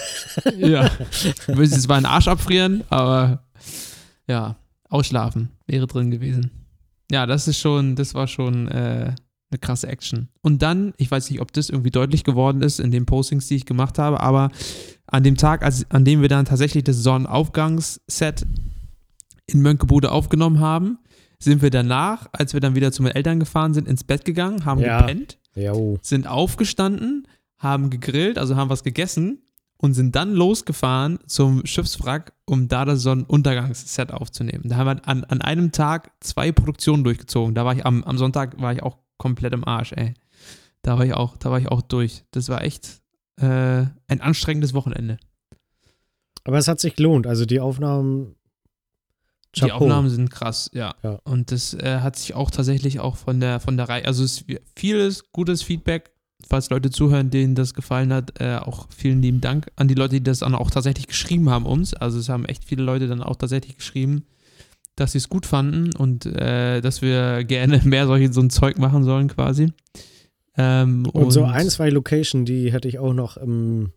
[0.58, 0.90] ja.
[1.48, 3.44] Du müsstest zwar einen Arsch abfrieren, aber
[4.28, 4.56] ja,
[4.90, 6.52] ausschlafen wäre drin gewesen.
[7.12, 9.14] Ja, das ist schon, das war schon äh,
[9.52, 10.30] eine krasse Action.
[10.42, 13.56] Und dann, ich weiß nicht, ob das irgendwie deutlich geworden ist in den Postings, die
[13.56, 14.52] ich gemacht habe, aber
[15.08, 18.46] an dem Tag, als, an dem wir dann tatsächlich das Sonnenaufgangsset
[19.48, 21.00] in Mönckebude aufgenommen haben,
[21.40, 24.66] sind wir danach, als wir dann wieder zu meinen Eltern gefahren sind, ins Bett gegangen,
[24.66, 25.00] haben Ja.
[25.02, 25.98] gepennt Jo.
[26.02, 27.28] sind aufgestanden,
[27.58, 29.42] haben gegrillt, also haben was gegessen
[29.82, 34.68] und sind dann losgefahren zum Schiffswrack, um da das Sonnenuntergangsset aufzunehmen.
[34.68, 37.56] Da haben wir an, an einem Tag zwei Produktionen durchgezogen.
[37.56, 40.14] Da war ich am, am Sonntag war ich auch komplett im Arsch, ey.
[40.82, 42.24] Da war ich auch, da war ich auch durch.
[42.32, 43.02] Das war echt
[43.38, 45.18] äh, ein anstrengendes Wochenende.
[46.44, 47.26] Aber es hat sich gelohnt.
[47.26, 48.36] Also die Aufnahmen.
[49.56, 49.76] Die Chapeau.
[49.76, 50.94] Aufnahmen sind krass, ja.
[51.04, 51.20] Ja.
[51.24, 54.42] Und das äh, hat sich auch tatsächlich auch von der von der Reihe, also es
[54.42, 54.46] ist
[54.76, 56.12] vieles gutes Feedback,
[56.48, 60.16] falls Leute zuhören, denen das gefallen hat, äh, auch vielen lieben Dank an die Leute,
[60.16, 61.94] die das dann auch tatsächlich geschrieben haben uns.
[61.94, 64.26] Also es haben echt viele Leute dann auch tatsächlich geschrieben,
[64.96, 68.78] dass sie es gut fanden und äh, dass wir gerne mehr solche so ein Zeug
[68.78, 69.72] machen sollen quasi.
[70.58, 73.92] Ähm, Und, so ein, zwei Location, die hätte ich auch noch im.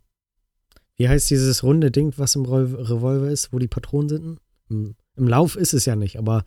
[0.95, 4.39] Wie heißt dieses runde Ding, was im Revol- Revolver ist, wo die Patronen sind?
[4.69, 6.45] Im, Im Lauf ist es ja nicht, aber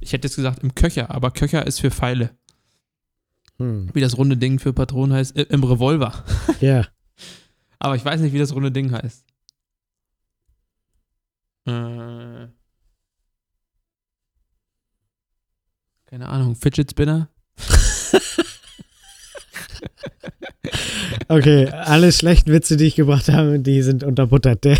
[0.00, 2.30] ich hätte jetzt gesagt im Köcher, aber Köcher ist für Pfeile.
[3.58, 6.24] Hm, Wie das runde Ding für Patronen heißt, äh, im Revolver.
[6.60, 6.86] ja.
[7.78, 9.24] Aber ich weiß nicht, wie das runde Ding heißt.
[11.66, 12.48] Äh,
[16.06, 17.28] keine Ahnung, Fidget Spinner?
[21.28, 24.66] Okay, alle schlechten Witze, die ich gebracht habe, die sind unterbuttert.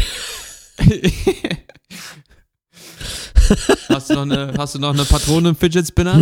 [3.88, 6.18] Hast, du noch eine, hast du noch eine Patrone im Fidget Spinner?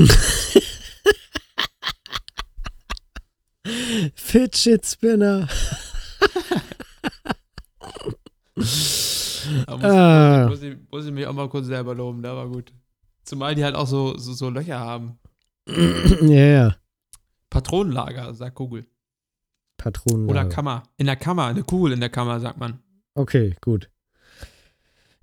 [4.14, 5.48] Fidget Spinner.
[9.66, 10.46] Da muss, Ah.
[10.48, 12.72] muss, ich, muss ich mich auch mal kurz selber loben, der war gut.
[13.24, 15.18] Zumal die halt auch so, so, so Löcher haben.
[15.66, 16.76] ja, ja.
[17.48, 18.86] Patronenlager, sagt Kugel.
[19.76, 20.28] Patronen.
[20.28, 20.82] Oder Kammer.
[20.98, 22.80] In der Kammer, eine Kugel in der Kammer, sagt man.
[23.14, 23.88] Okay, gut.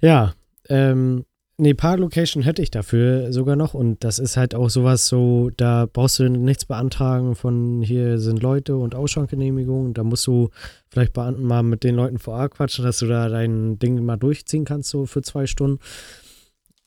[0.01, 0.33] Ja,
[0.67, 1.25] ähm,
[1.57, 5.49] nee, paar Location hätte ich dafür sogar noch und das ist halt auch sowas so,
[5.57, 10.49] da brauchst du nichts beantragen von hier sind Leute und Ausschankgenehmigungen, da musst du
[10.89, 14.65] vielleicht mal mit den Leuten vor Ort quatschen, dass du da dein Ding mal durchziehen
[14.65, 15.79] kannst so für zwei Stunden.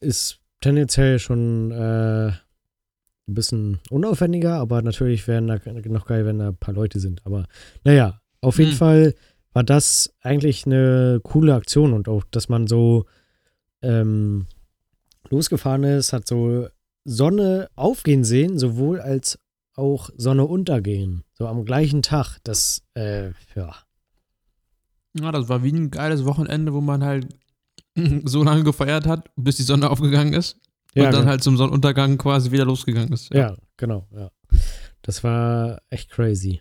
[0.01, 6.49] Ist tendenziell schon äh, ein bisschen unaufwendiger, aber natürlich wären da noch geil, wenn da
[6.49, 7.25] ein paar Leute sind.
[7.27, 7.47] Aber
[7.85, 8.79] naja, auf jeden Hm.
[8.79, 9.15] Fall
[9.53, 13.05] war das eigentlich eine coole Aktion und auch, dass man so
[13.83, 14.47] ähm,
[15.31, 16.69] losgefahren ist, hat so
[17.05, 19.39] Sonne aufgehen sehen, sowohl als
[19.75, 21.25] auch Sonne untergehen.
[21.33, 22.39] So am gleichen Tag.
[22.45, 23.75] Das, äh, ja.
[25.19, 27.27] Ja, das war wie ein geiles Wochenende, wo man halt
[28.25, 30.59] so lange gefeiert hat, bis die Sonne aufgegangen ist.
[30.95, 33.33] Ja, und dann ge- halt zum Sonnenuntergang quasi wieder losgegangen ist.
[33.33, 34.31] ja, genau, ja.
[35.03, 36.61] Das war echt crazy.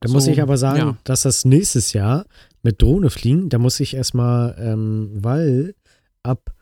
[0.00, 0.96] Da muss So, ich aber sagen, ja.
[1.04, 2.26] dass das nächstes Jahr
[2.62, 5.74] mit Drohne fliegen, da muss ich erstmal, ähm, weil
[6.26, 6.52] ab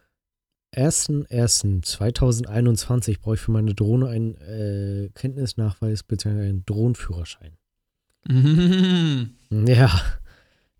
[0.77, 6.49] 1.1.2021 brauche ich für meine Drohne einen äh, Kenntnisnachweis bzw.
[6.49, 7.53] einen Drohnenführerschein.
[8.28, 9.31] Mhm.
[9.66, 9.91] Ja,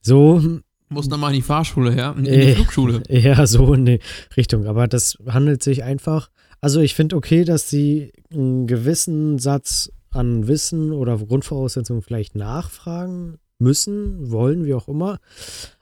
[0.01, 0.43] so,
[0.89, 2.13] Muss nochmal in die Fahrschule, ja?
[2.13, 2.55] In die Äh.
[2.55, 3.03] Flugschule.
[3.09, 4.01] ja, so in die
[4.37, 4.67] Richtung.
[4.67, 6.31] Aber das handelt sich einfach.
[6.61, 13.39] Also ich finde okay, dass sie einen gewissen Satz an Wissen oder Grundvoraussetzungen vielleicht nachfragen
[13.59, 15.19] müssen, wollen, wie auch immer.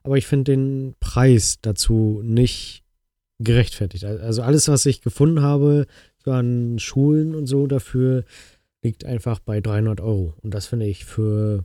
[0.02, 2.81] Aber ich finde den Preis dazu nicht
[3.42, 4.04] gerechtfertigt.
[4.04, 5.86] Also alles, was ich gefunden habe,
[6.24, 8.24] so an Schulen und so dafür,
[8.82, 10.34] liegt einfach bei 300 Euro.
[10.42, 11.64] Und das finde ich für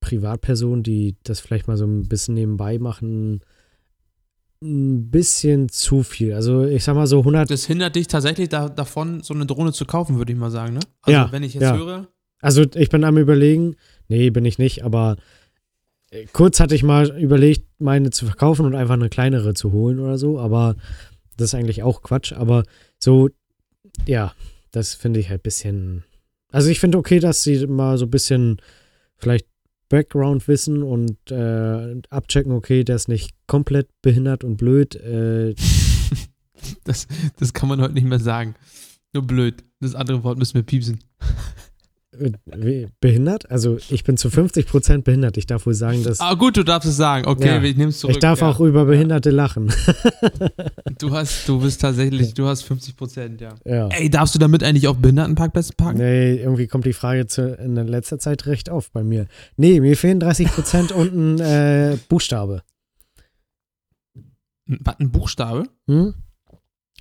[0.00, 3.40] Privatpersonen, die das vielleicht mal so ein bisschen nebenbei machen,
[4.62, 6.34] ein bisschen zu viel.
[6.34, 9.72] Also ich sag mal so 100, Das hindert dich tatsächlich da, davon, so eine Drohne
[9.72, 10.80] zu kaufen, würde ich mal sagen, ne?
[11.02, 11.76] Also Ja, wenn ich jetzt ja.
[11.76, 12.08] höre,
[12.40, 13.76] also ich bin am überlegen,
[14.08, 15.16] nee, bin ich nicht, aber
[16.32, 20.18] kurz hatte ich mal überlegt, meine zu verkaufen und einfach eine kleinere zu holen oder
[20.18, 20.76] so, aber
[21.36, 22.64] das ist eigentlich auch Quatsch, aber
[22.98, 23.28] so,
[24.06, 24.34] ja,
[24.72, 26.04] das finde ich halt ein bisschen,
[26.50, 28.60] also ich finde okay, dass sie mal so ein bisschen
[29.16, 29.46] vielleicht
[29.88, 34.94] Background-Wissen und äh, abchecken, okay, der ist nicht komplett behindert und blöd.
[34.96, 35.54] Äh,
[36.84, 37.06] Das,
[37.38, 38.54] das kann man heute nicht mehr sagen.
[39.12, 39.64] Nur blöd.
[39.80, 41.00] Das andere Wort müssen wir piepsen.
[42.18, 43.50] Äh, wie- behindert?
[43.50, 45.36] Also ich bin zu 50% behindert.
[45.36, 47.26] Ich darf wohl sagen, dass Ah, gut, du darfst es sagen.
[47.26, 47.62] Okay, Ja.
[47.62, 48.16] ich nehme es zurück.
[48.16, 48.48] ich darf ja.
[48.50, 49.72] auch über Behinderte lachen.
[50.98, 53.54] Du hast, du bist tatsächlich, du hast 50 Prozent, ja.
[53.64, 53.88] ja.
[53.88, 55.98] Ey, darfst du damit eigentlich auf Behindertenparkplätzen parken?
[55.98, 59.26] Nee, irgendwie kommt die Frage zu, in letzter Zeit recht oft bei mir.
[59.56, 62.62] Nee, mir fehlen 30% und ein äh, Buchstabe.
[64.66, 65.64] Was, ein Buchstabe?
[65.88, 66.14] Hm?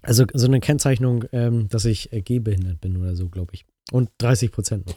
[0.01, 3.65] Also so eine Kennzeichnung, ähm, dass ich äh, gehbehindert bin oder so, glaube ich.
[3.91, 4.95] Und 30% noch.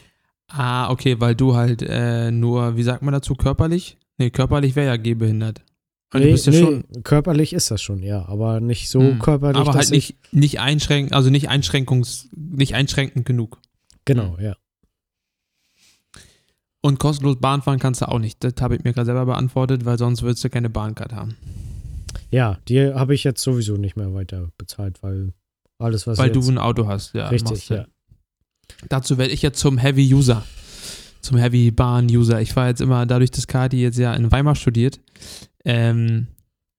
[0.49, 3.97] Ah, okay, weil du halt äh, nur, wie sagt man dazu, körperlich?
[4.19, 5.63] Nee, körperlich wäre ja gehbehindert.
[6.11, 6.85] Du Nee, bist ja nee, schon.
[7.05, 11.15] körperlich ist das schon, ja, aber nicht so Hm, körperlich, aber halt nicht, nicht einschränken,
[11.15, 13.59] also nicht einschränkungs, nicht einschränkend genug.
[14.05, 14.55] genau, ja.
[16.85, 18.43] Und kostenlos Bahn fahren kannst du auch nicht.
[18.43, 21.37] Das habe ich mir gerade selber beantwortet, weil sonst würdest du keine Bahncard haben.
[22.31, 25.33] Ja, die habe ich jetzt sowieso nicht mehr weiter bezahlt, weil
[25.79, 27.29] alles, was weil jetzt, du ein Auto hast, ja.
[27.29, 27.87] richtig, ja.
[28.89, 30.45] Dazu werde ich jetzt zum Heavy User.
[31.21, 32.41] Zum Heavy Bahn User.
[32.41, 35.01] Ich war jetzt immer, dadurch, dass Kati jetzt ja in Weimar studiert,
[35.65, 36.27] ähm,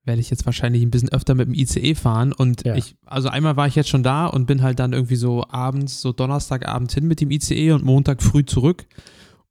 [0.06, 2.34] werde ich jetzt wahrscheinlich ein bisschen öfter mit dem ICE fahren.
[2.34, 2.76] Und Ja.
[2.76, 6.02] ich, also einmal war ich jetzt schon da und bin halt dann irgendwie so abends,
[6.02, 8.86] so Donnerstagabend hin mit dem ICE und Montag früh zurück.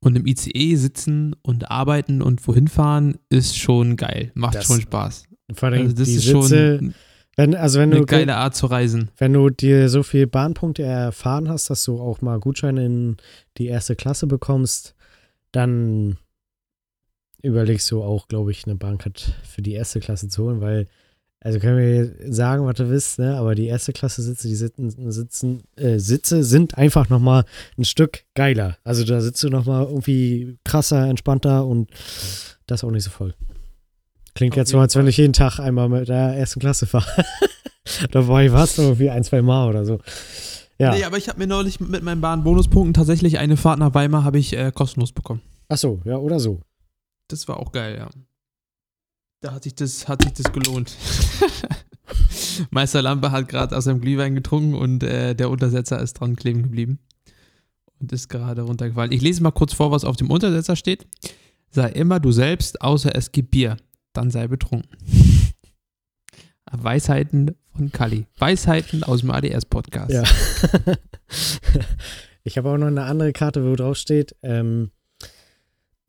[0.00, 4.32] Und im ICE sitzen und arbeiten und wohin fahren ist schon geil.
[4.34, 5.24] Macht Das- schon Spaß.
[5.54, 6.94] Vor allem Also das die ist Sitze, schon
[7.36, 9.10] wenn, also wenn eine du, geile Art zu reisen.
[9.16, 13.16] wenn du dir so viel Bahnpunkte erfahren hast, dass du auch mal Gutscheine in
[13.56, 14.94] die erste Klasse bekommst,
[15.50, 16.18] dann
[17.42, 20.86] überlegst du auch, glaube ich, eine Bahncard für die erste Klasse zu holen, weil,
[21.40, 23.36] also können wir sagen, was du willst, ne?
[23.36, 27.44] aber die erste Klasse Sitze, die sitzen, sitzen, äh, Sitze sind einfach nochmal
[27.78, 28.76] ein Stück geiler.
[28.84, 31.90] Also da sitzt du nochmal irgendwie krasser, entspannter und
[32.66, 33.34] das auch nicht so voll.
[34.34, 37.24] Klingt Auf jetzt so, als wenn ich jeden Tag einmal mit der ersten Klasse fahre.
[38.10, 39.98] Dabei war es irgendwie ein, zwei Mal oder so.
[40.78, 40.94] Ja.
[40.94, 44.38] Nee, aber ich habe mir neulich mit meinen Bahn-Bonuspunkten tatsächlich eine Fahrt nach Weimar habe
[44.38, 45.42] ich äh, kostenlos bekommen.
[45.68, 46.60] Ach so, ja, oder so.
[47.28, 48.08] Das war auch geil, ja.
[49.40, 50.96] Da hat sich das, hat sich das gelohnt.
[52.70, 56.62] Meister Lampe hat gerade aus seinem Glühwein getrunken und äh, der Untersetzer ist dran kleben
[56.62, 56.98] geblieben.
[58.00, 59.12] Und ist gerade runtergefallen.
[59.12, 61.06] Ich lese mal kurz vor, was auf dem Untersetzer steht.
[61.70, 63.76] Sei immer du selbst, außer es gibt Bier.
[64.12, 64.90] Dann sei betrunken.
[66.70, 68.26] Weisheiten von Kali.
[68.38, 70.10] Weisheiten aus dem ADS-Podcast.
[70.10, 70.24] Ja.
[72.44, 74.90] ich habe auch noch eine andere Karte, wo drauf steht, ähm,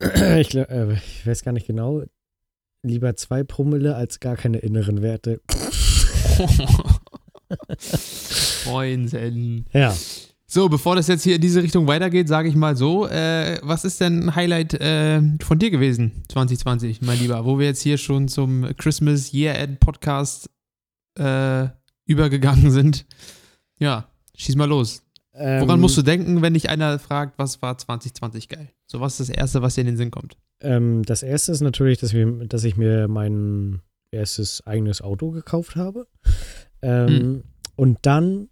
[0.38, 2.02] ich, äh, ich weiß gar nicht genau,
[2.82, 5.40] lieber zwei Promille als gar keine inneren Werte.
[8.66, 9.66] Moinsen.
[9.72, 9.94] Ja,
[10.54, 13.84] So, bevor das jetzt hier in diese Richtung weitergeht, sage ich mal so, äh, was
[13.84, 17.98] ist denn ein Highlight äh, von dir gewesen 2020, mein Lieber, wo wir jetzt hier
[17.98, 20.48] schon zum Christmas Year-End Podcast
[21.18, 21.66] äh,
[22.06, 23.04] übergegangen sind?
[23.80, 24.06] Ja,
[24.36, 25.02] schieß mal los.
[25.32, 28.70] Woran ähm, musst du denken, wenn dich einer fragt, was war 2020 geil?
[28.86, 30.36] So, was ist das Erste, was dir in den Sinn kommt?
[30.60, 33.80] Ähm, das erste ist natürlich, dass, wir, dass ich mir mein
[34.12, 36.06] erstes eigenes Auto gekauft habe.
[36.80, 37.42] Ähm, Hm.
[37.76, 38.50] Und dann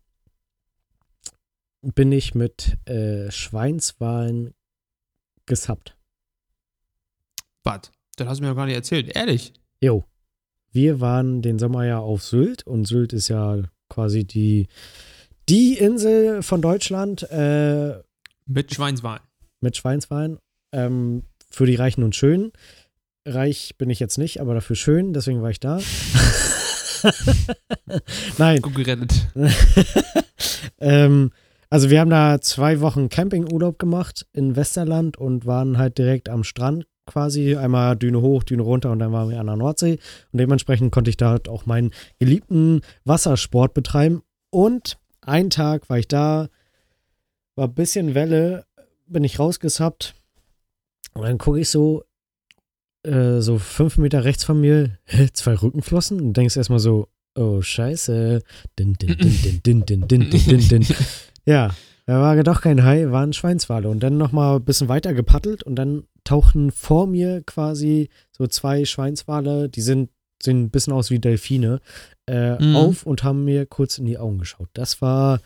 [1.82, 4.54] bin ich mit äh, Schweinswahlen
[5.46, 5.96] gesappt.
[7.64, 7.90] Was?
[8.16, 9.14] Das hast du mir noch gar nicht erzählt.
[9.14, 9.52] Ehrlich?
[9.80, 10.04] Jo.
[10.70, 14.68] Wir waren den Sommer ja auf Sylt und Sylt ist ja quasi die,
[15.48, 18.00] die Insel von Deutschland äh,
[18.46, 19.22] Mit Schweinswahlen.
[19.60, 20.38] mit Schweinswahlen
[20.72, 22.52] ähm, für die Reichen und Schönen.
[23.26, 25.78] Reich bin ich jetzt nicht, aber dafür schön, deswegen war ich da.
[28.38, 29.12] Nein, Gut gerettet.
[30.80, 31.32] ähm,
[31.72, 36.44] also wir haben da zwei Wochen Campingurlaub gemacht in Westerland und waren halt direkt am
[36.44, 37.56] Strand quasi.
[37.56, 39.98] Einmal Düne hoch, Düne runter und dann waren wir an der Nordsee.
[40.32, 44.20] Und dementsprechend konnte ich da halt auch meinen geliebten Wassersport betreiben.
[44.50, 46.50] Und einen Tag war ich da,
[47.56, 48.66] war ein bisschen Welle,
[49.06, 50.14] bin ich rausgesappt.
[51.14, 52.04] Und dann gucke ich so,
[53.02, 54.98] äh, so fünf Meter rechts von mir,
[55.32, 56.20] zwei Rückenflossen.
[56.20, 58.42] Und denkst erstmal so, oh Scheiße.
[58.78, 60.86] Din, din, din, din, din, din, din, din, din.
[61.46, 61.70] Ja,
[62.06, 63.88] da war doch kein Hai, war ein Schweinswale.
[63.88, 68.84] Und dann nochmal ein bisschen weiter gepaddelt und dann tauchten vor mir quasi so zwei
[68.84, 70.10] Schweinswale, die sind,
[70.42, 71.80] sehen ein bisschen aus wie Delfine,
[72.26, 72.76] äh, Mhm.
[72.76, 74.68] auf und haben mir kurz in die Augen geschaut.
[74.74, 75.40] Das war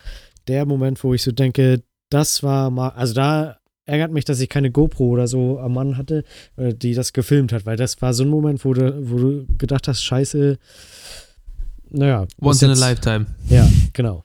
[0.49, 4.49] der Moment, wo ich so denke, das war mal, also da ärgert mich, dass ich
[4.49, 6.25] keine GoPro oder so am Mann hatte,
[6.57, 9.47] äh, die das gefilmt hat, weil das war so ein Moment, wo du, wo du
[9.59, 10.59] gedacht hast, scheiße,
[11.91, 12.27] naja.
[12.41, 13.27] Once in a lifetime.
[13.49, 14.25] Ja, genau.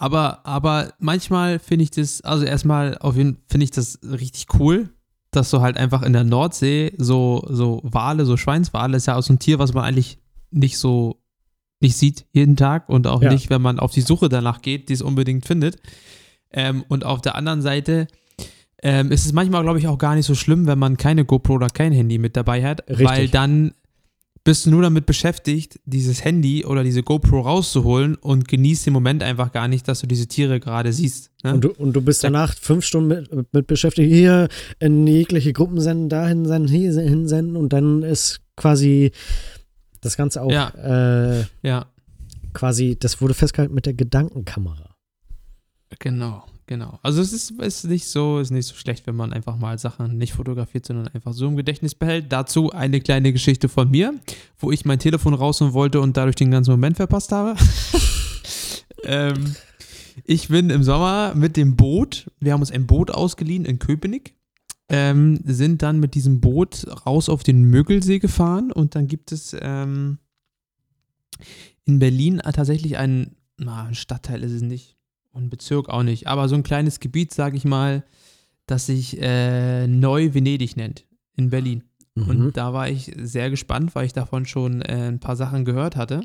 [0.00, 4.90] Aber, aber manchmal finde ich das, also erstmal auf jeden finde ich das richtig cool,
[5.32, 9.22] dass du halt einfach in der Nordsee so, so Wale, so Schweinswale, ist ja auch
[9.22, 10.18] so ein Tier, was man eigentlich
[10.50, 11.20] nicht so
[11.80, 13.30] nicht sieht jeden Tag und auch Ja.
[13.32, 15.76] nicht, wenn man auf die Suche danach geht, die es unbedingt findet.
[16.52, 18.06] Ähm, und auf der anderen Seite
[18.82, 21.54] ähm, ist es manchmal, glaube ich, auch gar nicht so schlimm, wenn man keine GoPro
[21.54, 23.06] oder kein Handy mit dabei hat, Richtig.
[23.08, 23.74] weil dann
[24.48, 29.22] bist du nur damit beschäftigt, dieses Handy oder diese GoPro rauszuholen und genießt den Moment
[29.22, 31.30] einfach gar nicht, dass du diese Tiere gerade siehst.
[31.44, 31.52] Ne?
[31.52, 34.48] Und du, und du bist danach fünf Stunden mit, mit beschäftigt, hier
[34.78, 39.12] in jegliche Gruppen senden, dahin senden, hier hinsenden und dann ist quasi
[40.00, 40.70] das Ganze auch Ja.
[41.40, 41.84] äh, ja,
[42.54, 44.94] quasi, das wurde festgehalten mit der Gedankenkamera.
[45.98, 47.00] genau, genau.
[47.02, 50.16] Also es ist, ist nicht so, ist nicht so schlecht, wenn man einfach mal Sachen
[50.16, 52.26] nicht fotografiert, sondern einfach so im Gedächtnis behält.
[52.30, 54.14] Dazu eine kleine Geschichte von mir,
[54.58, 57.56] wo ich mein Telefon rausholen wollte und dadurch den ganzen Moment verpasst habe.
[59.02, 59.56] ähm,
[60.24, 64.34] ich bin im Sommer mit dem Boot, wir haben uns ein Boot ausgeliehen in Köpenick,
[64.88, 69.56] ähm, sind dann mit diesem Boot raus auf den Mögelsee gefahren und dann gibt es
[69.60, 70.18] ähm,
[71.84, 74.97] in Berlin tatsächlich einen, na, ein Stadtteil ist es nicht
[75.32, 78.04] und Bezirk auch nicht, aber so ein kleines Gebiet, sage ich mal,
[78.66, 81.06] das sich äh, Neu-Venedig nennt
[81.36, 81.84] in Berlin.
[82.14, 82.28] Mhm.
[82.28, 85.96] Und da war ich sehr gespannt, weil ich davon schon äh, ein paar Sachen gehört
[85.96, 86.22] hatte.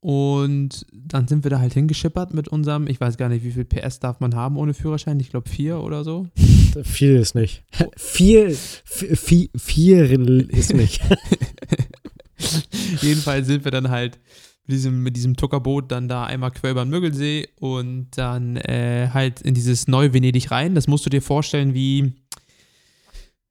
[0.00, 3.64] Und dann sind wir da halt hingeschippert mit unserem, ich weiß gar nicht, wie viel
[3.64, 6.28] PS darf man haben ohne Führerschein, ich glaube vier oder so.
[6.82, 7.64] Viel ist nicht.
[7.96, 8.84] Viel, f-
[9.18, 11.00] viel, viel ist nicht.
[13.00, 14.18] Jedenfalls sind wir dann halt
[14.66, 19.10] mit diesem, mit diesem Tuckerboot dann da einmal quer über den Mögelsee und dann äh,
[19.12, 20.74] halt in dieses Neu-Venedig rein.
[20.74, 22.14] Das musst du dir vorstellen, wie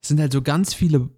[0.02, 1.10] es sind halt so ganz viele,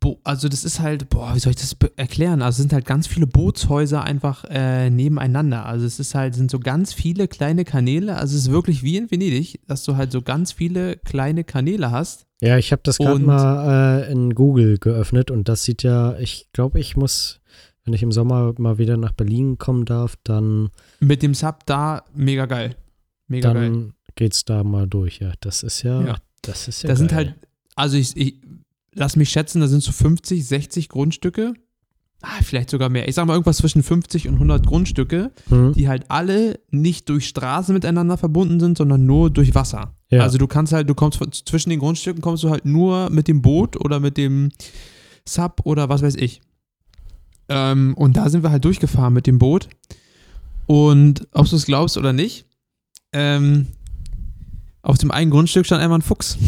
[0.00, 2.42] Bo also das ist halt, boah, wie soll ich das erklären?
[2.42, 5.64] Also es sind halt ganz viele Bootshäuser einfach äh, nebeneinander.
[5.66, 8.16] Also es ist halt, sind so ganz viele kleine Kanäle.
[8.16, 11.92] Also es ist wirklich wie in Venedig, dass du halt so ganz viele kleine Kanäle
[11.92, 12.26] hast.
[12.40, 16.48] Ja, ich habe das gerade mal äh, in Google geöffnet und das sieht ja, ich
[16.52, 17.39] glaube, ich muss,
[17.84, 20.70] wenn ich im Sommer mal wieder nach Berlin kommen darf, dann,
[21.00, 22.76] Mit dem Sub da, mega geil.
[23.28, 23.70] Mega geil.
[23.70, 25.18] dann geht's da mal durch.
[25.20, 26.16] Ja, das ist ja, Ja.
[26.42, 26.88] das ist ja.
[26.88, 27.16] Da sind geil.
[27.26, 27.34] halt,
[27.76, 28.34] also ich, ich
[28.94, 31.54] lass mich schätzen, da sind so 50, 60 Grundstücke.
[32.22, 33.08] Ah, vielleicht sogar mehr.
[33.08, 35.72] Ich sag mal irgendwas zwischen 50 und 100 Grundstücke, Hm?
[35.72, 39.94] die halt alle nicht durch Straßen miteinander verbunden sind, sondern nur durch Wasser.
[40.10, 40.20] Ja.
[40.22, 43.40] Also du kannst halt, du kommst zwischen den Grundstücken kommst du halt nur mit dem
[43.40, 44.50] Boot oder mit dem
[45.26, 46.42] Sub oder was weiß ich.
[47.50, 49.68] Ähm, und da sind wir halt durchgefahren mit dem Boot.
[50.66, 52.46] Und ob du es glaubst oder nicht,
[53.12, 53.66] ähm,
[54.82, 56.38] auf dem einen Grundstück stand einmal ein Fuchs.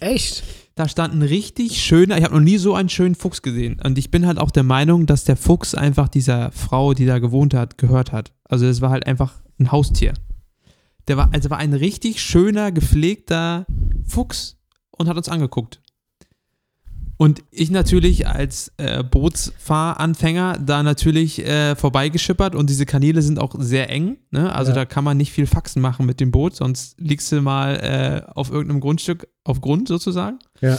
[0.00, 0.42] Echt?
[0.74, 3.80] Da stand ein richtig schöner, ich habe noch nie so einen schönen Fuchs gesehen.
[3.84, 7.20] Und ich bin halt auch der Meinung, dass der Fuchs einfach dieser Frau, die da
[7.20, 8.32] gewohnt hat, gehört hat.
[8.42, 10.14] Also es war halt einfach ein Haustier.
[11.06, 13.66] Der war, also war ein richtig schöner, gepflegter
[14.04, 14.56] Fuchs
[14.90, 15.80] und hat uns angeguckt.
[17.16, 23.54] Und ich natürlich als äh, Bootsfahranfänger da natürlich äh, vorbeigeschippert und diese Kanäle sind auch
[23.58, 24.18] sehr eng.
[24.30, 24.52] Ne?
[24.52, 24.76] Also Ja.
[24.76, 28.32] da kann man nicht viel Faxen machen mit dem Boot, sonst liegst du mal äh,
[28.32, 30.38] auf irgendeinem Grundstück auf Grund sozusagen.
[30.60, 30.78] Ja.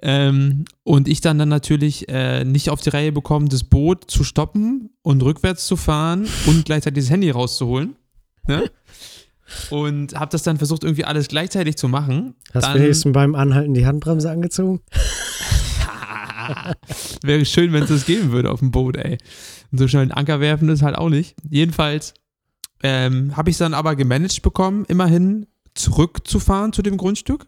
[0.00, 4.24] Ähm, und ich dann dann natürlich äh, nicht auf die Reihe bekommen, das Boot zu
[4.24, 7.96] stoppen und rückwärts zu fahren und gleichzeitig das Handy rauszuholen.
[8.46, 8.70] Ne?
[9.70, 12.34] Und habe das dann versucht, irgendwie alles gleichzeitig zu machen.
[12.52, 14.80] Hast du wenigstens beim Anhalten die Handbremse angezogen?
[17.22, 19.18] Wäre schön, wenn es das geben würde auf dem Boot, ey.
[19.72, 21.36] Und so schnell einen Anker werfen ist halt auch nicht.
[21.48, 22.14] Jedenfalls
[22.82, 27.46] ähm, habe ich es dann aber gemanagt bekommen, immerhin zurückzufahren zu dem Grundstück.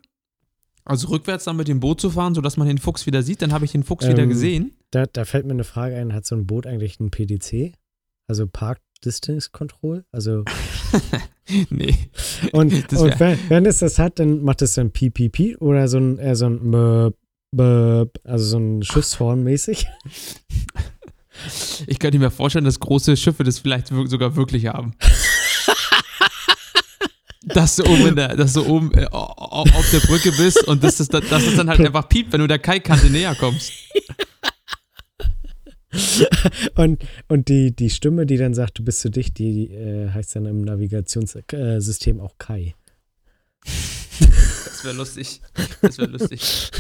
[0.84, 3.42] Also rückwärts dann mit dem Boot zu fahren, sodass man den Fuchs wieder sieht.
[3.42, 4.72] Dann habe ich den Fuchs wieder Ähm, gesehen.
[4.92, 7.74] Da, da fällt mir eine Frage ein, hat so ein Boot eigentlich einen PDC?
[8.28, 10.04] Also Park Distance Control?
[10.12, 10.44] Also
[11.70, 11.94] Nee.
[12.52, 16.18] und, und wenn, wenn es das hat, dann macht es dann PPP oder so ein,
[16.18, 17.14] eher so ein Möp,
[17.52, 19.86] also so ein Schiffshorn mäßig.
[21.86, 24.94] Ich könnte mir vorstellen, dass große Schiffe das vielleicht sogar wirklich haben.
[27.42, 30.66] dass du oben, in der, dass du oben äh, au- au- auf der Brücke bist
[30.66, 33.34] und dass es, dann- dass es dann halt einfach piept, wenn du der Kaikante näher
[33.36, 33.70] kommst.
[36.74, 40.36] Und, und die, die Stimme, die dann sagt, du bist zu dicht, die äh, heißt
[40.36, 42.74] dann im Navigationssystem auch Kai.
[44.20, 45.40] Das wäre lustig.
[45.82, 46.70] Das wäre lustig.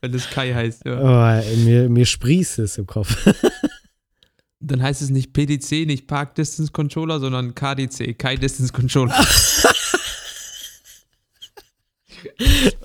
[0.00, 1.42] Wenn das Kai heißt, ja.
[1.42, 3.16] Oh, mir, mir sprießt es im Kopf.
[4.60, 9.14] Dann heißt es nicht PDC, nicht Park Distance Controller, sondern KDC, Kai Distance Controller.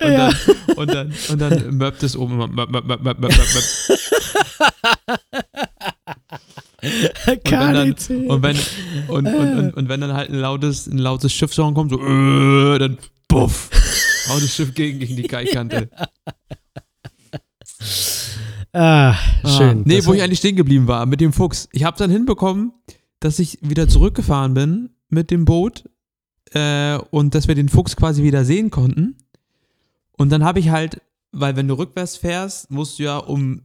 [0.00, 0.34] dann,
[0.76, 2.46] und dann, und dann möppt es oben immer.
[2.46, 3.38] Möp, möp, möp, möp, möp, möp.
[6.82, 7.92] Und wenn, dann,
[8.28, 8.56] und, wenn,
[9.08, 12.78] und, und, und, und wenn dann halt ein lautes, ein lautes Schiffshorn kommt, so, äh,
[12.78, 13.70] dann puff.
[14.30, 15.90] Hau das Schiff gegen, gegen die Kaikante.
[18.72, 19.80] Ah, schön.
[19.80, 21.68] Ah, nee, Das wo ich eigentlich stehen geblieben war, mit dem Fuchs.
[21.72, 22.72] Ich habe dann hinbekommen,
[23.18, 25.88] dass ich wieder zurückgefahren bin mit dem Boot
[26.52, 29.16] äh, und dass wir den Fuchs quasi wieder sehen konnten.
[30.16, 31.02] Und dann habe ich halt,
[31.32, 33.62] weil wenn du rückwärts fährst, musst du ja, um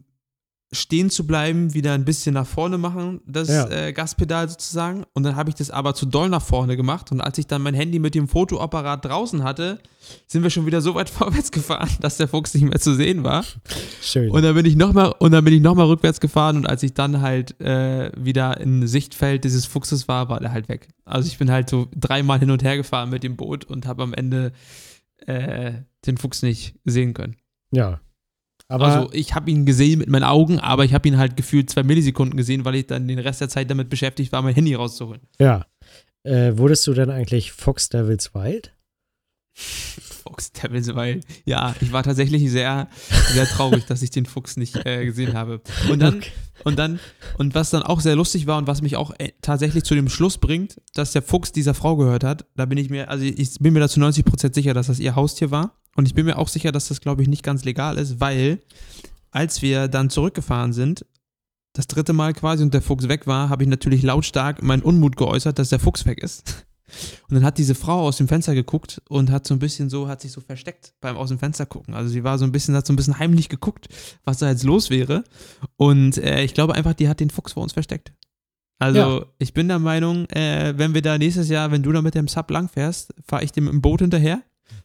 [0.76, 3.68] stehen zu bleiben, wieder ein bisschen nach vorne machen, das Ja.
[3.70, 5.04] äh, Gaspedal sozusagen.
[5.14, 7.12] Und dann habe ich das aber zu doll nach vorne gemacht.
[7.12, 9.80] Und als ich dann mein Handy mit dem Fotoapparat draußen hatte,
[10.28, 13.24] sind wir schon wieder so weit vorwärts gefahren, dass der Fuchs nicht mehr zu sehen
[13.24, 13.44] war.
[14.02, 14.30] Schön.
[14.30, 16.84] Und dann bin ich nochmal und dann bin ich noch mal rückwärts gefahren und als
[16.84, 20.90] ich dann halt äh, wieder in Sichtfeld dieses Fuchses war, war der halt weg.
[21.06, 24.04] Also ich bin halt so dreimal hin und her gefahren mit dem Boot und habe
[24.04, 24.52] am Ende
[25.26, 25.74] äh,
[26.06, 27.36] den Fuchs nicht sehen können.
[27.72, 28.00] ja.
[28.68, 31.70] Aber also ich habe ihn gesehen mit meinen Augen, aber ich habe ihn halt gefühlt
[31.70, 34.74] zwei Millisekunden gesehen, weil ich dann den Rest der Zeit damit beschäftigt war, mein Handy
[34.74, 35.22] rauszuholen.
[35.40, 35.66] ja.
[36.24, 38.74] Äh, wurdest du denn eigentlich Fox Devils Wild?
[40.28, 42.88] Fuchs Devils, weil ja, ich war tatsächlich sehr,
[43.34, 45.62] sehr traurig, dass ich den Fuchs nicht äh, gesehen habe.
[45.90, 46.32] Und dann, Okay.
[46.64, 47.00] und dann,
[47.38, 50.10] und was dann auch sehr lustig war und was mich auch äh, tatsächlich zu dem
[50.10, 53.56] Schluss bringt, dass der Fuchs dieser Frau gehört hat, da bin ich mir, also ich
[53.60, 55.76] bin mir da zu 90% sicher, dass das ihr Haustier war.
[55.96, 58.60] Und ich bin mir auch sicher, dass das, glaube ich, nicht ganz legal ist, weil
[59.32, 61.06] als wir dann zurückgefahren sind,
[61.74, 65.18] das dritte Mal quasi und der Fuchs weg war, habe ich natürlich lautstark meinen Unmut
[65.18, 66.66] geäußert, dass der Fuchs weg ist.
[67.30, 70.07] Und dann hat diese Frau aus dem Fenster geguckt und hat so ein bisschen so,
[70.07, 71.94] hat sich so versteckt beim aus dem Fenster gucken.
[71.95, 73.88] Also sie war so ein bisschen, hat so ein bisschen heimlich geguckt,
[74.24, 75.24] was da jetzt los wäre.
[75.78, 78.14] Und äh, ich glaube einfach, die hat den Fuchs vor uns versteckt.
[78.78, 79.26] Also Ja.
[79.40, 82.28] ich bin der Meinung, äh, wenn wir da nächstes Jahr, wenn du da mit dem
[82.28, 84.41] Sub langfährst, fahre ich dem im Boot hinterher.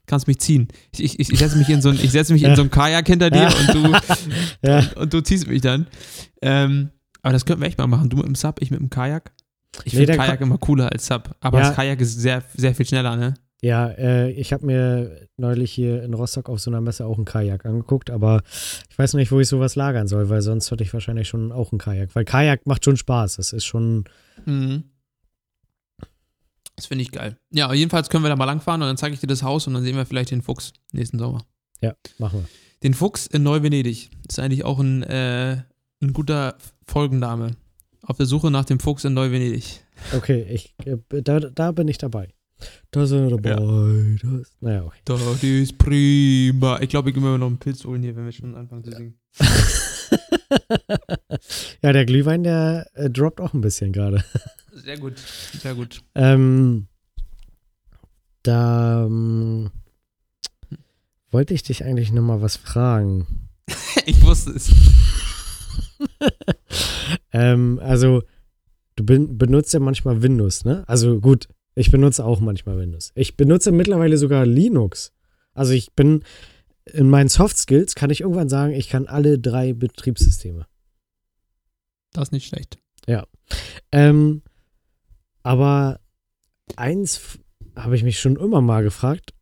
[0.06, 0.68] Kannst mich ziehen.
[0.92, 2.56] Ich, ich, ich setze mich in so ein, ich setze mich in Ja.
[2.56, 3.48] so ein Kajak hinter dir Ja.
[3.48, 3.94] und du
[4.70, 5.86] und, und du ziehst mich dann.
[6.42, 6.90] Ähm,
[7.22, 8.08] aber das könnten wir echt mal machen.
[8.10, 9.32] Du mit dem Sub, ich mit dem Kajak.
[9.84, 11.34] Ich Nee, finde Kajak Ka- immer cooler als Sub.
[11.40, 11.66] Aber Ja.
[11.68, 13.34] das Kajak ist sehr, sehr viel schneller, ne?
[13.62, 17.26] Ja, äh, ich habe mir neulich hier in Rostock auf so einer Messe auch ein
[17.26, 18.42] Kajak angeguckt, aber
[18.88, 21.70] ich weiß nicht, wo ich sowas lagern soll, weil sonst hätte ich wahrscheinlich schon auch
[21.70, 22.14] ein Kajak.
[22.14, 23.36] Weil Kajak macht schon Spaß.
[23.36, 24.04] Das ist schon.
[24.46, 24.84] Mhm.
[26.76, 27.36] Das finde ich geil.
[27.50, 29.74] Ja, jedenfalls können wir da mal langfahren und dann zeige ich dir das Haus und
[29.74, 31.44] dann sehen wir vielleicht den Fuchs nächsten Sommer.
[31.82, 32.48] Ja, machen wir.
[32.82, 34.10] Den Fuchs in Neu-Venedig.
[34.26, 35.62] Ist eigentlich auch ein, äh,
[36.02, 36.56] ein guter
[36.86, 37.56] Folgenname.
[38.02, 39.84] Auf der Suche nach dem Fuchs in Neu-Venedig.
[40.16, 42.28] Okay, ich, äh, da, da bin ich dabei.
[42.90, 44.18] Da sind wir dabei.
[44.22, 44.98] Das, naja, okay.
[45.04, 46.80] Das ist prima.
[46.80, 48.92] Ich glaube, ich gehe mir noch einen Pilz holen hier, wenn wir schon anfangen zu
[48.92, 49.18] singen.
[51.82, 54.24] ja, der Glühwein, der äh, droppt auch ein bisschen gerade.
[54.72, 56.02] Sehr gut, sehr gut.
[56.14, 56.88] Ähm,
[58.42, 59.70] da ähm,
[61.30, 63.26] wollte ich dich eigentlich noch mal was fragen.
[64.06, 64.70] Ich wusste es.
[67.32, 68.22] Ähm, also,
[68.96, 70.84] du ben, benutzt ja manchmal Windows, ne?
[70.88, 73.12] Also gut, ich benutze auch manchmal Windows.
[73.14, 75.12] Ich benutze mittlerweile sogar Linux.
[75.54, 76.24] Also ich bin
[76.84, 80.66] in meinen Soft Skills kann ich irgendwann sagen, ich kann alle drei Betriebssysteme.
[82.12, 82.78] Das ist nicht schlecht.
[83.92, 84.42] Ähm,
[85.42, 86.00] aber
[86.76, 87.38] eins
[87.76, 89.32] habe ich mich schon immer mal gefragt,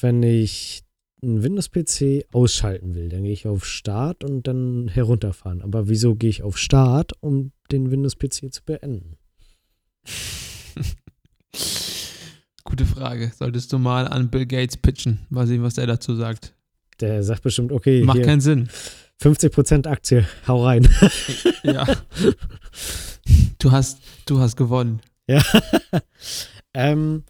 [0.00, 0.84] wenn ich
[1.22, 5.62] einen Windows-PC ausschalten will, dann gehe ich auf Start und dann herunterfahren.
[5.62, 9.16] Aber wieso gehe ich auf Start, um den Windows-PC zu beenden?
[12.64, 13.32] Gute Frage.
[13.36, 15.20] Solltest du mal an Bill Gates pitchen.
[15.30, 16.54] Mal sehen, was der dazu sagt.
[17.00, 18.68] Der sagt bestimmt, okay, Macht keinen Sinn.
[19.20, 20.88] 50% Aktie, hau rein.
[21.62, 21.86] Ja.
[23.60, 25.00] Du hast, du hast gewonnen.
[25.28, 25.40] ja.
[26.74, 27.22] ähm,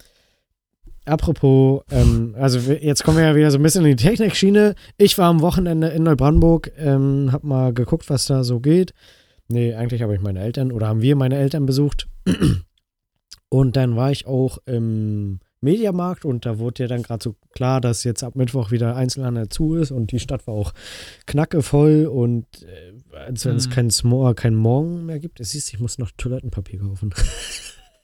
[1.05, 4.75] apropos, ähm, also jetzt kommen wir ja wieder so ein bisschen in die Technikschiene.
[4.97, 8.93] Ich war am Wochenende in Neubrandenburg, ähm, hab mal geguckt, was da so geht.
[9.47, 12.07] Nee, eigentlich habe ich meine Eltern oder haben wir meine Eltern besucht.
[13.49, 17.79] Und dann war ich auch im Mediamarkt und da wurde ja dann gerade so klar,
[17.81, 20.73] dass jetzt ab Mittwoch wieder Einzelhandel zu ist und die Stadt war auch
[21.27, 23.71] knackevoll und äh, als wenn es Mhm.
[23.71, 25.39] kein Smor, kein Morgen mehr gibt.
[25.39, 27.13] Es siehst, ich muss noch Toilettenpapier kaufen.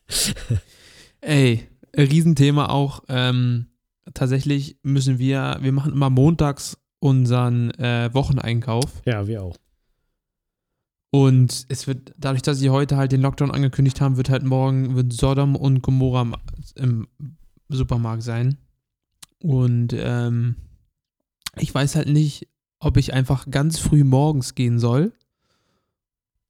[1.22, 3.04] Ey, Riesenthema auch.
[3.10, 3.68] Ähm,
[4.14, 9.02] tatsächlich müssen wir, wir machen immer montags unseren äh, Wocheneinkauf.
[9.06, 9.56] ja, wir auch.
[11.12, 14.96] Und es wird, dadurch, dass sie heute halt den Lockdown angekündigt haben, wird halt morgen
[14.96, 16.28] wird Sodom und Gomorra
[16.76, 17.08] im-
[17.68, 18.58] Supermarkt sein.
[19.42, 20.56] Und ähm,
[21.58, 22.48] ich weiß halt nicht,
[22.80, 25.12] ob ich einfach ganz früh morgens gehen soll,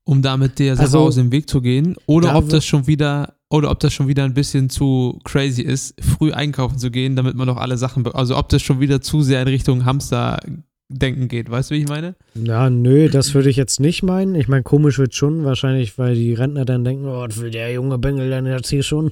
[0.04, 3.36] um damit der Sache Also, aus dem Weg zu gehen, oder ob das schon wieder
[3.50, 7.36] oder ob das schon wieder ein bisschen zu crazy ist, früh einkaufen zu gehen, damit
[7.36, 11.50] man noch alle Sachen, also ob das schon wieder zu sehr in Richtung Hamster-Denken geht,
[11.50, 12.16] weißt du, wie ich meine?
[12.36, 14.36] Na, nö, das würde ich jetzt nicht meinen.
[14.36, 17.74] Ich meine, komisch wird schon, wahrscheinlich, weil die Rentner dann denken, oh, was will der
[17.74, 19.12] junge Bengel denn jetzt hier schon?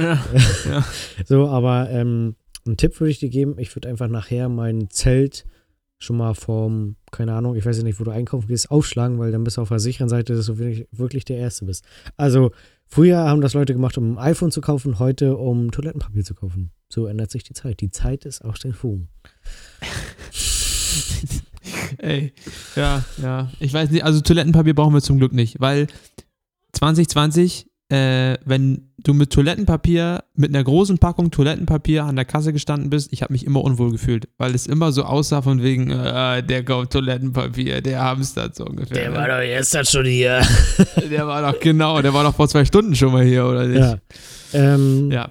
[0.00, 0.24] Ja.
[1.26, 3.56] So, aber ähm, einen Tipp würde ich dir geben.
[3.58, 5.44] Ich würde einfach nachher mein Zelt
[5.98, 9.32] schon mal vorm, keine Ahnung, ich weiß ja nicht, wo du einkaufen gehst, aufschlagen, weil
[9.32, 11.84] dann bist du auf der sicheren Seite, dass du wirklich, wirklich der Erste bist.
[12.16, 12.50] Also,
[12.86, 16.72] früher haben das Leute gemacht, um ein iPhone zu kaufen, heute um Toilettenpapier zu kaufen.
[16.88, 17.80] So ändert sich die Zeit.
[17.80, 19.08] Die Zeit ist aus den Fugen.
[21.98, 22.32] Ey,
[22.76, 23.50] ja, ja.
[23.60, 25.88] Ich weiß nicht, also Toilettenpapier brauchen wir zum Glück nicht, weil
[26.72, 32.90] 2020, äh, wenn du mit Toilettenpapier, mit einer großen Packung Toilettenpapier an der Kasse gestanden
[32.90, 36.42] bist, ich habe mich immer unwohl gefühlt, weil es immer so aussah von wegen, äh,
[36.42, 38.96] der kauft Toilettenpapier, der hamstert so ungefähr.
[38.96, 39.16] Der ne?
[39.16, 40.40] war doch gestern schon hier.
[41.10, 43.80] der war doch, genau, der war doch vor zwei Stunden schon mal hier, oder nicht?
[43.80, 43.98] Ja.
[44.52, 45.30] Ähm, ja.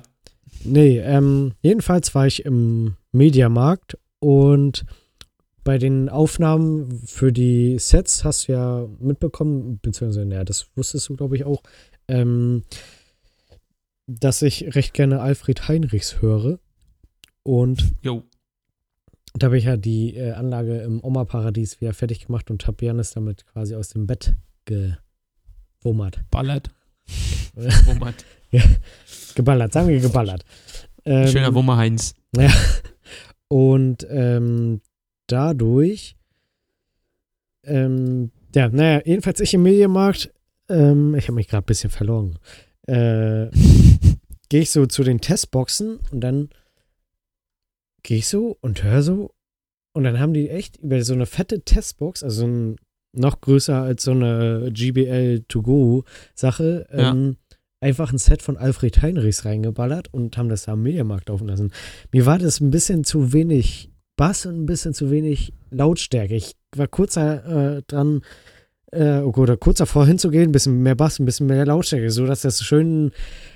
[0.63, 4.85] Nee, ähm, jedenfalls war ich im Mediamarkt und
[5.65, 11.15] bei den Aufnahmen für die Sets hast du ja mitbekommen, beziehungsweise, ja, das wusstest du,
[11.15, 11.63] glaube ich, auch,
[12.07, 12.63] ähm,
[14.05, 16.59] dass ich recht gerne Alfred Heinrichs höre.
[17.41, 18.23] Und Jo.
[19.33, 23.11] da habe ich ja die äh, Anlage im Oma-Paradies wieder fertig gemacht und habe Janis
[23.11, 24.35] damit quasi aus dem Bett
[24.65, 26.19] gewummert.
[26.29, 26.69] Ballert.
[27.85, 28.23] Wummert.
[29.33, 30.45] Geballert, sagen wir geballert.
[31.05, 32.13] Ähm, Schöner Wummer Heinz.
[32.37, 32.51] Ja.
[33.47, 34.81] Und ähm,
[35.27, 36.15] dadurch,
[37.63, 40.31] ähm, ja, naja, jedenfalls ich im Medienmarkt,
[40.69, 42.37] ähm, ich habe mich gerade ein bisschen verloren,
[42.87, 43.47] äh,
[44.49, 46.49] gehe ich so zu den Testboxen und dann
[48.03, 49.31] gehe ich so und höre so
[49.93, 52.75] und dann haben die echt über so eine fette Testbox, also ein,
[53.13, 56.03] noch größer als so eine GBL To Go
[56.35, 57.11] Sache, Ja.
[57.11, 57.37] ähm,
[57.79, 61.71] einfach ein Set von Alfred Heinrichs reingeballert und haben das da am Mediamarkt laufen lassen.
[62.11, 66.35] Mir war das ein bisschen zu wenig Bass und ein bisschen zu wenig Lautstärke.
[66.35, 68.21] Ich war kurz äh, dran,
[68.91, 72.41] äh, oder kurz davor hinzugehen, ein bisschen mehr Bass, ein bisschen mehr Lautstärke, so dass
[72.41, 73.11] das schön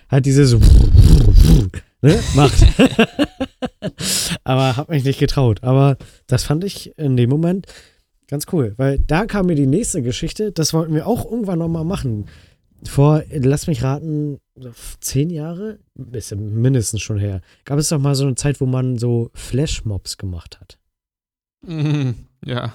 [0.10, 0.60] halt diese so
[2.02, 2.66] ne, macht.
[4.44, 5.64] Aber hab mich nicht getraut.
[5.64, 7.68] Aber das fand ich in dem Moment
[8.28, 11.86] ganz cool, weil da kam mir die nächste Geschichte, das wollten wir auch irgendwann nochmal
[11.86, 12.26] machen.
[12.86, 14.40] Vor, lass mich raten,
[15.00, 15.80] zehn Jahre,
[16.12, 19.32] ist ja mindestens schon her, gab es doch mal so eine Zeit, wo man so
[19.34, 20.80] Flashmobs gemacht hat.
[21.66, 22.16] Mhm.
[22.46, 22.74] Ja.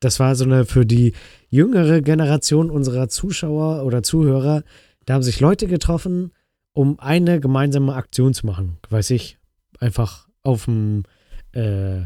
[0.00, 1.12] Das war so eine für die
[1.48, 4.62] jüngere Generation unserer Zuschauer oder Zuhörer.
[5.04, 6.32] Da haben sich Leute getroffen,
[6.72, 8.76] um eine gemeinsame Aktion zu machen.
[8.90, 9.38] Weiß ich,
[9.80, 11.04] einfach auf dem
[11.52, 12.02] äh,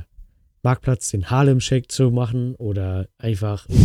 [0.63, 3.79] Marktplatz den Harlem Shake zu machen oder einfach eine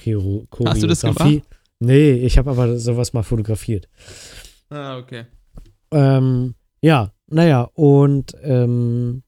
[0.00, 1.42] Chiro- Hast du das Choreografie.
[1.80, 3.88] Nee, ich habe aber sowas mal fotografiert.
[4.68, 5.24] Ah, okay.
[5.90, 9.22] Ähm, ja, naja, und ähm,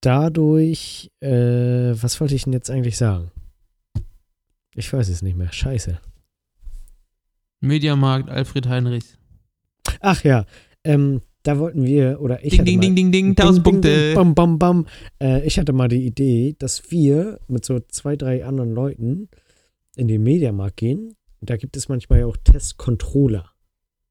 [0.00, 3.30] dadurch, äh, was wollte ich denn jetzt eigentlich sagen?
[4.74, 5.52] Ich weiß es nicht mehr.
[5.52, 6.00] Scheiße.
[7.60, 9.18] Mediamarkt, Alfred Heinrichs.
[10.00, 10.46] Ach ja,
[10.82, 13.56] ähm, da wollten wir, oder ich Ding, hatte ding, mal, ding, ding, ding, Ding, 1000
[13.56, 14.06] ding, Punkte.
[14.08, 14.86] ding, Bam, bam, bam.
[15.22, 19.28] Äh, ich hatte mal die Idee, dass wir mit so zwei, drei anderen Leuten
[19.96, 21.16] in den Mediamarkt gehen.
[21.46, 23.50] Da gibt es manchmal ja auch Testcontroller.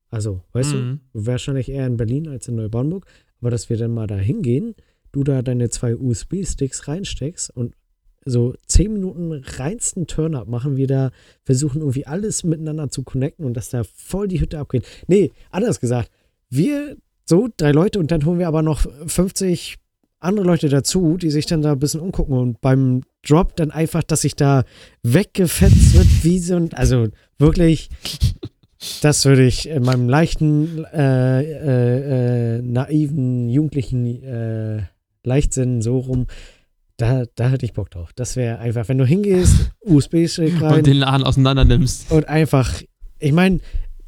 [0.09, 0.99] Also, weißt Mhm.
[1.13, 3.05] du, wahrscheinlich eher in Berlin als in Neubrandenburg,
[3.41, 4.75] aber dass wir dann mal da hingehen,
[5.11, 7.75] du da deine zwei USB-Sticks reinsteckst und
[8.25, 11.11] so zehn Minuten reinsten Turn-up machen, wir da
[11.43, 14.85] versuchen irgendwie alles miteinander zu connecten und dass da voll die Hütte abgeht.
[15.07, 16.09] Nee, anders gesagt,
[16.49, 16.95] wir
[17.25, 19.77] so drei Leute und dann holen wir aber noch 50
[20.23, 24.03] andere Leute dazu, die sich dann da ein bisschen umgucken und beim Drop dann einfach,
[24.03, 24.63] dass sich da
[25.03, 27.89] weggefetzt wird, wie so ein, also wirklich,
[29.01, 34.83] das würde ich in meinem leichten, äh, äh, äh, naiven, jugendlichen äh,
[35.23, 36.27] Leichtsinn so rum,
[36.97, 38.11] da, da hätte ich Bock drauf.
[38.15, 42.11] Das wäre einfach, wenn du hingehst, USB-Stick rein Und den Laden auseinander nimmst.
[42.11, 42.81] und einfach,
[43.19, 43.59] ich meine,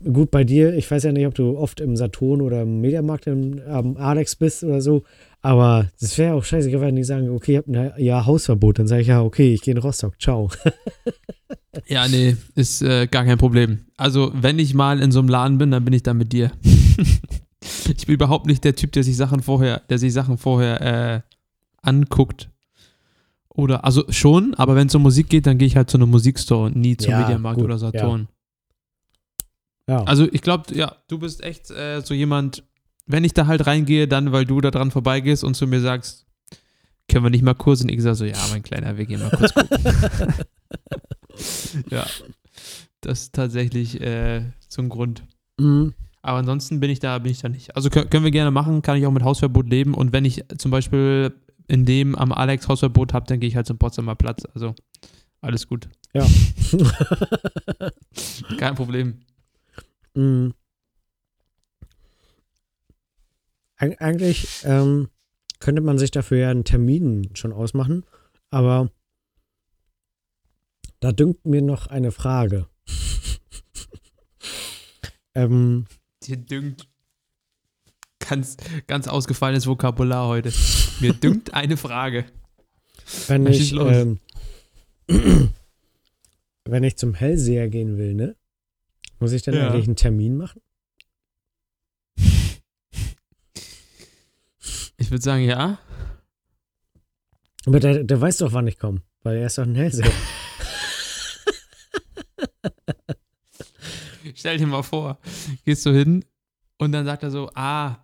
[0.04, 3.28] gut bei dir, ich weiß ja nicht, ob du oft im Saturn oder im Mediamarkt
[3.28, 5.04] im, am Alex bist oder so,
[5.46, 8.88] aber das wäre auch scheißegal, wenn die sagen, okay, ihr habt ein Jahr Hausverbot, dann
[8.88, 10.50] sage ich ja, okay, ich gehe in Rostock, ciao.
[11.88, 13.86] Ja, nee, ist äh, gar kein Problem.
[13.98, 16.52] Also, wenn ich mal in so einem Laden bin, dann bin ich da mit dir.
[16.64, 21.22] ich bin überhaupt nicht der Typ, der sich Sachen vorher, der sich Sachen vorher äh,
[21.82, 22.50] anguckt.
[23.50, 26.10] Oder, also schon, aber wenn es um Musik geht, dann gehe ich halt zu einem
[26.10, 28.30] Musikstore und nie zum Ja, Mediamarkt gut, oder Saturn.
[29.88, 32.64] Ja, Also ich glaube, ja, du bist echt äh, so jemand,
[33.06, 36.26] wenn ich da halt reingehe, dann, weil du da dran vorbeigehst und zu mir sagst,
[37.08, 37.82] können wir nicht mal kurz?
[37.82, 39.78] Und ich sage so, ja, mein Kleiner, wir gehen mal kurz gucken.
[41.92, 42.06] ja,
[43.02, 45.24] das ist tatsächlich äh, so ein Grund.
[45.60, 45.94] Mhm.
[46.22, 47.76] Aber ansonsten bin ich da, bin ich da nicht.
[47.76, 49.94] Also kö- können wir gerne machen, kann ich auch mit Hausverbot leben.
[49.94, 51.36] Und wenn ich zum Beispiel
[51.68, 54.44] in dem am Alex Hausverbot habe, dann gehe ich halt zum Potsdamer Platz.
[54.56, 54.74] Also
[55.42, 55.88] alles gut.
[56.14, 56.26] Ja.
[58.58, 59.20] Kein Problem.
[60.16, 60.54] Mhm.
[63.78, 65.10] Eig eigentlich, ähm,
[65.60, 68.06] könnte man sich dafür ja einen Termin schon ausmachen.
[68.50, 68.92] Aber
[71.00, 72.68] da dünkt mir noch eine Frage.
[75.36, 75.86] ähm,
[76.24, 76.88] Dir dünkt.
[78.20, 78.58] Ganz,
[78.88, 80.52] ganz ausgefallenes Vokabular heute.
[81.00, 82.26] Mir dünkt eine Frage.
[83.28, 84.20] wenn ich ähm,
[86.66, 88.36] wenn ich zum Hellseher gehen will, ne?
[89.20, 89.70] Muss ich dann Ja.
[89.70, 90.62] eigentlich einen Termin machen?
[94.98, 95.78] Ich würde sagen, ja.
[97.66, 100.12] Aber der, der weiß doch, wann ich komme, weil er ist doch ein Hellseher.
[104.36, 105.18] Stell dir mal vor,
[105.64, 106.26] gehst du hin
[106.78, 107.98] und dann sagt er so, ah,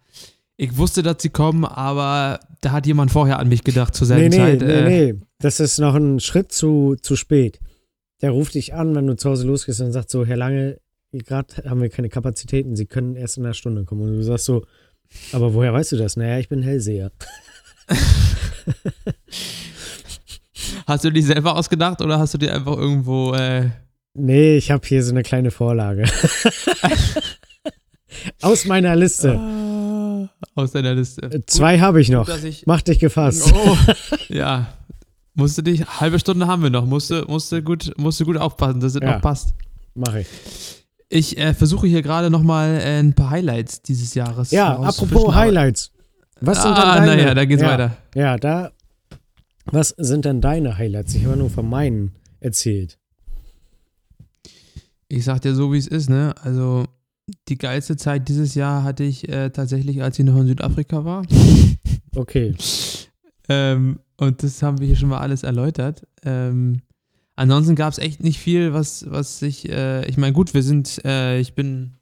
[0.57, 4.13] ich wusste, dass sie kommen, aber da hat jemand vorher an mich gedacht zur nee,
[4.13, 4.61] selben nee, Zeit.
[4.61, 5.19] nee, äh, nee.
[5.39, 7.59] Das ist noch ein Schritt zu, zu spät.
[8.21, 10.79] Der ruft dich an, wenn du zu Hause losgehst und sagt so, Herr Lange,
[11.11, 14.01] gerade haben wir keine Kapazitäten, Sie können erst in einer Stunde kommen.
[14.01, 14.65] Und du sagst so,
[15.33, 16.15] aber woher weißt du das?
[16.17, 17.11] Naja, ich bin Hellseher.
[20.87, 23.69] Hast du die selber ausgedacht oder hast du dir einfach irgendwo äh,
[24.13, 26.05] Nee, ich habe hier so eine kleine Vorlage.
[28.41, 29.35] Aus meiner Liste.
[29.37, 31.23] ah, aus deiner Liste?
[31.23, 32.25] Äh, Zwei habe ich Gut, noch.
[32.27, 33.51] dass ich, Mach dich gefasst.
[33.55, 33.77] oh,
[34.27, 34.67] ja.
[35.33, 39.01] Musste dich, halbe Stunde haben wir noch, musste, musste, gut, musste gut aufpassen, dass es
[39.01, 39.13] Ja.
[39.13, 39.53] noch passt.
[39.95, 40.27] Mach ich.
[41.13, 45.91] Ich äh, versuche hier gerade nochmal äh, ein paar Highlights dieses Jahres Ja, apropos Highlights.
[46.39, 47.17] Was sind denn ah, deine?
[47.17, 47.97] naja, da geht's ja, weiter.
[48.15, 48.71] Ja, da.
[49.65, 51.13] Was sind denn deine Highlights?
[51.13, 52.97] Ich habe nur von meinen erzählt.
[55.09, 56.33] Ich sag dir so, wie es ist, ne?
[56.41, 56.85] Also,
[57.49, 61.23] die geilste Zeit dieses Jahr hatte ich äh, tatsächlich, als ich noch in Südafrika war.
[62.15, 62.55] Okay.
[63.49, 66.07] Ähm, und das haben wir hier schon mal alles erläutert.
[66.23, 66.83] Ähm,
[67.41, 71.03] ansonsten gab es echt nicht viel, was, was ich, äh, ich meine, gut, wir sind,
[71.05, 71.93] äh, ich bin,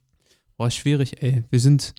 [0.57, 1.43] boah, ist schwierig, ey.
[1.49, 1.93] Wir sind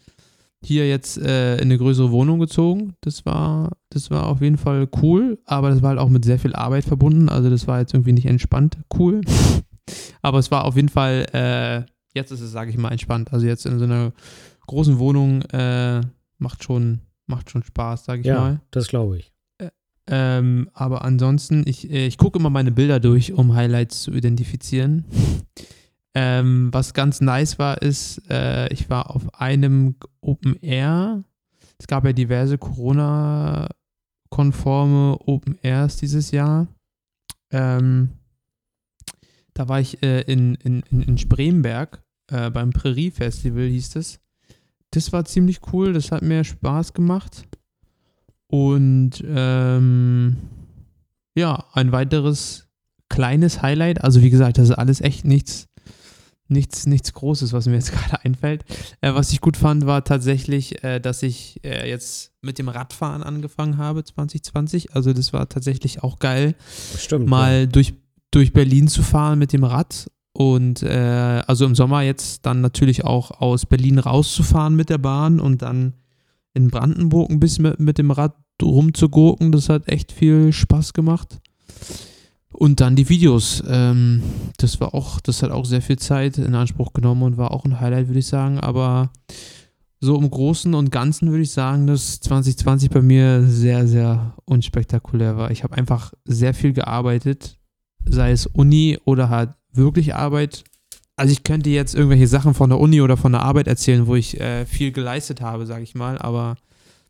[0.63, 2.95] hier jetzt äh, in eine größere Wohnung gezogen.
[3.01, 6.39] Das war, das war auf jeden Fall cool, aber das war halt auch mit sehr
[6.39, 7.29] viel Arbeit verbunden.
[7.31, 9.23] Also das war jetzt irgendwie nicht entspannt cool.
[10.23, 11.83] Aber es war auf jeden Fall, äh,
[12.15, 13.33] jetzt ist es, sage ich mal, entspannt.
[13.33, 14.13] Also jetzt in so einer
[14.67, 16.03] großen Wohnung äh,
[16.39, 18.61] macht schon, macht schon Spaß, sage ich Ja, mal.
[18.71, 19.33] das glaube ich.
[20.07, 25.05] Ähm, aber ansonsten, ich, äh, ich gucke immer meine Bilder durch, um Highlights zu identifizieren.
[26.13, 31.23] Ähm, was ganz nice war, ist, äh, ich war auf einem Open Air.
[31.79, 36.67] Es gab ja diverse Corona-konforme Open Airs dieses Jahr.
[37.53, 38.11] Ähm,
[39.55, 42.03] da war ich äh, in, in, in, Spremberg
[42.33, 44.21] äh, beim Prärie Festival, hieß es.
[44.91, 47.47] Das war ziemlich cool, das hat mir Spaß gemacht.
[48.51, 50.37] Und ähm,
[51.37, 52.69] ja, ein weiteres
[53.09, 54.03] kleines Highlight.
[54.03, 55.69] Also wie gesagt, das ist alles echt nichts,
[56.49, 58.65] nichts, nichts Großes, was mir jetzt gerade einfällt.
[59.01, 63.23] Äh, was ich gut fand, war tatsächlich, äh, dass ich äh, jetzt mit dem Radfahren
[63.23, 64.95] angefangen habe 2020.
[64.95, 66.57] Also das war tatsächlich auch geil,
[66.99, 67.29] Stimmt.
[67.29, 67.95] mal durch,
[68.33, 70.11] durch Berlin zu fahren mit dem Rad.
[70.33, 75.39] Und äh, also im Sommer jetzt dann natürlich auch aus Berlin rauszufahren mit der Bahn
[75.39, 75.95] und dann
[76.55, 79.53] in Brandenburg ein bisschen mit, mit dem Rad rumzugurken.
[79.53, 81.41] Das hat echt viel Spaß gemacht.
[82.53, 83.63] Und dann die Videos.
[83.67, 84.23] Ähm,
[84.59, 87.65] das war auch, das hat auch sehr viel Zeit in Anspruch genommen und war auch
[87.65, 88.59] ein Highlight, würde ich sagen.
[88.59, 89.13] Aber
[90.01, 95.37] so im Großen und Ganzen würde ich sagen, dass 2020 bei mir sehr, sehr unspektakulär
[95.37, 95.51] war.
[95.51, 97.59] Ich habe einfach sehr viel gearbeitet,
[98.07, 100.65] sei es Uni oder halt wirklich Arbeit.
[101.21, 104.15] Also ich könnte jetzt irgendwelche Sachen von der Uni oder von der Arbeit erzählen, wo
[104.15, 106.57] ich äh, viel geleistet habe, sage ich mal, aber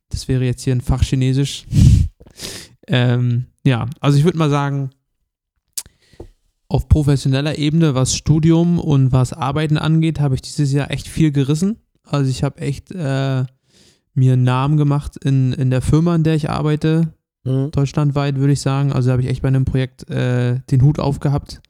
[0.08, 1.64] das wäre jetzt hier ein Fach Chinesisch.
[2.88, 4.90] ähm, ja, also ich würde mal sagen,
[6.66, 11.30] auf professioneller Ebene, was Studium und was Arbeiten angeht, habe ich dieses Jahr echt viel
[11.30, 11.76] gerissen.
[12.02, 13.44] Also ich habe echt äh,
[14.14, 17.14] mir einen Namen gemacht in, in der Firma, in der ich arbeite,
[17.44, 17.70] Mhm.
[17.70, 18.92] deutschlandweit, würde ich sagen.
[18.92, 21.62] Also habe ich echt bei einem Projekt äh, den Hut aufgehabt.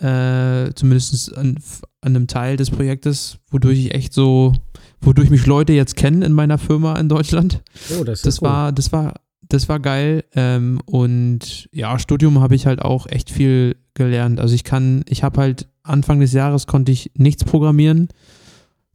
[0.00, 1.56] Äh, zumindest an,
[2.02, 4.52] an einem Teil des Projektes, wodurch ich echt so,
[5.00, 7.62] wodurch mich Leute jetzt kennen in meiner Firma in Deutschland.
[7.98, 8.48] Oh, das Das cool.
[8.48, 9.14] war, das war,
[9.48, 10.24] das war geil.
[10.34, 14.38] Ähm, und ja, Studium habe ich halt auch echt viel gelernt.
[14.38, 18.08] Also ich kann, ich habe halt Anfang des Jahres konnte ich nichts programmieren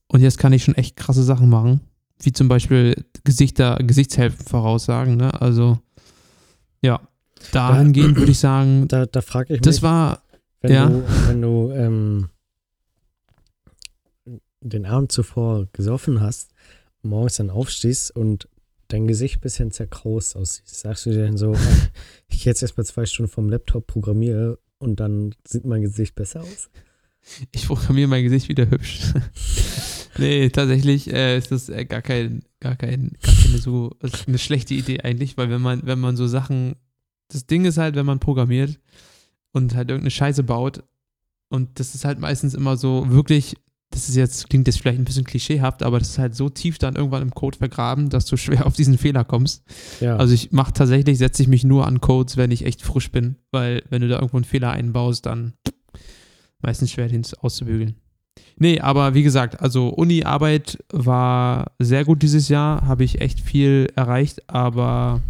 [0.07, 1.81] und jetzt kann ich schon echt krasse Sachen machen.
[2.21, 5.41] Wie zum Beispiel Gesichter, Gesichtshälften voraussagen, ne?
[5.41, 5.79] Also
[6.83, 6.99] ja,
[7.51, 10.21] dahingehend würde ich sagen, Da, da frage ich mich, das war,
[10.61, 10.87] wenn ja.
[10.87, 12.29] du, wenn du ähm,
[14.61, 16.51] den Abend zuvor gesoffen hast,
[17.01, 18.47] morgens dann aufstehst und
[18.87, 21.55] dein Gesicht ein bisschen zerkraust aussieht, sagst du dir dann so,
[22.29, 26.69] ich jetzt erstmal zwei Stunden vom Laptop programmiere und dann sieht mein Gesicht besser aus?
[27.51, 29.13] ich programmiere mein Gesicht wieder hübsch.
[30.17, 34.37] Nee, tatsächlich äh, ist das äh, gar, kein, gar, kein, gar keine so ist eine
[34.37, 36.75] schlechte Idee eigentlich, weil wenn man, wenn man so Sachen,
[37.29, 38.77] das Ding ist halt, wenn man programmiert
[39.51, 40.83] und halt irgendeine Scheiße baut
[41.51, 43.57] und das ist halt meistens immer so wirklich,
[43.89, 46.77] das ist jetzt, klingt jetzt vielleicht ein bisschen klischeehaft, aber das ist halt so tief
[46.77, 49.63] dann irgendwann im Code vergraben, dass du schwer auf diesen Fehler kommst.
[49.99, 50.15] Ja.
[50.15, 53.35] Also ich mache tatsächlich, setze ich mich nur an Codes, wenn ich echt frisch bin,
[53.51, 55.53] weil wenn du da irgendwo einen Fehler einbaust, dann
[56.61, 57.95] meistens schwer, den auszubügeln.
[58.55, 63.91] Nee, aber wie gesagt, also Uni-Arbeit war sehr gut dieses Jahr, habe ich echt viel
[63.95, 65.21] erreicht, aber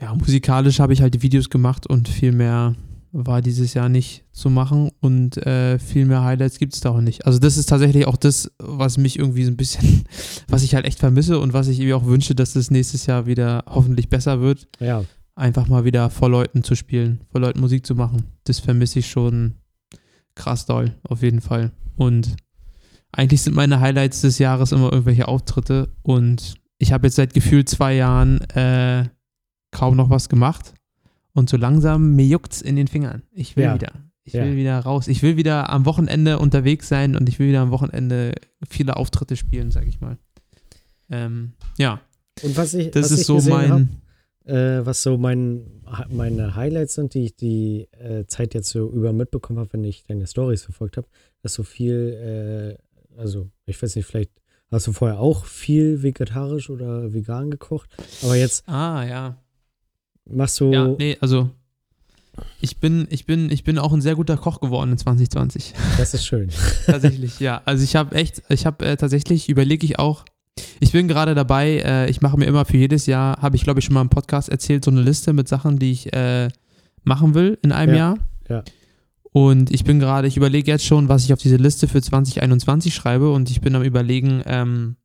[0.00, 2.74] ja, musikalisch habe ich halt die Videos gemacht und viel mehr
[3.10, 7.00] war dieses Jahr nicht zu machen und äh, viel mehr Highlights gibt es da auch
[7.00, 7.26] nicht.
[7.26, 10.04] Also das ist tatsächlich auch das, was mich irgendwie so ein bisschen,
[10.48, 13.26] was ich halt echt vermisse und was ich mir auch wünsche, dass es nächstes Jahr
[13.26, 15.04] wieder hoffentlich besser wird ja.
[15.34, 18.24] einfach mal wieder vor Leuten zu spielen, vor Leuten Musik zu machen.
[18.44, 19.54] Das vermisse ich schon
[20.34, 21.72] krass doll, auf jeden Fall.
[21.96, 22.36] Und
[23.10, 27.68] eigentlich sind meine Highlights des Jahres immer irgendwelche Auftritte und ich habe jetzt seit gefühlt
[27.68, 29.08] zwei Jahren äh,
[29.70, 30.74] kaum noch was gemacht
[31.34, 33.22] und so langsam mir juckt's in den Fingern.
[33.32, 33.74] Ich will Ja.
[33.74, 33.92] wieder.
[34.24, 34.44] Ich Ja.
[34.44, 35.08] will wieder raus.
[35.08, 38.32] Ich will wieder am Wochenende unterwegs sein und ich will wieder am Wochenende
[38.68, 40.18] viele Auftritte spielen, sag ich mal.
[41.10, 42.00] Ähm, ja,
[42.42, 43.70] Und was ich, das was ist ich so mein.
[44.44, 48.90] hab, äh, was so mein, meine Highlights sind, die ich die äh, Zeit jetzt so
[48.90, 51.06] über mitbekommen habe, wenn ich deine Stories verfolgt habe,
[51.42, 52.76] dass so viel,
[53.16, 54.30] äh, also ich weiß nicht, vielleicht
[54.70, 57.88] hast du vorher auch viel vegetarisch oder vegan gekocht,
[58.22, 59.36] aber jetzt Ah, ja.
[60.30, 61.50] Machst du, Ja, nee, also
[62.60, 65.74] ich bin, ich bin, ich bin auch ein sehr guter Koch geworden in 2020.
[65.96, 66.50] das ist schön.
[66.86, 67.62] tatsächlich, ja.
[67.64, 70.24] Also ich habe echt, ich habe äh, tatsächlich, überlege ich auch,
[70.80, 73.80] ich bin gerade dabei, äh, ich mache mir immer für jedes Jahr, habe ich glaube
[73.80, 76.48] ich schon mal im Podcast erzählt, so eine Liste mit Sachen, die ich äh,
[77.04, 78.18] machen will in einem Ja, Jahr.
[78.48, 78.62] ja.
[79.32, 82.94] Und ich bin gerade, ich überlege jetzt schon, was ich auf diese Liste für 2021
[82.94, 84.96] schreibe und ich bin am überlegen, ähm,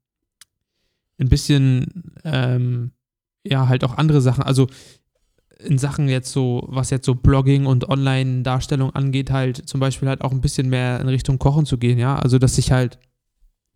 [1.19, 2.91] ein bisschen, ähm,
[3.43, 4.67] ja, halt auch andere Sachen, also
[5.64, 10.22] in Sachen jetzt so, was jetzt so Blogging und Online-Darstellung angeht, halt zum Beispiel halt
[10.22, 12.15] auch ein bisschen mehr in Richtung Kochen zu gehen, ja.
[12.18, 12.99] Also, dass ich halt,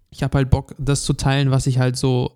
[0.10, 2.32] ich habe halt Bock, das zu teilen, was ich halt so,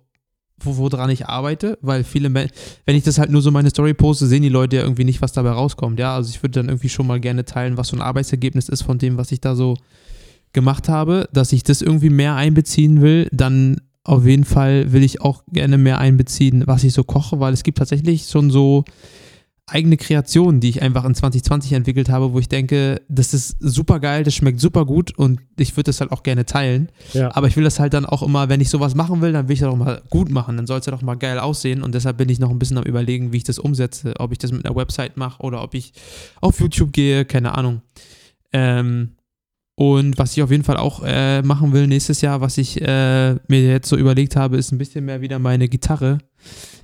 [0.58, 2.48] wo, woran ich arbeite, weil viele, Men
[2.84, 5.22] wenn ich das halt nur so meine Story poste, sehen die Leute ja irgendwie nicht,
[5.22, 6.14] was dabei rauskommt, ja.
[6.14, 8.98] Also, ich würde dann irgendwie schon mal gerne teilen, was so ein Arbeitsergebnis ist von
[8.98, 9.76] dem, was ich da so
[10.52, 15.20] gemacht habe, dass ich das irgendwie mehr einbeziehen will, dann auf jeden Fall will ich
[15.20, 18.84] auch gerne mehr einbeziehen, was ich so koche, weil es gibt tatsächlich schon so
[19.66, 24.00] eigene Kreationen, die ich einfach in 2020 entwickelt habe, wo ich denke, das ist super
[24.00, 26.90] geil, das schmeckt super gut und ich würde das halt auch gerne teilen.
[27.12, 29.48] Ja, Aber ich will das halt dann auch immer, wenn ich sowas machen will, dann
[29.48, 30.56] will ich das auch mal gut machen.
[30.56, 31.82] Dann soll es ja doch mal geil aussehen.
[31.82, 34.14] Und deshalb bin ich noch ein bisschen am überlegen, wie ich das umsetze.
[34.18, 35.92] Ob ich das mit einer Website mache oder ob ich
[36.40, 37.82] auf YouTube gehe, keine Ahnung.
[38.52, 39.12] Ähm,
[39.76, 43.34] und was ich auf jeden Fall auch äh, machen will nächstes Jahr, was ich äh,
[43.48, 46.18] mir jetzt so überlegt habe, ist ein bisschen mehr wieder meine Gitarre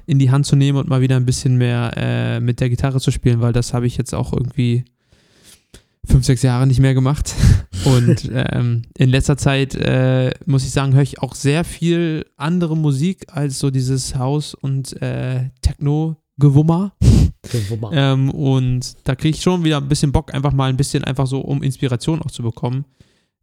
[0.09, 2.99] in die Hand zu nehmen und mal wieder ein bisschen mehr äh, mit der Gitarre
[2.99, 4.87] zu spielen, weil das habe ich jetzt auch irgendwie
[6.07, 7.35] fünf, sechs Jahre nicht mehr gemacht.
[7.85, 12.77] Und ähm, in letzter Zeit, äh, muss ich sagen, höre ich auch sehr viel andere
[12.77, 16.93] Musik als so dieses Haus- und äh, Techno-Gewummer.
[17.93, 21.27] Ähm, und da kriege ich schon wieder ein bisschen Bock, einfach mal ein bisschen einfach
[21.27, 22.85] so, um Inspiration auch zu bekommen,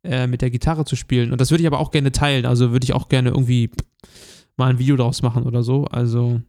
[0.04, 1.32] äh, mit der Gitarre zu spielen.
[1.32, 2.46] Und das würde ich aber auch gerne teilen.
[2.46, 3.70] Also würde ich auch gerne irgendwie
[4.58, 5.86] mal ein Video draus machen oder so.
[5.86, 6.42] Also,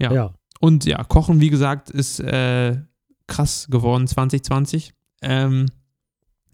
[0.00, 0.12] ja.
[0.12, 0.34] ja.
[0.60, 2.76] Und ja, Kochen, wie gesagt, ist äh,
[3.26, 4.92] krass geworden 2020.
[5.22, 5.66] Ähm,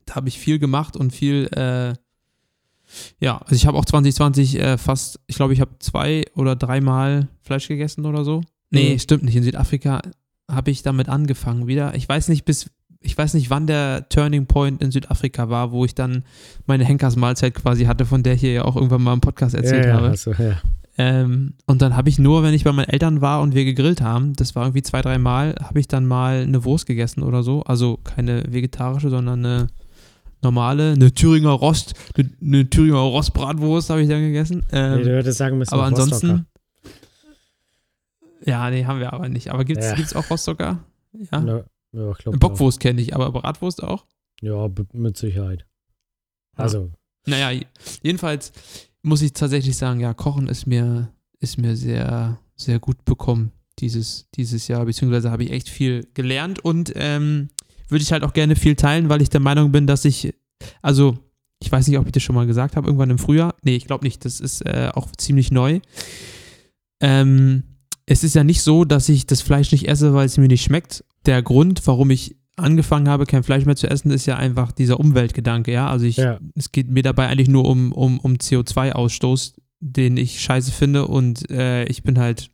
[0.06, 1.94] da habe ich viel gemacht und viel, äh,
[3.20, 7.28] ja, also ich habe auch 2020 äh, fast, ich glaube, ich habe zwei oder dreimal
[7.43, 8.43] Fleisch gegessen oder so.
[8.70, 8.98] Nee, Mhm.
[8.98, 9.36] stimmt nicht.
[9.36, 10.02] In Südafrika
[10.51, 11.94] habe ich damit angefangen wieder.
[11.94, 12.70] Ich weiß nicht bis,
[13.01, 16.24] ich weiß nicht, wann der Turning Point in Südafrika war, wo ich dann
[16.66, 19.85] meine Henkersmahlzeit quasi hatte, von der ich hier ja auch irgendwann mal im Podcast erzählt
[19.85, 20.09] ja, ja, habe.
[20.09, 20.60] Also, ja.
[20.98, 24.01] Ähm, und dann habe ich nur, wenn ich bei meinen Eltern war und wir gegrillt
[24.02, 27.43] haben, das war irgendwie zwei, drei Mal, habe ich dann mal eine Wurst gegessen oder
[27.43, 27.62] so.
[27.62, 29.66] Also keine vegetarische, sondern eine
[30.43, 34.64] normale, eine Thüringer Rost, eine, eine Thüringer Rostbratwurst habe ich dann gegessen.
[34.70, 36.47] Ähm, nee, du hättest sagen müssen, aber ansonsten.
[38.44, 39.51] Ja, nee, haben wir aber nicht.
[39.52, 40.19] Aber gibt es Ja.
[40.19, 40.85] auch Rostocker?
[41.31, 41.40] Ja.
[41.40, 44.05] Ne, ja, Bockwurst kenne ich, aber Bratwurst auch?
[44.40, 45.64] Ja, mit Sicherheit.
[46.56, 46.90] Also,
[47.27, 47.66] Naja, j-
[48.02, 48.52] jedenfalls
[49.03, 54.29] muss ich tatsächlich sagen, ja, Kochen ist mir, ist mir sehr, sehr gut bekommen dieses,
[54.35, 57.49] dieses Jahr, beziehungsweise habe ich echt viel gelernt und ähm,
[57.89, 60.35] würde ich halt auch gerne viel teilen, weil ich der Meinung bin, dass ich,
[60.81, 61.19] also
[61.61, 63.55] ich weiß nicht, ob ich das schon mal gesagt habe, irgendwann im Frühjahr.
[63.62, 65.81] Nee, ich glaube nicht, das ist äh, auch ziemlich neu.
[67.01, 67.62] Ähm,
[68.07, 70.65] es ist ja nicht so, dass ich das Fleisch nicht esse, weil es mir nicht
[70.65, 71.05] schmeckt.
[71.24, 75.01] Der Grund, warum ich angefangen habe, kein Fleisch mehr zu essen, ist ja einfach dieser
[75.01, 75.89] Umweltgedanke, ja.
[75.89, 76.39] Also ich, Ja.
[76.55, 81.51] es geht mir dabei eigentlich nur um, um, um CO2-Ausstoß, den ich scheiße finde und
[81.51, 82.51] äh, ich bin halt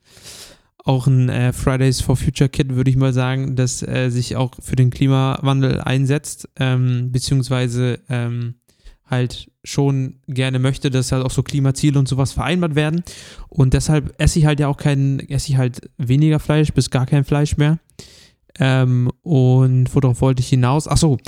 [0.84, 4.52] auch ein äh, Fridays for Future Kid, würde ich mal sagen, das äh, sich auch
[4.60, 8.54] für den Klimawandel einsetzt, ähm, beziehungsweise ähm,
[9.04, 13.02] halt schon gerne möchte, dass halt auch so Klimaziele und sowas vereinbart werden.
[13.48, 17.04] Und deshalb esse ich halt ja auch kein, esse ich halt weniger Fleisch bis gar
[17.04, 17.78] kein Fleisch mehr.
[18.58, 20.88] Ähm, und worauf wollte ich hinaus?
[20.88, 21.18] Ach so,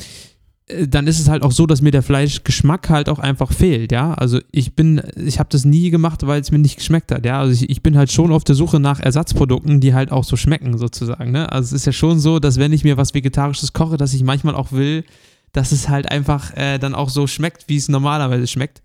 [0.70, 3.92] äh, dann ist es halt auch so, dass mir der Fleischgeschmack halt auch einfach fehlt,
[3.92, 4.14] ja.
[4.14, 7.40] Also ich bin, ich habe das nie gemacht, weil es mir nicht geschmeckt hat, ja.
[7.40, 10.36] Also ich, ich bin halt schon auf der Suche nach Ersatzprodukten, die halt auch so
[10.36, 11.50] schmecken, sozusagen, ne.
[11.50, 14.24] Also es ist ja schon so, dass wenn ich mir was Vegetarisches koche, dass ich
[14.24, 15.04] manchmal auch will,
[15.52, 18.82] dass es halt einfach äh, dann auch so schmeckt, wie es normalerweise schmeckt.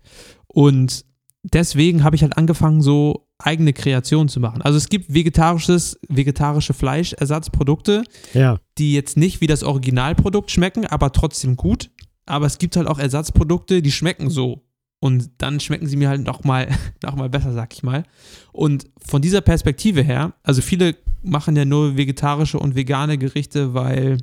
[0.48, 1.04] Und
[1.52, 4.62] deswegen habe ich halt angefangen, so eigene Kreationen zu machen.
[4.62, 11.12] Also es gibt vegetarisches, vegetarische Fleischersatzprodukte, Ja, die jetzt nicht wie das Originalprodukt schmecken, aber
[11.12, 11.90] trotzdem gut.
[12.24, 14.62] Aber es gibt halt auch Ersatzprodukte, die schmecken so.
[14.98, 16.68] Und dann schmecken sie mir halt nochmal
[17.02, 18.04] noch mal besser, sag ich mal.
[18.52, 24.18] Und von dieser Perspektive her, also viele machen ja nur vegetarische und vegane Gerichte, weil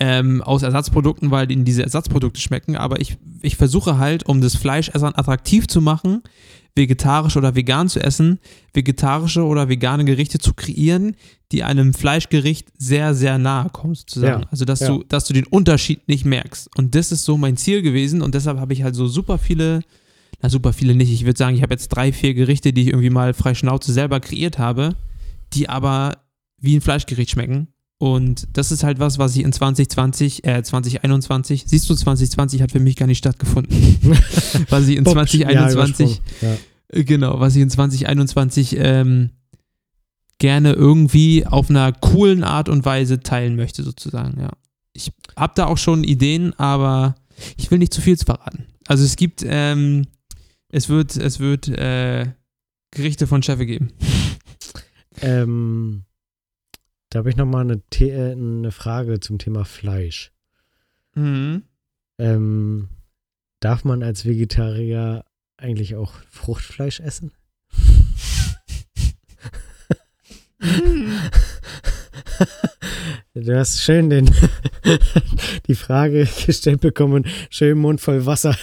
[0.00, 2.74] ähm, aus Ersatzprodukten, weil ihnen diese Ersatzprodukte schmecken.
[2.74, 6.22] Aber ich, ich versuche halt, um das Fleischessern attraktiv zu machen,
[6.74, 8.38] vegetarisch oder vegan zu essen,
[8.72, 11.16] vegetarische oder vegane Gerichte zu kreieren,
[11.52, 14.42] die einem Fleischgericht sehr, sehr nahe kommen, sozusagen.
[14.42, 14.88] Ja, Also, dass, ja.
[14.88, 16.70] du, dass du den Unterschied nicht merkst.
[16.76, 19.82] Und das ist so mein Ziel gewesen und deshalb habe ich halt so super viele,
[20.40, 22.88] na super viele nicht, ich würde sagen, ich habe jetzt drei, vier Gerichte, die ich
[22.88, 24.96] irgendwie mal frei Schnauze selber kreiert habe,
[25.52, 26.18] die aber
[26.58, 27.68] wie ein Fleischgericht schmecken.
[28.00, 32.72] Und das ist halt was, was ich in 2020, äh, 2021, siehst du, 2020 hat
[32.72, 33.76] für mich gar nicht stattgefunden.
[34.70, 36.58] was ich in Bob, 2021, Ja, übersprungen.
[36.88, 39.28] äh, Genau, was ich in 2021 ähm,
[40.38, 44.48] gerne irgendwie auf einer coolen Art und Weise teilen möchte, sozusagen, ja.
[44.94, 47.16] Ich habe da auch schon Ideen, aber
[47.58, 48.64] ich will nicht zu viel verraten.
[48.88, 50.06] Also es gibt, ähm,
[50.70, 52.32] es wird, es wird äh,
[52.92, 53.90] Gerichte von Cheffe geben.
[55.20, 55.42] ja.
[55.42, 56.04] Ähm,
[57.10, 60.32] da habe ich nochmal eine, The- äh, eine Frage zum Thema Fleisch.
[61.14, 61.64] Mhm.
[62.18, 62.88] Ähm,
[63.60, 65.24] darf man als Vegetarier
[65.56, 67.32] eigentlich auch Fruchtfleisch essen?
[73.34, 74.30] Du hast schön den,
[75.68, 78.56] die Frage gestellt bekommen, schön Mund voll Wasser.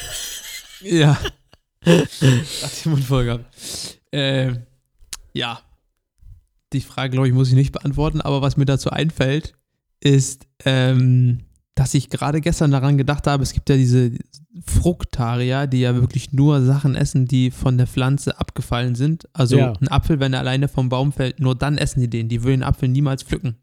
[0.82, 1.18] Ja.
[1.86, 3.46] Hat den Mund voll gehabt.
[4.12, 4.54] Äh,
[5.34, 5.60] ja.
[6.74, 9.54] Die Frage, glaube ich, muss ich nicht beantworten, aber was mir dazu einfällt,
[10.02, 11.40] ist, ähm,
[11.76, 14.12] dass ich gerade gestern daran gedacht habe, es gibt ja diese
[14.66, 19.28] Fruktarier, die ja wirklich nur Sachen essen, die von der Pflanze abgefallen sind.
[19.34, 19.74] Also Ja.
[19.80, 22.30] ein Apfel, wenn er alleine vom Baum fällt, nur dann essen die den.
[22.30, 23.56] Die würden den Apfel niemals pflücken.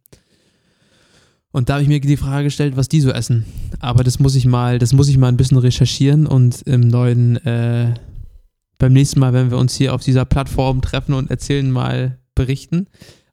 [1.51, 3.45] Und da habe ich mir die Frage gestellt, was die so essen.
[3.81, 7.37] Aber das muss ich mal, das muss ich mal ein bisschen recherchieren und im neuen,
[7.45, 7.95] äh,
[8.79, 12.89] beim nächsten Mal, wenn wir uns hier auf dieser Plattform treffen und erzählen, mal berichten.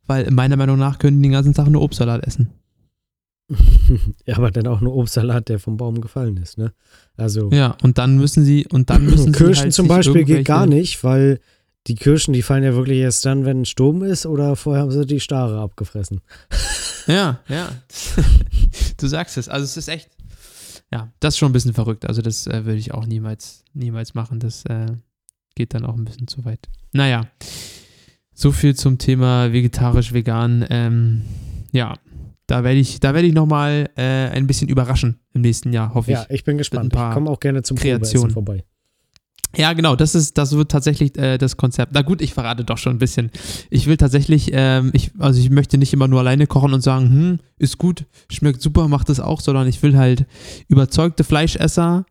[0.08, 2.52] Weil meiner Meinung nach können die den ganzen Tag nur Obstsalat essen.
[4.26, 6.74] ja, aber dann auch nur Obstsalat, der vom Baum gefallen ist, ne?
[7.18, 10.46] Also Ja, und dann müssen sie, und dann müssen sie Kirschen halt zum Beispiel geht
[10.46, 11.40] gar nicht, weil
[11.88, 15.06] die Kirschen, die fallen ja wirklich erst dann, wenn Sturm ist oder vorher haben sie
[15.06, 16.22] die Stare abgefressen.
[17.08, 17.70] Ja, ja.
[18.98, 19.50] du sagst es.
[19.50, 20.10] Also es ist echt,
[20.92, 22.08] ja, das ist schon ein bisschen verrückt.
[22.08, 24.40] Also das äh, würde ich auch niemals, niemals machen.
[24.40, 24.88] Das äh,
[25.56, 26.70] geht dann auch ein bisschen zu weit.
[26.92, 27.28] Naja,
[28.42, 30.66] so viel zum Thema vegetarisch, vegan.
[30.70, 31.22] Ähm,
[31.72, 31.94] ja,
[32.48, 36.12] da werde ich, da werde ich nochmal äh, ein bisschen überraschen im nächsten Jahr, hoffe
[36.12, 36.36] Ja, ich.
[36.36, 36.92] ich bin gespannt.
[36.92, 38.34] Ich paar komme auch gerne zum Kreationen.
[38.34, 38.64] Probeessen vorbei.
[39.56, 41.92] Ja, genau, das ist, das wird tatsächlich äh, das Konzept.
[41.94, 43.32] Na gut, ich verrate doch schon ein bisschen.
[43.70, 47.10] Ich will tatsächlich, ähm, ich, also ich möchte nicht immer nur alleine kochen und sagen,
[47.10, 50.26] hm, ist gut, schmeckt super, macht das auch, sondern ich will halt
[50.68, 52.06] überzeugte Fleischesser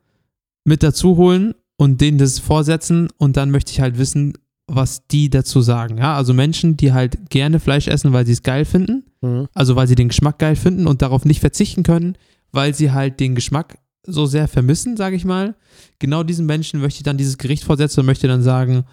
[0.65, 4.35] mit dazu holen und denen das vorsetzen und dann möchte ich halt wissen,
[4.72, 5.98] was die dazu sagen.
[5.98, 9.48] Ja, also Menschen, die halt gerne Fleisch essen, weil sie es geil finden, Mhm.
[9.55, 12.16] also weil sie den Geschmack geil finden und darauf nicht verzichten können,
[12.52, 15.55] weil sie halt den Geschmack so sehr vermissen, sage ich mal.
[15.98, 18.84] Genau diesen Menschen möchte ich dann dieses Gericht vorsetzen und möchte dann sagen,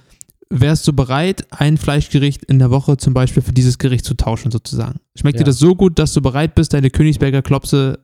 [0.49, 4.51] wärst du bereit, ein Fleischgericht in der Woche zum Beispiel für dieses Gericht zu tauschen,
[4.51, 4.99] sozusagen?
[5.15, 5.43] Schmeckt Ja.
[5.43, 7.99] dir das so gut, dass du bereit bist, deine Königsberger Klopse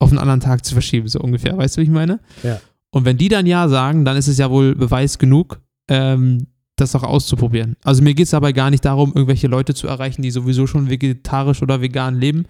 [0.00, 1.56] auf einen anderen Tag zu verschieben, so ungefähr?
[1.56, 2.20] Weißt du, wie ich meine?
[2.42, 2.60] Ja.
[2.90, 6.46] Und wenn die dann Ja sagen, dann ist es ja wohl Beweis genug, ähm,
[6.80, 7.76] das auch auszuprobieren.
[7.84, 10.88] Also mir geht es dabei gar nicht darum, irgendwelche Leute zu erreichen, die sowieso schon
[10.88, 12.46] vegetarisch oder vegan leben,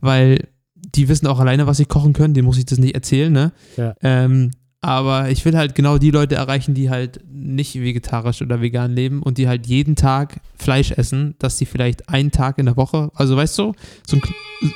[0.00, 3.32] weil die wissen auch alleine, was sie kochen können, denen muss ich das nicht erzählen,
[3.32, 3.52] ne?
[3.76, 3.94] Ja.
[4.02, 4.50] Ähm,
[4.80, 9.22] Aber ich will halt genau die Leute erreichen, die halt nicht vegetarisch oder vegan leben
[9.22, 13.10] und die halt jeden Tag Fleisch essen, dass die vielleicht einen Tag in der Woche,
[13.14, 13.72] also weißt du,
[14.06, 14.22] so ein,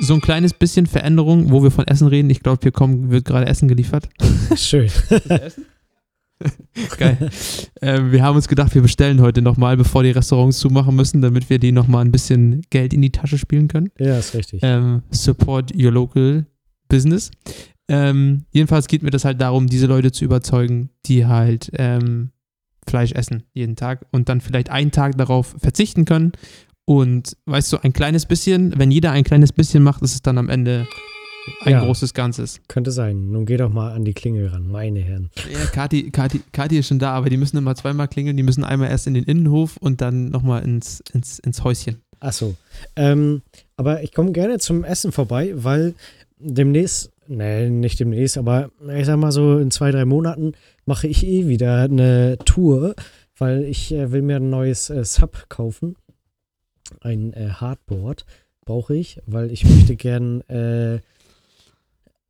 [0.01, 2.31] so ein kleines bisschen Veränderung, wo wir von Essen reden.
[2.31, 4.09] Ich glaube, hier kommen, wird gerade Essen geliefert.
[4.57, 4.91] Schön.
[6.99, 7.31] Geil.
[7.81, 11.51] ähm, wir haben uns gedacht, wir bestellen heute nochmal, bevor die Restaurants zumachen müssen, damit
[11.51, 13.91] wir die nochmal ein bisschen Geld in die Tasche spielen können.
[13.99, 14.61] Ja, ist richtig.
[14.63, 16.47] Ähm, support your local
[16.89, 17.31] business.
[17.89, 22.31] Ähm, jedenfalls geht mir das halt darum, diese Leute zu überzeugen, die halt ähm,
[22.87, 26.33] Fleisch essen jeden Tag und dann vielleicht einen Tag darauf verzichten können.
[26.85, 30.39] Und weißt du, ein kleines bisschen, wenn jeder ein kleines bisschen macht, ist es dann
[30.39, 30.87] am Ende
[31.65, 31.85] ein Ja.
[31.85, 32.61] großes Ganzes.
[32.69, 33.31] Könnte sein.
[33.31, 35.31] Nun geh doch mal an die Klingel ran, meine Herren.
[35.53, 38.37] Ja, Kati, Kati, Kati ist schon da, aber die müssen immer zweimal klingeln.
[38.37, 42.03] Die müssen einmal erst in den Innenhof und dann nochmal ins, ins, ins Häuschen.
[42.21, 42.55] Ach so.
[42.97, 43.43] Ähm,
[43.77, 45.95] aber ich komme gerne zum Essen vorbei, weil
[46.39, 50.53] demnächst, nee, nicht demnächst, aber ich sag mal so in zwei, drei Monaten
[50.85, 52.95] mache ich eh wieder eine Tour,
[53.39, 55.97] weil ich äh, will mir ein neues äh, Sub kaufen.
[57.01, 58.25] Ein äh, Hardboard
[58.65, 61.01] brauche ich, weil ich möchte gern äh,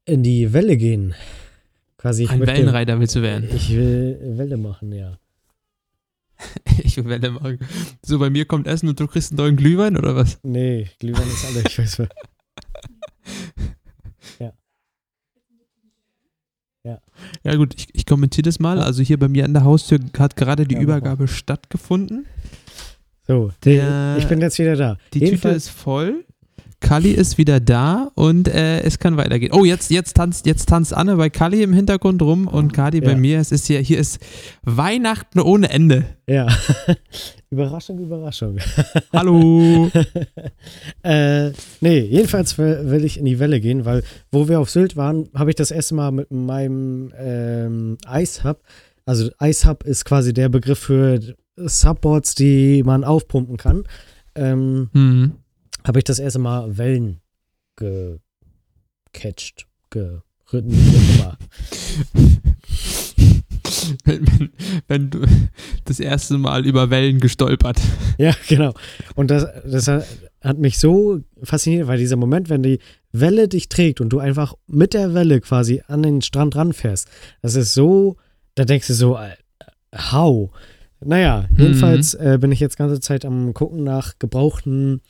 [0.05, 1.15] in die Welle gehen.
[1.97, 3.49] Quasi Ein möchte, Wellenreiter willst du werden.
[3.55, 5.19] Ich will Welle machen, ja.
[6.83, 7.59] Ich will Welle machen.
[8.05, 10.39] So, bei mir kommt Essen und du kriegst einen neuen Glühwein oder was?
[10.43, 12.09] Nee, Glühwein ist alle, ich weiß was.
[17.45, 18.81] Ja gut, ich, ich kommentiere das mal.
[18.81, 20.81] Also hier bei mir an der Haustür hat gerade die Ja.
[20.81, 22.27] Übergabe stattgefunden.
[23.27, 24.97] So, die, Der- ich bin jetzt wieder da.
[25.15, 26.25] Die Tüte Jedenfalls- ist voll.
[26.83, 29.53] Kali ist wieder da und äh, es kann weitergehen.
[29.53, 33.13] Oh, jetzt, jetzt, tanzt, jetzt tanzt Anne bei Kali im Hintergrund rum und Kadi bei
[33.13, 33.17] Ja.
[33.17, 33.39] mir.
[33.39, 34.19] Es ist hier, hier ist
[34.63, 36.05] Weihnachten ohne Ende.
[36.29, 36.49] Ja.
[37.51, 38.59] Überraschung, Überraschung.
[39.13, 39.91] Hallo.
[41.03, 41.51] äh,
[41.81, 45.51] nee, jedenfalls will, ich in die Welle gehen, weil wo wir auf Sylt waren, habe
[45.51, 48.61] ich das erste Mal mit meinem ähm, Eishub,
[49.07, 51.21] also Eishub ist quasi der Begriff für
[51.57, 53.85] Subboards, die man aufpumpen kann,
[54.35, 55.33] ähm, hm.
[55.85, 57.21] Habe ich das erste Mal Wellen
[57.77, 60.77] gecatcht, geritten.
[64.05, 64.51] Wenn, wenn,
[64.87, 65.27] wenn du
[65.85, 67.81] das erste Mal über Wellen gestolpert.
[68.19, 68.75] Ja, genau.
[69.15, 69.89] Und das, das
[70.43, 72.79] hat mich so fasziniert, weil dieser Moment, wenn die
[73.11, 77.09] Welle dich trägt und du einfach mit der Welle quasi an den Strand ranfährst,
[77.41, 78.17] das ist so,
[78.55, 79.19] da denkst du so,
[79.97, 80.51] how?
[81.01, 85.01] Naja, jedenfalls äh, bin ich jetzt ganze Zeit am gucken nach gebrauchten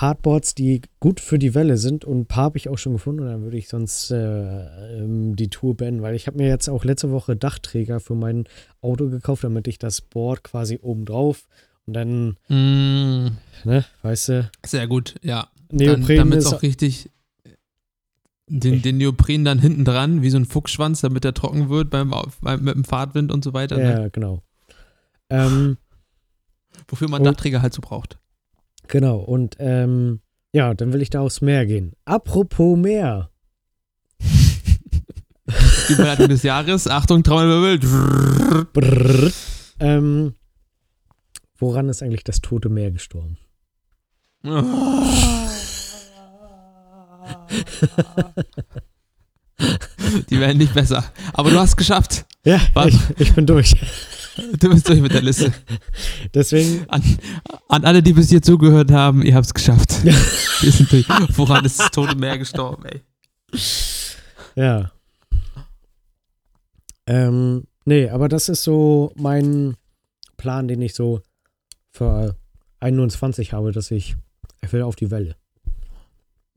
[0.00, 3.22] Hardboards, die gut für die Welle sind und ein paar habe ich auch schon gefunden
[3.22, 6.68] und dann würde ich sonst äh, ähm, die Tour beenden, weil ich habe mir jetzt
[6.68, 8.44] auch letzte Woche Dachträger für mein
[8.80, 11.46] Auto gekauft, damit ich das Board quasi oben drauf
[11.86, 13.28] und dann, Mm,
[13.64, 15.48] ne, weißt du, sehr gut, ja.
[15.70, 17.10] Neopren damit es ist auch richtig
[18.48, 22.14] den, den Neopren dann hinten dran, wie so ein Fuchsschwanz, damit er trocken wird beim,
[22.40, 23.76] beim, mit dem Fahrtwind und so weiter.
[23.76, 23.90] Ne?
[23.90, 24.42] ja, genau.
[25.30, 25.76] Ähm,
[26.86, 28.18] Wofür man Dachträger halt so braucht.
[28.88, 30.20] Genau, und ähm,
[30.52, 31.92] ja, dann will ich da aufs Meer gehen.
[32.04, 33.30] Apropos Meer.
[35.88, 36.88] Die Überleitung des Jahres.
[36.88, 39.32] Achtung, Trommelwirbel.
[39.80, 40.34] Ähm,
[41.56, 43.38] woran ist eigentlich das Tote Meer gestorben?
[50.30, 51.04] Die werden nicht besser.
[51.32, 52.26] Aber du hast es geschafft.
[52.44, 53.74] Ja, ich, ich bin durch.
[54.58, 55.52] Du bist durch mit der Liste.
[56.34, 57.02] Deswegen, An,
[57.68, 60.04] an alle, die bis hier zugehört haben, ihr habt es geschafft.
[60.04, 61.08] Wir sind durch.
[61.36, 63.00] Woran ist das Tote Meer gestorben, ey?
[64.56, 64.90] ja.
[67.06, 69.76] Ähm, nee, aber das ist so mein
[70.36, 71.22] Plan, den ich so
[71.90, 72.36] für
[72.80, 74.16] 21 habe, dass ich,
[74.62, 75.36] ich will auf die Welle.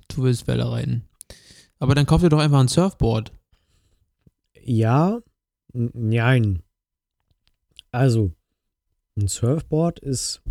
[0.09, 1.07] Du willst Welle reiten.
[1.79, 3.31] Aber dann kauf dir doch einfach ein Surfboard.
[4.63, 5.19] Ja,
[5.73, 6.61] n- nein.
[7.91, 8.31] Also,
[9.17, 10.41] ein Surfboard ist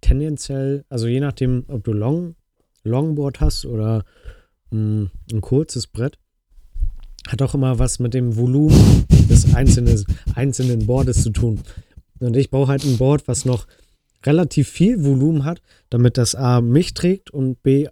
[0.00, 2.36] tendenziell, also je nachdem, ob du Long,
[2.84, 4.04] Longboard hast oder
[4.70, 6.18] mh, ein kurzes Brett,
[7.26, 10.04] hat auch immer was mit dem Volumen des einzelnen,
[10.34, 11.60] einzelnen Boardes zu tun.
[12.20, 13.66] Und ich brauche halt ein Board, was noch
[14.24, 15.60] relativ viel Volumen hat,
[15.90, 17.88] damit das A mich trägt und B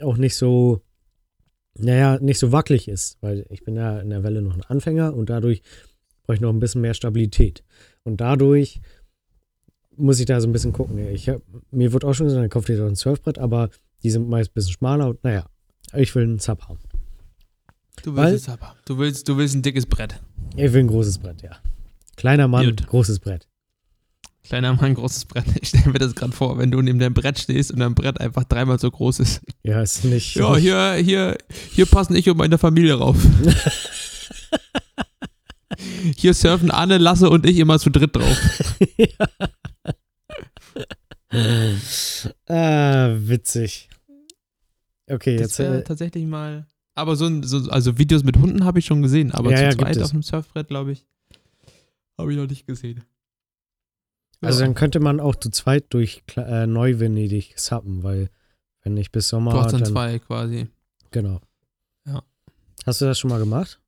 [0.00, 0.82] auch nicht so
[1.78, 5.14] naja, nicht so wackelig ist, weil ich bin ja in der Welle noch ein Anfänger
[5.14, 5.62] und dadurch
[6.24, 7.62] brauche ich noch ein bisschen mehr Stabilität.
[8.04, 8.80] Und dadurch
[9.96, 10.98] muss ich da so ein bisschen gucken.
[11.12, 13.70] Ich hab, mir wird auch schon gesagt, dann kauft ihr doch ein Surfbrett, aber
[14.02, 15.46] die sind meist ein bisschen schmaler und naja,
[15.94, 16.78] ich will einen Sub haben.
[18.02, 18.74] Du Weil- willst es aber.
[18.86, 20.20] Du willst, du willst ein dickes Brett.
[20.56, 21.56] Ich will ein großes Brett, ja.
[22.16, 22.86] Kleiner Mann, Gut.
[22.86, 23.48] großes Brett.
[24.44, 25.44] Kleiner Mann, großes Brett.
[25.60, 28.20] Ich stelle mir das gerade vor, wenn du neben deinem Brett stehst und dein Brett
[28.20, 29.40] einfach dreimal so groß ist.
[29.62, 30.34] Ja, ist nicht.
[30.34, 31.38] Ja, hier, hier,
[31.70, 33.16] hier passen ich und meine Familie rauf.
[36.16, 38.38] hier surfen Anne, Lasse und ich immer zu dritt drauf.
[42.48, 43.88] ah, witzig.
[45.08, 45.60] Okay, Das jetzt.
[45.60, 46.66] Äh, tatsächlich mal.
[46.94, 49.62] Aber so, ein, so also Videos mit Hunden habe ich schon gesehen, aber Ja, zu
[49.64, 51.06] ja, zweit auf dem Surfbrett, glaube ich,
[52.18, 53.02] habe ich noch nicht gesehen.
[54.42, 54.66] also Ja.
[54.66, 58.28] dann könnte man auch zu zweit durch äh, Neu-Venedig suppen, weil
[58.82, 59.52] wenn ich bis Sommer.
[59.52, 60.68] du hast dann dann, zwei quasi.
[61.12, 61.40] Genau.
[62.06, 62.22] Ja.
[62.84, 63.80] Hast du das schon mal gemacht?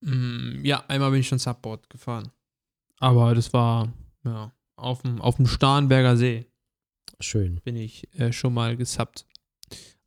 [0.00, 2.30] Mm, ja, einmal bin ich schon Subboard gefahren.
[3.00, 3.92] Aber das war,
[4.24, 6.46] ja, auf dem, auf dem Starnberger See
[7.20, 7.60] Schön.
[7.64, 9.26] bin ich äh, schon mal gesubbt.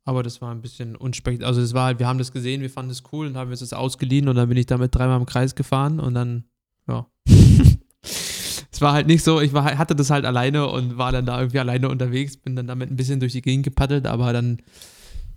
[0.04, 1.48] Aber das war ein bisschen unspektakulär.
[1.48, 3.60] Also das war halt, wir haben das gesehen, wir fanden es cool und haben uns
[3.60, 6.44] das ausgeliehen und dann bin ich damit dreimal im Kreis gefahren und dann,
[6.88, 7.06] ja.
[8.02, 11.38] es war halt nicht so, ich war, hatte das halt alleine und war dann da
[11.38, 14.60] irgendwie alleine unterwegs, bin dann damit ein bisschen durch die Gegend gepaddelt, aber dann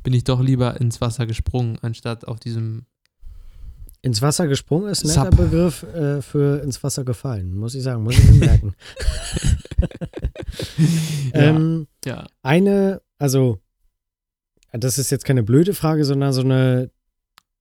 [0.02, 2.86] bin ich doch lieber ins Wasser gesprungen, anstatt auf diesem
[4.06, 5.50] Ins Wasser gesprungen ist ein netter Sub.
[5.50, 8.76] Begriff äh, für ins Wasser gefallen, muss ich sagen, muss ich mir merken.
[11.34, 12.28] ähm, ja.
[12.44, 13.60] eine, also,
[14.72, 16.92] das ist jetzt keine blöde Frage, sondern so eine,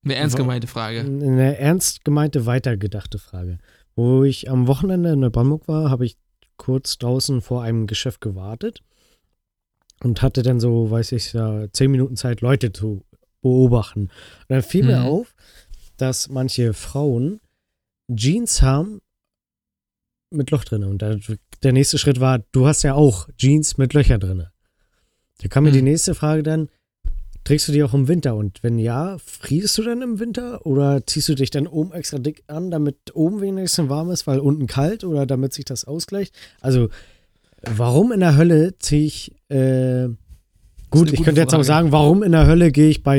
[0.05, 1.01] Eine ernst gemeinte Frage.
[1.01, 3.59] eine ernst gemeinte, weitergedachte Frage.
[3.97, 6.19] Wo ich am Wochenende in Neubrandenburg war, habe ich
[6.57, 8.83] kurz draußen vor einem Geschäft gewartet
[10.03, 13.05] und hatte dann so, weiß ich ja, zehn Minuten Zeit, Leute zu
[13.41, 14.03] beobachten.
[14.03, 14.11] Und
[14.49, 15.07] dann fiel mir Mhm.
[15.07, 15.35] auf,
[15.97, 17.41] dass manche Frauen
[18.15, 19.01] Jeans haben
[20.31, 20.85] mit Loch drin.
[20.85, 21.03] Und
[21.63, 24.47] der nächste Schritt war, du hast ja auch Jeans mit Löcher drin.
[25.41, 25.75] Da kam mir Mhm.
[25.75, 26.69] die nächste Frage dann,
[27.45, 28.35] trägst du die auch im Winter?
[28.37, 30.65] Und wenn ja, frierst du dann im Winter?
[30.67, 34.39] Oder ziehst du dich dann oben extra dick an, damit oben wenigstens warm ist, weil
[34.39, 36.35] unten kalt oder damit sich das ausgleicht?
[36.61, 36.89] Also,
[37.63, 40.09] warum in der Hölle ziehe ich, äh,
[40.91, 41.65] gut, ich könnte jetzt auch Frage.
[41.65, 43.19] sagen, warum in der Hölle gehe ich bei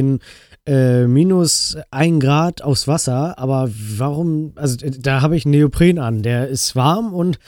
[0.66, 6.00] äh, minus ein Grad aufs Wasser, aber warum, also äh, da habe ich einen Neopren
[6.00, 7.40] an, der ist warm und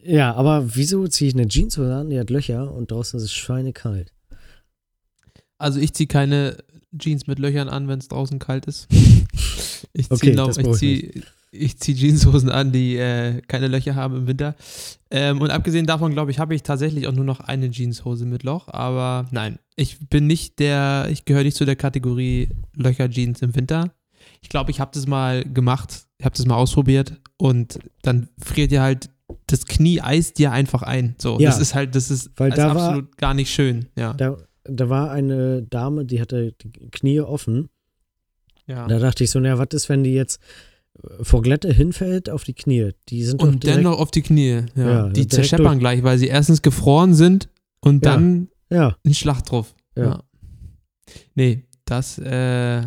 [0.00, 3.32] ja, aber wieso ziehe ich eine Jeanshose an, die hat Löcher und draußen ist es
[3.32, 4.12] schweinekalt?
[5.58, 6.56] Also ich ziehe keine
[6.98, 8.88] Jeans mit Löchern an, wenn es draußen kalt ist.
[9.94, 11.22] Ich Okay, ziehe beruhigt zieh,
[11.54, 14.56] ich zieh Jeanshosen an, die äh, keine Löcher haben im Winter.
[15.10, 18.42] Ähm, und abgesehen davon, glaube ich, habe ich tatsächlich auch nur noch eine Jeanshose mit
[18.42, 18.68] Loch.
[18.68, 23.92] Aber nein, ich bin nicht der, ich gehöre nicht zu der Kategorie Löcher-Jeans im Winter.
[24.40, 28.70] Ich glaube, ich habe das mal gemacht, ich habe das mal ausprobiert und dann friert
[28.70, 29.10] dir halt
[29.46, 31.14] das Knie eist dir einfach ein.
[31.18, 31.50] So, Ja.
[31.50, 33.86] das ist halt, das ist, Weil da war- absolut gar nicht schön.
[33.96, 37.68] Ja, Da, da war eine Dame, die hatte die Knie offen.
[38.66, 38.86] ja.
[38.86, 40.40] Da dachte ich so, naja, was ist, wenn die jetzt
[41.22, 42.90] vor Glätte hinfällt auf die Knie?
[43.08, 44.62] Die sind Und direkt, dennoch auf die Knie.
[44.74, 44.86] Ja.
[45.06, 45.78] Ja, die zerscheppern durch.
[45.80, 47.48] gleich, weil sie erstens gefroren sind
[47.80, 48.12] und Ja.
[48.12, 49.74] dann Ja, ein Schlag drauf.
[49.96, 50.22] Ja.
[51.34, 52.82] Nee, das äh,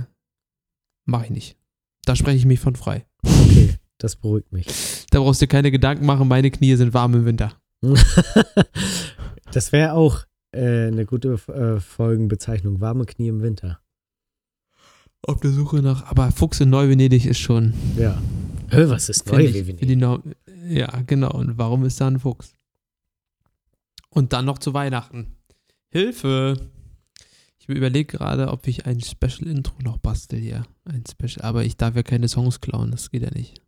[1.06, 1.58] mache ich nicht.
[2.06, 3.06] Da spreche ich mich von frei.
[3.24, 4.68] okay, das beruhigt mich.
[5.12, 7.54] Da brauchst du dir keine Gedanken machen, meine Knie sind warm im Winter.
[9.52, 12.82] das wäre auch äh, eine gute äh, Folgenbezeichnung.
[12.82, 13.80] Warme Knie im Winter.
[15.28, 17.74] Auf der Suche nach, aber Fuchs in Neu-Venedig ist schon.
[17.98, 18.22] Ja.
[18.70, 19.46] Hä, was ist find neu?
[19.46, 20.22] ich, find ich noch,
[20.68, 21.32] ja, genau.
[21.32, 22.54] Und warum ist da ein Fuchs?
[24.10, 25.36] Und dann noch zu Weihnachten.
[25.90, 26.70] Hilfe!
[27.58, 30.68] Ich überlege gerade, ob ich ein Special-Intro noch bastel hier.
[30.84, 33.62] Ein Special, aber ich darf ja keine Songs klauen, das geht ja nicht.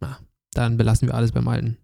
[0.00, 0.18] Na,
[0.54, 1.76] dann belassen wir alles beim Alten.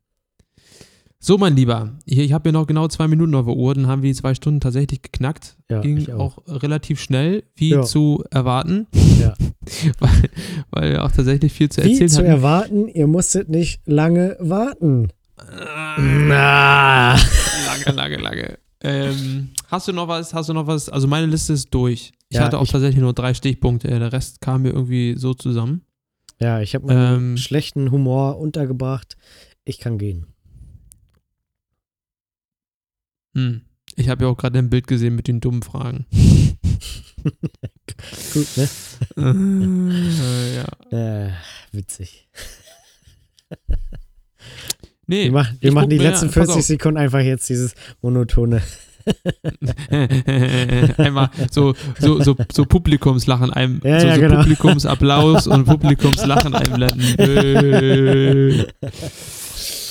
[1.19, 3.87] So, mein Lieber, ich, ich habe hier noch genau zwei Minuten auf der Uhr, dann
[3.87, 5.57] haben wir die zwei Stunden tatsächlich geknackt.
[5.71, 6.39] Ja, Ging auch.
[6.39, 6.63] auch.
[6.63, 7.83] relativ schnell, wie Ja.
[7.83, 8.87] zu erwarten.
[9.19, 9.35] Ja.
[9.99, 10.31] weil,
[10.71, 12.27] weil wir auch tatsächlich viel zu Wie erzählen zu hatten.
[12.29, 15.09] erwarten, ihr musstet nicht lange warten.
[15.39, 15.97] Ah.
[15.99, 17.15] Na.
[17.15, 18.59] Lange, lange, lange.
[18.83, 20.33] Ähm, hast du noch was?
[20.35, 20.89] Hast du noch was?
[20.89, 22.13] Also meine Liste ist durch.
[22.29, 23.89] Ich Ja, hatte auch ich- tatsächlich nur drei Stichpunkte.
[23.89, 25.83] Der Rest kam mir irgendwie so zusammen.
[26.41, 27.37] Ja, ich habe meinen Ähm.
[27.39, 29.17] schlechten Humor untergebracht.
[29.65, 30.27] Ich kann gehen.
[33.37, 33.61] Hm.
[33.97, 36.07] Ich habe ja auch gerade ein Bild gesehen mit den dummen Fragen.
[38.33, 38.69] Gut, ne?
[39.17, 40.65] äh, ja.
[40.91, 41.33] Äh,
[41.73, 42.29] witzig.
[45.07, 46.63] Nee, Wir, machen, ich wir machen die letzten pass 40 auf.
[46.63, 48.63] Sekunden einfach jetzt dieses monotone.
[50.97, 54.37] Einmal so, so, so, so Publikumslachen ein, Ja, so, ja, so genau.
[54.41, 57.17] Publikumsapplaus und Publikumslachen einblenden.
[57.19, 58.67] Äh.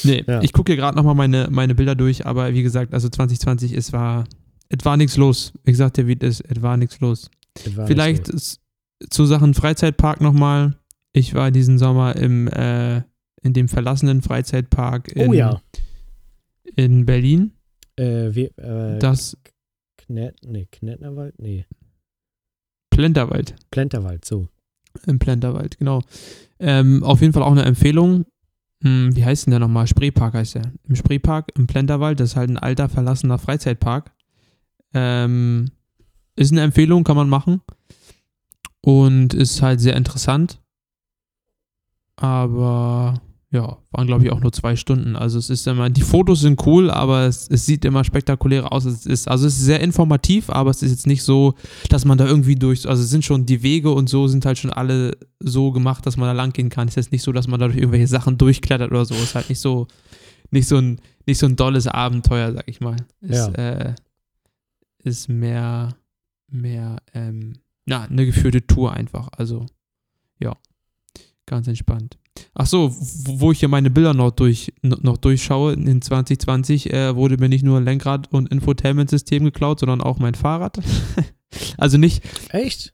[0.06, 0.42] Nee, Ja.
[0.42, 3.92] ich gucke hier gerade nochmal meine, meine Bilder durch, aber wie gesagt, also 2020, es
[3.94, 4.26] war,
[4.70, 5.54] es war nichts los.
[5.64, 7.30] Ich sag dir, wie es ist, es war nichts los.
[7.76, 8.34] War Vielleicht so.
[8.34, 8.60] ist,
[9.10, 10.78] zu Sachen Freizeitpark nochmal.
[11.14, 12.98] Ich war diesen Sommer im, äh,
[13.42, 15.62] in dem verlassenen Freizeitpark in, Oh ja.
[16.76, 17.52] in Berlin.
[17.98, 19.38] Äh, wie, äh, Das
[19.98, 21.40] Knät, nee, Knätnerwald?
[21.40, 21.66] Nee,
[22.90, 23.56] Plenterwald.
[23.72, 24.48] Plenterwald, so.
[25.06, 26.02] Im Plenterwald, genau.
[26.60, 28.26] Ähm, auf jeden Fall auch eine Empfehlung.
[28.86, 29.88] Hm, wie heißt denn der nochmal?
[29.88, 30.72] Spreepark heißt der.
[30.88, 34.12] Im Spreepark im Plenterwald, das ist halt ein alter, verlassener Freizeitpark.
[34.94, 35.72] Ähm,
[36.36, 37.62] ist eine Empfehlung, kann man machen.
[38.82, 40.62] Und ist halt sehr interessant.
[42.16, 43.20] Aber
[43.56, 45.16] ja, waren glaube ich auch nur zwei Stunden.
[45.16, 48.84] Also es ist immer, die Fotos sind cool, aber es, es sieht immer spektakulärer aus.
[48.86, 51.56] Es ist, also es ist sehr informativ, aber es ist jetzt nicht so,
[51.90, 54.58] dass man da irgendwie durch, also es sind schon die Wege und so sind halt
[54.58, 56.88] schon alle so gemacht, dass man da lang gehen kann.
[56.90, 59.16] Es ist jetzt nicht so, dass man da durch irgendwelche Sachen durchklettert oder so.
[59.16, 59.88] Es ist halt nicht so,
[60.52, 62.98] nicht so ein, nicht so ein dolles Abenteuer, sag ich mal.
[63.22, 63.48] Es, Ja.
[63.54, 63.96] äh,
[65.04, 65.96] ist mehr,
[66.52, 67.54] mehr, ähm,
[67.86, 69.30] na, eine geführte Tour einfach.
[69.38, 69.66] Also,
[70.40, 70.58] ja,
[71.46, 72.18] ganz entspannt.
[72.54, 77.38] Ach so, wo ich hier meine Bilder noch, durch, noch durchschaue, in 2020 äh, wurde
[77.38, 80.80] mir nicht nur Lenkrad und Infotainment-System geklaut, sondern auch mein Fahrrad.
[81.78, 82.94] also nicht, Echt?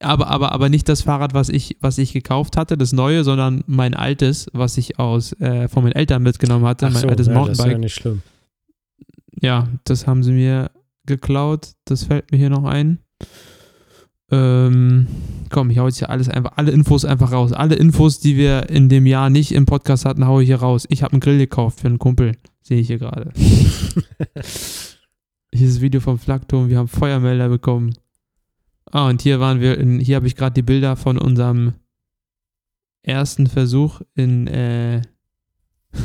[0.00, 3.62] aber, aber, aber nicht das Fahrrad, was ich, was ich gekauft hatte, das neue, sondern
[3.66, 7.26] mein altes, was ich aus, äh, von meinen Eltern mitgenommen hatte, Ach mein so, altes
[7.26, 7.72] ja, das ist Mountainbike.
[7.72, 8.22] ja nicht schlimm.
[9.40, 10.70] Ja, das haben sie mir
[11.06, 11.72] geklaut.
[11.84, 12.98] Das fällt mir hier noch ein.
[14.34, 15.06] Ähm,
[15.50, 17.52] komm, ich hau jetzt hier alles einfach, alle Infos einfach raus.
[17.52, 20.86] Alle Infos, die wir in dem Jahr nicht im Podcast hatten, hau ich hier raus.
[20.88, 22.32] Ich habe einen Grill gekauft für einen Kumpel.
[22.62, 23.32] Sehe ich hier gerade.
[23.36, 24.98] hier ist
[25.52, 26.68] das Video vom Flakturm.
[26.68, 27.94] Wir haben Feuermelder bekommen.
[28.90, 31.74] Ah, und hier waren wir, in, hier habe ich gerade die Bilder von unserem
[33.02, 35.02] ersten Versuch in, äh,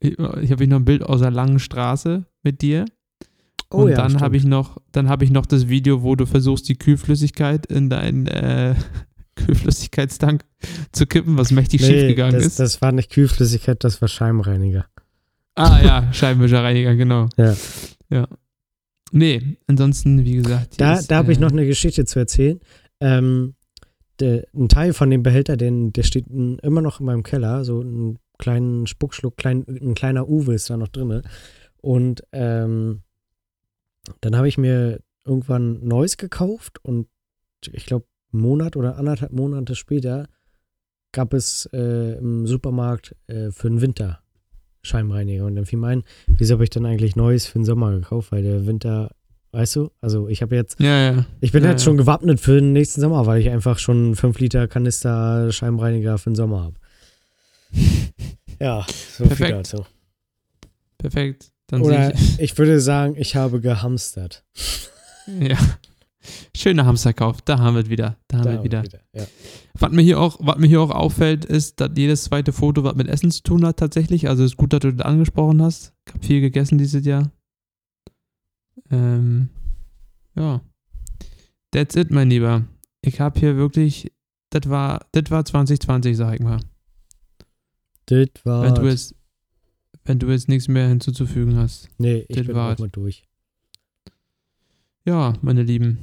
[0.00, 2.84] ich habe noch ein Bild aus der langen Straße mit dir.
[3.74, 6.26] Oh und ja, dann habe ich noch, dann habe ich noch das Video, wo du
[6.26, 8.74] versuchst, die Kühlflüssigkeit in deinen äh,
[9.36, 10.44] Kühlflüssigkeitstank
[10.92, 12.60] zu kippen, was mächtig Nee, schief gegangen das, ist.
[12.60, 14.86] Das war nicht Kühlflüssigkeit, das war Scheibenreiniger.
[15.56, 17.28] ah ja, Scheibenwischerreiniger, genau.
[17.36, 17.56] Ja.
[18.10, 18.28] Ja.
[19.10, 20.80] Nee, ansonsten, wie gesagt.
[20.80, 22.60] Da, ist, da habe ich äh, noch eine Geschichte zu erzählen.
[23.00, 23.54] Ähm,
[24.20, 27.80] der, ein Teil von dem Behälter, den, der steht immer noch in meinem Keller, so
[27.80, 31.22] einen kleinen Spuckschluck, klein, ein kleiner Uwe ist da noch drin.
[31.80, 33.02] Und ähm,
[34.20, 37.08] dann habe ich mir irgendwann neues gekauft und
[37.72, 40.26] ich glaube, einen Monat oder anderthalb Monate später
[41.12, 44.20] gab es äh, im Supermarkt äh, für den Winter
[44.82, 45.46] Scheibenreiniger.
[45.46, 48.32] Und dann fiel mir ein, wieso habe ich dann eigentlich Neues für den Sommer gekauft?
[48.32, 49.10] Weil der Winter,
[49.52, 51.26] weißt du, also ich habe jetzt Ja, ja.
[51.40, 54.38] ich bin Ja, jetzt schon gewappnet für den nächsten Sommer, weil ich einfach schon 5
[54.40, 56.76] Liter Kanister Scheibenreiniger für den Sommer habe.
[58.60, 59.36] Ja, so Perfekt.
[59.38, 59.86] viel dazu.
[60.98, 61.50] Perfekt.
[61.66, 64.44] Dann Oder sehe ich würde sagen, ich habe gehamstert.
[64.54, 64.90] ich.
[65.40, 65.56] Ja.
[66.54, 67.40] Schöner Hamsterkauf.
[67.42, 68.16] Da haben wir es wieder.
[68.28, 68.82] Da haben Da wir haben wieder.
[68.82, 69.00] wieder.
[69.14, 69.26] Ja.
[69.78, 72.94] Was mir hier auch, was mir hier auch auffällt, ist, dass jedes zweite Foto was
[72.94, 74.28] mit Essen zu tun hat tatsächlich.
[74.28, 75.92] Also ist gut, dass du das angesprochen hast.
[76.06, 77.30] Ich habe viel gegessen dieses Jahr.
[78.90, 79.48] Ähm,
[80.36, 80.60] ja.
[81.70, 82.64] That's it, mein Lieber.
[83.02, 84.12] Ich habe hier wirklich,
[84.50, 86.60] das war, das war 2020, sag ich mal.
[88.06, 88.62] Das war.
[88.64, 89.14] Wenn du jetzt,
[90.04, 91.88] wenn du jetzt nichts mehr hinzuzufügen hast.
[91.98, 93.24] nee, ich bin auch mal durch.
[95.04, 95.98] Ja, meine Lieben.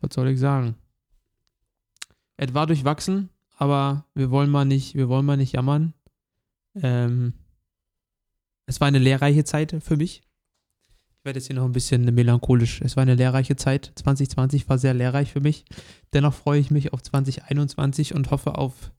[0.00, 0.74] Was soll ich sagen?
[2.36, 5.94] Es war durchwachsen, aber wir wollen mal nicht, wir wollen mal nicht jammern.
[6.74, 7.34] Ähm,
[8.66, 10.22] es war eine lehrreiche Zeit für mich.
[11.18, 12.80] Ich werde jetzt hier noch ein bisschen melancholisch.
[12.82, 13.92] Es war eine lehrreiche Zeit.
[13.94, 15.64] 2020 war sehr lehrreich für mich.
[16.12, 18.92] Dennoch freue ich mich auf 2021 und hoffe auf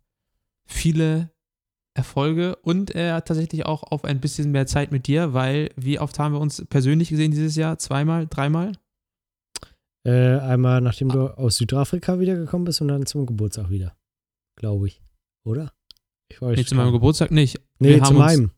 [0.65, 1.34] viele
[1.95, 6.19] Erfolge und äh, tatsächlich auch auf ein bisschen mehr Zeit mit dir, weil wie oft
[6.19, 7.77] haben wir uns persönlich gesehen dieses Jahr?
[7.77, 8.73] Zweimal, dreimal?
[10.05, 13.95] Äh, einmal, nachdem du aus Südafrika wiedergekommen bist und dann zum Geburtstag wieder.
[14.57, 15.01] Glaube ich.
[15.45, 15.71] Oder?
[16.29, 17.61] Ich weiß Nee, zu meinem Geburtstag nicht.
[17.79, 18.51] Nee, wir zu meinem.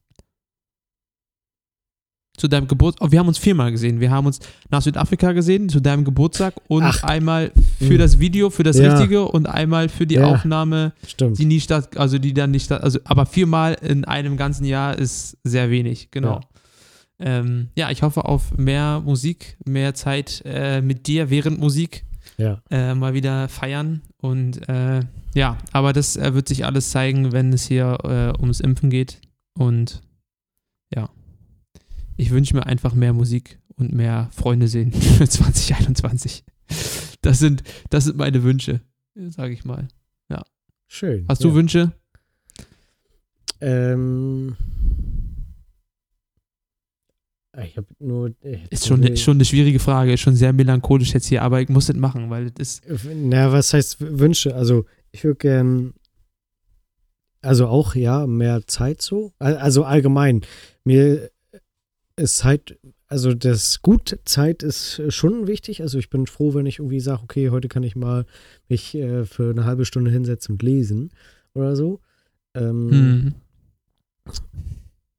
[2.38, 3.07] Zu deinem Geburtstag.
[3.07, 3.99] Oh, wir haben uns viermal gesehen.
[3.99, 4.39] Wir haben uns
[4.69, 7.03] nach Südafrika gesehen, zu deinem Geburtstag und Ach.
[7.03, 7.97] einmal für Hm.
[7.97, 8.93] das Video, für das Ja.
[8.93, 10.27] Richtige und einmal für die Ja.
[10.27, 11.39] Aufnahme, Stimmt.
[11.39, 14.97] die nie statt, also die dann nicht statt, also aber viermal in einem ganzen Jahr
[14.97, 16.41] ist sehr wenig, genau.
[17.19, 22.03] Ja, ähm, ja ich hoffe auf mehr Musik, mehr Zeit äh, mit dir während Musik.
[22.38, 22.61] Ja.
[22.69, 24.03] äh, mal wieder feiern.
[24.22, 24.99] Und äh,
[25.34, 29.22] ja, aber das äh, wird sich alles zeigen, wenn es hier äh, ums Impfen geht.
[29.57, 30.01] Und
[32.18, 36.44] ich wünsche mir einfach mehr Musik und mehr Freunde sehen für 2021.
[37.22, 38.81] Das sind, das sind meine Wünsche,
[39.30, 39.88] sage ich mal.
[40.89, 41.26] Schön.
[41.27, 41.53] Hast du ja.
[41.53, 41.91] Wünsche?
[43.60, 44.56] Ähm.
[47.52, 48.34] ah, Ich habe nur.
[48.41, 51.69] äh, Ist schon, schon eine schwierige Frage, ist schon sehr melancholisch jetzt hier, aber ich
[51.69, 53.06] muss das machen, weil das ist.
[53.15, 54.56] Na, was heißt Wünsche?
[54.56, 55.94] Also, ich würde gern.
[57.41, 59.34] Also auch, ja, mehr Zeit so.
[59.39, 60.41] Al- Also allgemein.
[60.85, 61.30] Mir
[62.18, 62.77] ist Zeit
[63.07, 65.81] also das gut Zeit ist schon wichtig.
[65.81, 68.26] Also ich bin froh, wenn ich irgendwie sage, okay, heute kann ich mal
[68.68, 71.11] mich äh, für eine halbe Stunde hinsetzen und lesen
[71.53, 72.02] oder so.
[72.53, 73.35] Ähm, Hm.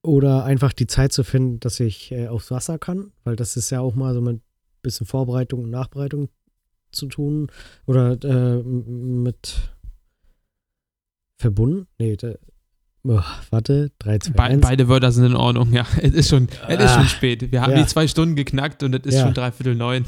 [0.03, 3.71] Oder einfach die Zeit zu finden, dass ich äh, aufs Wasser kann, weil das ist
[3.71, 4.41] ja auch mal so mit
[4.83, 6.29] bisschen Vorbereitung und Nachbereitung
[6.93, 7.51] zu tun.
[7.87, 9.73] Oder äh, mit
[11.37, 11.89] verbunden?
[11.99, 12.35] Nee, da,
[13.09, 14.61] oh, warte, 3, 2, Be 1.
[14.61, 15.85] beide Wörter sind in Ordnung, ja.
[16.03, 16.95] Es ist schon, es ist Ah.
[17.01, 17.51] schon spät.
[17.53, 17.79] Wir haben Ja.
[17.83, 19.25] die zwei Stunden geknackt und es ist Ja.
[19.25, 20.05] schon dreiviertel neun.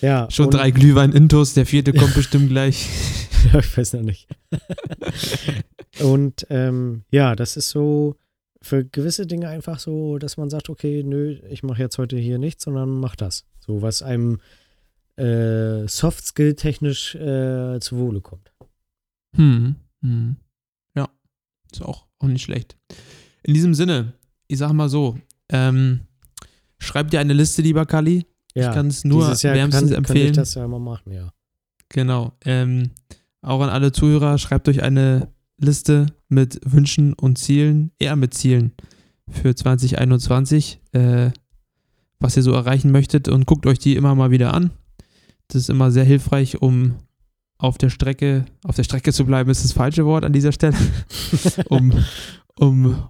[0.00, 2.88] Ja, Schon drei Glühwein-Intos, der vierte kommt bestimmt gleich.
[3.52, 4.28] Ja, ich weiß noch nicht.
[6.02, 8.16] und ähm, ja, das ist so
[8.60, 12.38] für gewisse Dinge einfach so, dass man sagt, okay, nö, ich mache jetzt heute hier
[12.38, 13.44] nichts, sondern mach das.
[13.60, 14.40] So, was einem
[15.16, 18.52] äh, Soft-Skill-technisch äh, zu Wohle kommt.
[19.36, 19.76] Hm.
[20.02, 20.36] hm.
[21.74, 22.76] Ist auch, auch nicht schlecht.
[23.42, 24.14] In diesem Sinne,
[24.46, 25.18] ich sag mal so,
[25.48, 26.02] ähm,
[26.78, 28.26] schreib dir eine Liste, lieber Kali.
[28.54, 30.30] Ja, ich kann es nur wärmstens kann, kann empfehlen.
[30.30, 31.32] ich das ja mal machen, ja.
[31.88, 32.32] Genau.
[32.44, 32.90] Ähm,
[33.42, 35.28] auch an alle Zuhörer, schreibt euch eine
[35.58, 38.72] Liste mit Wünschen und Zielen, eher mit Zielen
[39.28, 41.30] für 2021, äh,
[42.20, 44.70] was ihr so erreichen möchtet und guckt euch die immer mal wieder an.
[45.48, 46.94] Das ist immer sehr hilfreich, um
[47.58, 50.76] auf der Strecke, auf der Strecke zu bleiben, ist das falsche Wort an dieser Stelle,
[51.68, 51.92] um,
[52.58, 53.08] um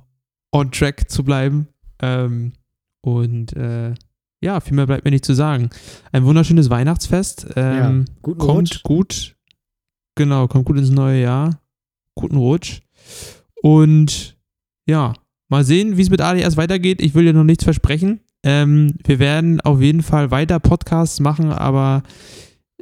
[0.52, 1.68] on track zu bleiben.
[2.00, 2.52] Ähm,
[3.00, 3.94] und äh,
[4.42, 5.70] ja, viel mehr bleibt mir nicht zu sagen.
[6.12, 7.46] Ein wunderschönes Weihnachtsfest.
[7.56, 8.82] Ähm, ja, kommt Rutsch.
[8.82, 9.36] gut.
[10.16, 11.60] Genau, kommt gut ins neue Jahr.
[12.14, 12.82] Guten Rutsch.
[13.62, 14.36] Und
[14.86, 15.14] ja,
[15.48, 17.00] mal sehen, wie es mit ADS weitergeht.
[17.00, 18.20] Ich will dir noch nichts versprechen.
[18.44, 22.02] Ähm, wir werden auf jeden Fall weiter Podcasts machen, aber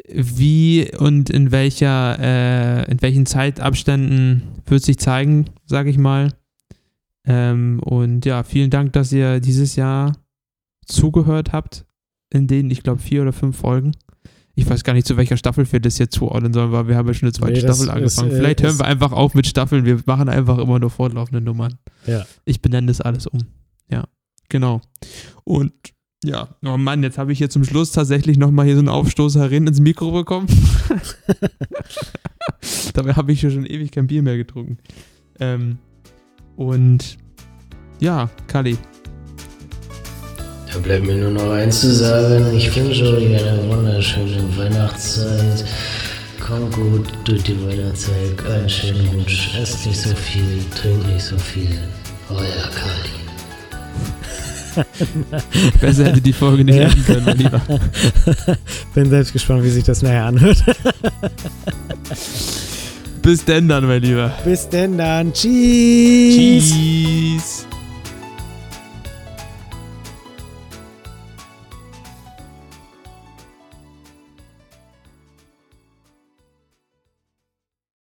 [0.08, 6.32] wie und in welcher, äh, in welchen Zeitabständen wird sich zeigen, sage ich mal.
[7.24, 10.16] Ähm, und ja, vielen Dank, dass ihr dieses Jahr
[10.86, 11.86] zugehört habt,
[12.30, 13.92] in denen, ich glaube, vier oder fünf Folgen.
[14.54, 17.06] Ich weiß gar nicht, zu welcher Staffel wir das jetzt zuordnen sollen, weil wir haben
[17.08, 18.28] ja schon eine zweite Nee, Staffel angefangen.
[18.30, 19.84] ist, äh, Vielleicht hören wir einfach auf mit Staffeln.
[19.86, 21.78] Wir machen einfach immer nur fortlaufende Nummern.
[22.06, 22.26] Ja.
[22.44, 23.40] Ich benenne das alles um.
[23.88, 24.04] Ja,
[24.48, 24.82] genau.
[25.44, 25.72] Und
[26.24, 29.50] ja, oh Mann, jetzt habe ich hier zum Schluss tatsächlich nochmal hier so einen Aufstoßer
[29.50, 30.46] rein ins Mikro bekommen.
[32.94, 34.78] Dabei habe ich hier schon ewig kein Bier mehr getrunken.
[35.40, 35.78] Ähm,
[36.56, 37.18] und
[37.98, 38.76] ja, Kali,
[40.72, 42.56] Da bleibt mir nur noch eins zu sagen.
[42.56, 45.64] Ich wünsche euch eine wunderschöne Weihnachtszeit.
[46.40, 48.44] Kommt gut durch die Weihnachtszeit.
[48.48, 49.54] Einen schönen Rutsch.
[49.58, 51.78] Esst nicht so viel, trinkt nicht so viel.
[52.30, 53.21] Euer Kali.
[55.80, 57.60] besser hätte die Folge nicht enden können, mein Lieber.
[58.94, 60.62] Bin selbst gespannt, wie sich das nachher anhört.
[63.22, 64.32] Bis denn dann, mein Lieber.
[64.44, 65.32] Bis denn dann.
[65.32, 66.70] Tschüss.
[66.70, 67.66] Tschüss.